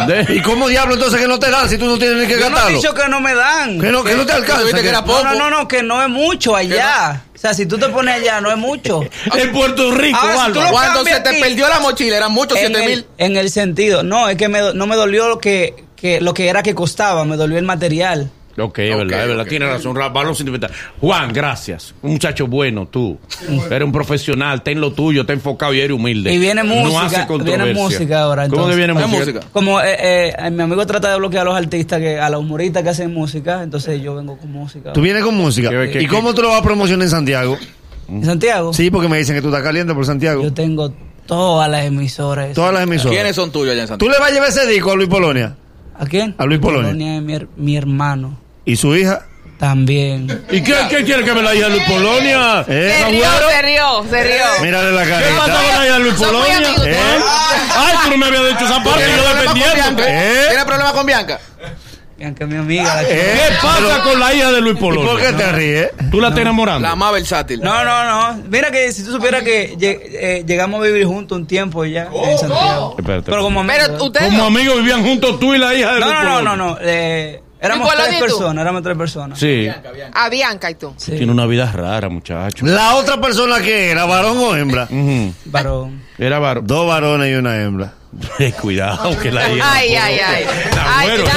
De- 0.08 0.26
¿Y 0.36 0.42
cómo 0.42 0.68
diablo 0.68 0.94
entonces 0.96 1.20
que 1.20 1.28
no 1.28 1.40
te 1.40 1.50
dan 1.50 1.70
si 1.70 1.78
tú 1.78 1.86
no 1.86 1.98
tienes 1.98 2.18
ni 2.18 2.28
que 2.28 2.34
Yo 2.40 2.40
no 2.42 2.46
he 2.48 2.50
gastarlo? 2.52 2.78
dicho 2.78 2.94
que 2.94 3.08
no 3.10 3.20
me 3.22 3.34
dan. 3.36 3.80
Que 3.80 3.92
no, 3.92 4.04
que 4.04 4.16
no 4.16 4.26
te 4.26 4.34
alcanza. 4.34 4.62
Tuviste 4.62 4.82
que 4.82 4.90
era 4.90 5.02
que- 5.02 5.08
poco. 5.08 5.24
No, 5.24 5.34
no, 5.36 5.50
no, 5.50 5.68
que 5.68 5.84
no 5.84 6.02
es 6.02 6.10
mucho 6.10 6.56
allá. 6.56 7.24
O 7.36 7.38
sea, 7.42 7.54
si 7.56 7.66
tú 7.66 7.78
te 7.80 7.90
pones 7.90 8.16
allá, 8.16 8.40
no 8.40 8.52
es 8.52 8.58
mucho. 8.58 9.02
en 9.36 9.52
Puerto 9.52 9.92
Rico, 9.96 10.18
Ahora, 10.20 10.46
si 10.46 10.52
lo 10.54 10.68
Cuando 10.70 11.04
se 11.04 11.20
te 11.22 11.30
aquí, 11.30 11.42
perdió 11.42 11.68
la 11.68 11.80
mochila, 11.80 12.18
eran 12.18 12.32
muchos, 12.32 12.58
en 12.60 12.68
7 12.68 12.84
el, 12.84 12.90
mil. 12.90 13.06
en 13.18 13.36
el 13.38 13.50
sentido, 13.50 14.04
no, 14.04 14.30
es 14.30 14.38
que 14.38 14.48
me 14.48 14.60
do- 14.60 14.74
no 14.76 14.86
me 14.86 14.96
dolió 14.96 15.28
lo 15.28 15.40
que, 15.40 15.74
que 15.96 16.22
lo 16.22 16.34
que 16.36 16.50
era 16.50 16.62
que 16.62 16.76
costaba, 16.76 17.26
me 17.26 17.38
dolió 17.38 17.58
el 17.58 17.66
material. 17.66 18.30
Ok, 18.58 18.80
es 18.80 18.98
verdad, 18.98 19.22
es 19.22 19.28
verdad, 19.28 19.44
ok. 19.44 19.50
tiene 19.50 19.66
razón, 19.68 19.96
Ra- 19.96 20.10
valor 20.10 20.36
sentimental. 20.36 20.72
Juan, 21.00 21.32
gracias. 21.32 21.94
Un 22.02 22.12
muchacho 22.12 22.48
bueno, 22.48 22.88
tú. 22.88 23.18
Eres 23.70 23.84
un 23.86 23.92
profesional, 23.92 24.62
ten 24.62 24.82
lo 24.82 24.92
tuyo, 24.92 25.26
ten 25.26 25.36
enfocado 25.38 25.74
y 25.74 25.80
eres 25.80 25.96
humilde. 25.96 26.34
Y 26.34 26.38
viene 26.38 26.64
No 26.64 26.76
música, 26.76 27.06
hace 27.06 27.28
controversia. 27.28 27.64
viene 27.66 27.80
música 27.80 28.22
ahora, 28.22 28.48
¿Cómo 28.50 28.68
que 28.68 28.76
viene 28.76 28.94
¿Qué 28.94 29.00
música? 29.06 29.20
música? 29.20 29.40
Como 29.54 29.80
eh, 29.82 30.34
eh, 30.38 30.52
mi 30.52 30.64
amigo 30.64 30.86
trata 30.86 31.10
de 31.12 31.18
bloquear 31.18 31.42
a 31.48 31.50
los 31.52 31.56
artistas, 31.58 32.00
que 32.00 32.20
a 32.20 32.30
los 32.30 32.42
humoristas 32.42 32.84
que 32.84 32.90
hacen 32.90 33.14
música, 33.14 33.64
entonces 33.64 34.02
yo 34.02 34.16
vengo 34.16 34.38
con 34.38 34.52
música. 34.52 34.92
Tú 34.94 35.02
vienes 35.02 35.24
con 35.24 35.36
música. 35.36 35.70
¿Qué- 35.70 35.90
qué- 35.92 36.02
¿Y 36.04 36.08
cómo 36.08 36.34
tú 36.34 36.42
lo 36.42 36.50
vas 36.50 36.60
a 36.60 36.64
promocionar 36.64 37.04
en 37.06 37.10
Santiago? 37.10 37.58
¿En 38.10 38.26
Santiago? 38.26 38.74
Sí, 38.74 38.92
porque 38.92 39.08
me 39.08 39.18
dicen 39.18 39.36
que 39.36 39.42
tú 39.42 39.48
estás 39.48 39.64
caliente 39.64 39.94
por 39.94 40.06
Santiago. 40.06 40.44
Yo 40.44 40.52
tengo 40.54 40.94
todas 41.26 41.70
las 41.72 41.86
emisoras. 41.86 42.54
Todas 42.54 42.74
las 42.74 42.84
emisoras. 42.84 43.14
¿Quiénes 43.14 43.36
son 43.36 43.52
tuyos 43.52 43.72
allá 43.72 43.84
en 43.84 43.88
¿Tú 43.88 43.92
Santiago? 43.92 44.14
le 44.14 44.20
vas 44.20 44.30
a 44.30 44.34
llevar 44.34 44.50
ese 44.50 44.68
disco 44.68 44.92
a 44.92 44.96
Luis 44.96 45.08
Polonia? 45.08 45.56
¿A 45.98 46.06
quién? 46.06 46.34
A 46.38 46.46
Luis 46.46 46.60
Polonia. 46.60 46.90
es 47.18 47.22
mi, 47.22 47.34
her- 47.34 47.48
mi 47.56 47.78
hermano. 47.78 48.38
¿Y 48.66 48.76
su 48.76 48.96
hija? 48.96 49.26
También. 49.60 50.44
¿Y 50.50 50.62
qué, 50.64 50.74
qué 50.90 51.04
quiere 51.04 51.24
que 51.24 51.34
me 51.34 51.42
la 51.44 51.54
hija 51.54 51.70
Luis 51.70 51.84
Polonia? 51.84 52.66
¿Eh? 52.68 52.96
Se 52.98 53.12
rió, 53.12 53.26
se 53.50 53.62
rió, 53.62 54.06
se 54.10 54.24
rió. 54.24 54.44
Mírale 54.64 54.92
la 54.92 55.04
¿Qué 55.04 55.26
pasa 55.38 55.54
con 55.54 55.80
la 55.80 55.86
hija 55.88 56.00
Luis 56.00 56.14
Polonia? 56.16 56.60
¿Eh? 56.86 57.20
Ay, 57.78 57.96
tú 58.04 58.10
no 58.12 58.18
me 58.18 58.26
habías 58.26 58.48
dicho 58.50 58.66
esa 58.66 58.84
parte, 58.84 59.04
¿Tienes 59.06 59.18
yo 59.18 59.24
problema 59.24 59.46
con 59.46 59.60
defendiendo. 59.60 59.76
Bianca? 60.04 60.04
¿Eh? 60.08 60.46
¿Tienes 60.48 60.66
problema 60.66 60.94
con 60.94 61.06
Bianca? 61.06 61.40
Bianca 62.18 62.44
es 62.44 62.50
mi 62.50 62.58
amiga. 62.58 62.96
la 62.96 63.04
¿Eh? 63.04 63.08
¿Qué 63.50 63.56
pasa 63.62 64.02
con 64.04 64.20
la 64.20 64.34
hija 64.34 64.52
de 64.52 64.62
Luis 64.62 64.76
¿Y 64.78 64.80
por 64.80 64.94
qué 64.96 65.00
Polonia? 65.06 65.38
te 65.38 65.52
ríes? 65.52 65.90
¿Tú 66.10 66.20
la 66.22 66.28
estás 66.30 66.42
enamorando? 66.42 66.88
La 66.88 66.96
más 66.96 67.14
versátil. 67.14 67.62
No, 67.62 67.84
no, 67.86 68.04
no. 68.34 68.44
Mira 68.50 68.72
que 68.72 68.92
si 68.92 69.04
tú 69.04 69.12
supieras 69.12 69.44
que 69.44 69.76
lleg- 69.78 70.00
eh, 70.12 70.44
llegamos 70.46 70.82
a 70.82 70.84
vivir 70.88 71.06
juntos 71.06 71.38
un 71.38 71.46
tiempo 71.46 71.86
ya 71.86 72.10
en 72.12 72.38
Santiago. 72.40 72.96
Pero 73.06 73.42
como 73.44 73.60
amigos. 73.62 73.90
Pero 73.92 74.04
ustedes. 74.06 74.30
Como 74.30 74.46
amigos 74.46 74.78
vivían 74.78 75.04
juntos 75.04 75.40
tú 75.40 75.54
y 75.54 75.60
la 75.60 75.72
hija 75.76 75.94
de 75.94 76.00
No, 76.00 76.06
Luis 76.08 76.18
no, 76.18 76.24
no, 76.24 76.30
Polonia. 76.40 76.56
no, 76.56 76.56
no. 76.74 76.78
Eh, 76.82 77.42
éramos 77.62 77.94
tres 77.96 78.20
personas, 78.20 78.62
éramos 78.62 78.84
tres 78.84 78.98
personas. 78.98 79.40
Sí. 79.40 79.68
A 80.14 80.30
Bianca 80.30 80.70
y 80.72 80.76
tú. 80.76 80.94
Sí. 80.98 81.12
Tiene 81.14 81.32
una 81.32 81.46
vida 81.46 81.72
rara, 81.72 82.10
muchacho. 82.10 82.66
La 82.66 82.96
otra 82.96 83.22
persona 83.22 83.60
que 83.62 83.92
era, 83.92 84.06
varón 84.06 84.38
o 84.40 84.56
hembra. 84.56 84.88
Varón. 85.46 86.02
Era 86.18 86.40
varón. 86.40 86.66
Dos 86.68 86.88
varones 86.88 87.32
y 87.32 87.36
una 87.36 87.62
hembra. 87.62 87.94
Eh, 88.40 88.52
Cuidado, 88.52 89.18
que 89.20 89.32
la 89.32 89.50
hija. 89.50 89.74
Ay, 89.74 89.96
ay, 89.96 90.20
ay. 90.20 90.46
Ay, 90.86 91.10
pero- 91.16 91.30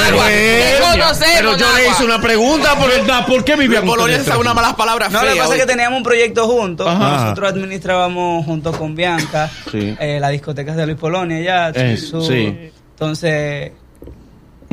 Pero 1.36 1.56
yo 1.56 1.72
le 1.76 1.88
hice 1.88 2.04
una 2.04 2.20
pregunta 2.20 2.76
por 2.76 2.90
el... 2.90 3.00
¿Verdad? 3.02 3.26
¿Por 3.26 3.44
qué 3.44 3.54
vivían 3.56 3.82
Luis 3.84 3.94
Polonia 3.94 4.24
sabe 4.24 4.40
unas 4.40 4.54
malas 4.54 4.74
palabras 4.74 5.10
No, 5.12 5.22
lo 5.22 5.32
que 5.34 5.38
pasa 5.38 5.54
es 5.54 5.60
que 5.60 5.66
teníamos 5.66 5.98
un 5.98 6.02
proyecto 6.02 6.46
juntos. 6.48 6.86
Ajá. 6.88 7.24
Nosotros 7.26 7.52
administrábamos 7.52 8.44
junto 8.44 8.72
con 8.72 8.94
Bianca 8.96 9.50
Sí. 9.70 9.94
eh, 10.00 10.18
las 10.20 10.30
discotecas 10.32 10.74
de 10.76 10.86
Luis 10.86 10.98
Polonia 10.98 11.40
ya. 11.40 11.68
Eh, 11.80 11.96
sí. 11.96 12.70
Entonces, 12.94 13.72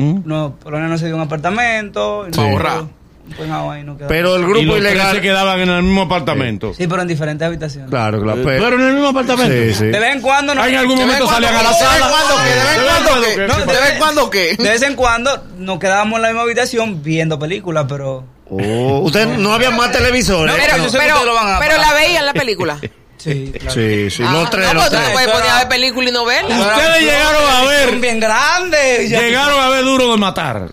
¿Mm? 0.02 0.22
no, 0.24 0.54
Polonia 0.62 0.88
no 0.88 0.98
se 0.98 1.06
dio 1.06 1.16
un 1.16 1.22
apartamento. 1.22 2.26
y 2.28 2.34
Sí. 2.34 2.40
no- 2.40 2.46
Ahorrar. 2.48 2.84
Pues 3.36 3.48
no, 3.48 3.70
ahí 3.70 3.84
no 3.84 3.96
quedó. 3.96 4.08
Pero 4.08 4.34
el 4.34 4.42
Y 4.42 4.44
grupo 4.46 4.72
tres 4.76 4.78
ilegal... 4.92 5.14
se 5.14 5.22
quedaban 5.22 5.60
en 5.60 5.70
el 5.70 5.82
mismo 5.84 6.02
apartamento. 6.02 6.74
Sí, 6.74 6.86
pero 6.88 7.02
en 7.02 7.08
diferentes 7.08 7.46
habitaciones. 7.46 7.88
Claro, 7.88 8.20
claro. 8.20 8.40
Eh, 8.40 8.44
pero- 8.44 8.64
Pero 8.64 8.76
en 8.80 8.88
el 8.88 8.92
mismo 8.94 9.08
apartamento. 9.08 9.54
Sí, 9.54 9.74
sí. 9.74 9.84
De 9.86 9.98
vez 10.00 10.14
en 10.16 10.20
cuando 10.20 10.54
no. 10.54 10.60
Ah, 10.62 10.68
en 10.68 10.74
algún 10.76 10.98
¿De 10.98 11.04
vez 11.06 11.20
momento 11.20 11.24
en 11.24 11.30
cuando 11.30 11.48
salían 11.48 11.54
a 11.54 11.70
la 11.70 11.78
qué? 11.78 11.84
¿De 11.84 12.54
vez 12.54 12.64
sala. 12.74 12.98
en 12.98 13.04
cuando 13.04 13.22
qué? 13.22 13.30
¿De 13.30 13.46
vez 13.46 13.46
en 13.46 13.48
cuando 13.48 13.60
qué? 13.60 13.62
¿De 13.72 13.80
vez 13.80 13.92
en 13.92 13.98
cuando 13.98 14.30
qué? 14.30 14.56
De 14.56 14.70
vez 14.70 14.82
en 14.82 14.94
cuando 14.96 15.44
nos 15.58 15.78
quedábamos 15.78 16.16
en 16.16 16.22
la 16.22 16.28
misma 16.28 16.42
habitación 16.42 17.02
viendo 17.02 17.38
películas, 17.38 17.86
pero. 17.88 18.24
Oh, 18.50 18.98
usted 19.04 19.26
no 19.38 19.54
había 19.54 19.70
más 19.70 19.92
televisores. 19.92 20.54
No, 20.54 20.60
Pero, 20.60 21.76
la 21.78 21.92
veían 21.94 22.26
la 22.26 22.34
película. 22.34 22.76
Sí, 23.22 23.52
claro. 23.56 23.70
Sí, 23.74 24.10
sí, 24.10 24.22
Ah, 24.26 24.32
los 24.32 24.50
tres, 24.50 24.66
no, 24.66 24.74
los 24.74 24.82
pues, 24.88 24.90
tú 24.90 24.96
tres. 24.98 25.10
puedes 25.12 25.28
poner 25.30 25.50
a 25.50 25.58
ver 25.58 25.68
película 25.68 26.08
y 26.08 26.12
novela. 26.12 26.48
Ustedes 26.58 27.00
llegaron 27.02 27.42
a 27.48 27.56
Son 27.58 27.68
ver, 27.68 27.96
bien 28.00 28.18
grandes. 28.20 29.10
llegaron 29.10 29.60
a 29.60 29.68
ver 29.68 29.84
Duro 29.84 30.10
de 30.12 30.16
Matar. 30.18 30.68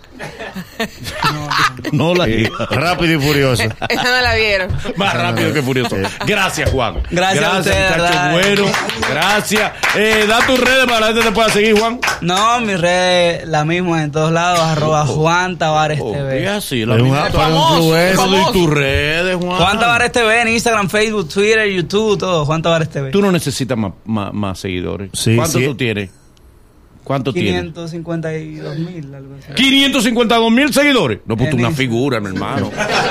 No 1.91 2.13
la 2.13 2.27
Rápido 2.69 3.19
y 3.19 3.21
furioso. 3.25 3.63
Esa 3.63 4.03
no 4.03 4.21
la 4.21 4.35
vieron. 4.35 4.69
Más 4.95 5.13
rápido 5.13 5.53
que 5.53 5.61
furioso. 5.61 5.95
Gracias, 6.25 6.69
Juan. 6.71 7.01
Gracias 7.09 7.43
a 7.43 7.57
ustedes, 7.59 7.97
muchacho 7.97 8.31
bueno. 8.31 8.65
Gracias. 9.09 9.71
Eh, 9.95 10.25
da 10.27 10.39
tus 10.45 10.59
redes 10.59 10.85
para 10.85 10.95
que 10.97 11.01
la 11.01 11.07
gente 11.07 11.21
te 11.23 11.31
pueda 11.31 11.49
seguir, 11.49 11.79
Juan. 11.79 11.99
No, 12.21 12.59
mi 12.61 12.75
red 12.75 13.43
la 13.45 13.65
misma 13.65 14.03
en 14.03 14.11
todos 14.11 14.31
lados, 14.31 14.59
arroba 14.59 15.05
Juan 15.05 15.57
Tavares 15.57 15.99
Oh, 16.01 16.11
TV. 16.11 16.47
así, 16.47 16.85
la 16.85 16.95
Es 16.97 17.03
misma. 17.03 17.29
para 17.29 17.47
un 17.47 17.53
famoso. 17.53 17.91
Pero 17.91 18.15
famoso. 18.21 18.49
y 18.49 18.53
tus 18.53 18.69
redes, 18.69 19.35
Juan. 19.37 19.57
Juan 19.57 19.79
Tavares 19.79 20.11
TV 20.11 20.41
en 20.41 20.47
Instagram, 20.49 20.89
Facebook, 20.89 21.29
Twitter, 21.29 21.67
YouTube, 21.69 22.17
todo. 22.17 22.45
Juan 22.45 22.61
Tavares 22.61 22.89
TV. 22.89 23.11
Tú 23.11 23.21
no 23.21 23.31
necesitas 23.31 23.77
más, 23.77 23.93
más, 24.05 24.33
más 24.33 24.59
seguidores. 24.59 25.09
Sí, 25.13 25.35
¿Cuánto 25.35 25.57
sí. 25.59 25.65
tú 25.65 25.75
tienes? 25.75 26.09
¿Cuánto 27.09 27.33
tienes? 27.33 27.63
552 27.73 28.77
mil, 28.77 29.15
algo 29.15 29.33
así. 29.39 29.51
552 29.55 30.51
mil 30.51 30.71
seguidores. 30.71 31.17
No, 31.25 31.35
pues 31.35 31.49
tú 31.49 31.57
una 31.57 31.71
figura, 31.71 32.19
mi 32.19 32.27
hermano. 32.27 32.69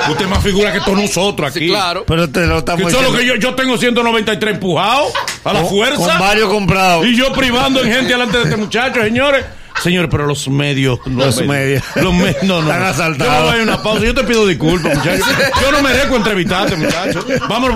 Usted 0.09 0.23
es 0.23 0.29
más 0.29 0.41
figura 0.41 0.71
que 0.71 0.79
todos 0.79 0.97
nosotros 1.01 1.49
aquí. 1.49 1.59
Sí, 1.59 1.67
claro. 1.67 2.05
Pero 2.07 2.29
te 2.29 2.45
lo 2.45 2.53
Que 2.53 2.59
estamos 2.59 2.93
solo 2.93 3.11
que 3.11 3.25
yo, 3.25 3.35
yo 3.35 3.55
tengo 3.55 3.77
193 3.77 4.53
empujados 4.53 5.11
a 5.43 5.51
la 5.51 5.59
Con- 5.63 5.69
fuerza. 5.69 5.97
Con 5.97 6.17
varios 6.17 6.47
comprados. 6.49 7.05
Y 7.07 7.17
yo 7.17 7.33
privando 7.33 7.83
en 7.83 7.91
gente 7.91 8.13
delante 8.13 8.37
de 8.37 8.43
este 8.45 8.55
muchacho, 8.55 9.01
señores. 9.01 9.43
Señores, 9.83 10.07
pero 10.09 10.25
los 10.27 10.47
medios. 10.47 10.99
Los 11.05 11.45
medios. 11.45 11.83
Los 11.95 12.13
medios. 12.13 12.43
No, 12.43 12.61
no. 12.61 12.71
Están 12.71 12.83
asaltados. 12.83 13.33
Yo 13.33 13.41
me 13.41 13.51
voy 13.51 13.59
a 13.59 13.63
una 13.63 13.83
pausa. 13.83 14.05
Yo 14.05 14.15
te 14.15 14.23
pido 14.23 14.47
disculpas, 14.47 14.95
muchachos. 14.97 15.27
Yo 15.61 15.73
no 15.73 15.81
merezco 15.81 16.15
entrevistarte, 16.15 16.77
muchachos. 16.77 17.25
Vamos. 17.49 17.71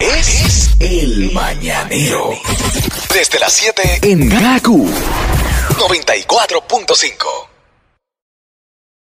Es 0.00 0.70
el 0.80 1.30
mañanero. 1.32 2.32
Desde 3.12 3.40
las 3.40 3.52
7 3.52 3.98
en 4.02 4.28
Gaku 4.28 4.88
94.5. 5.80 7.49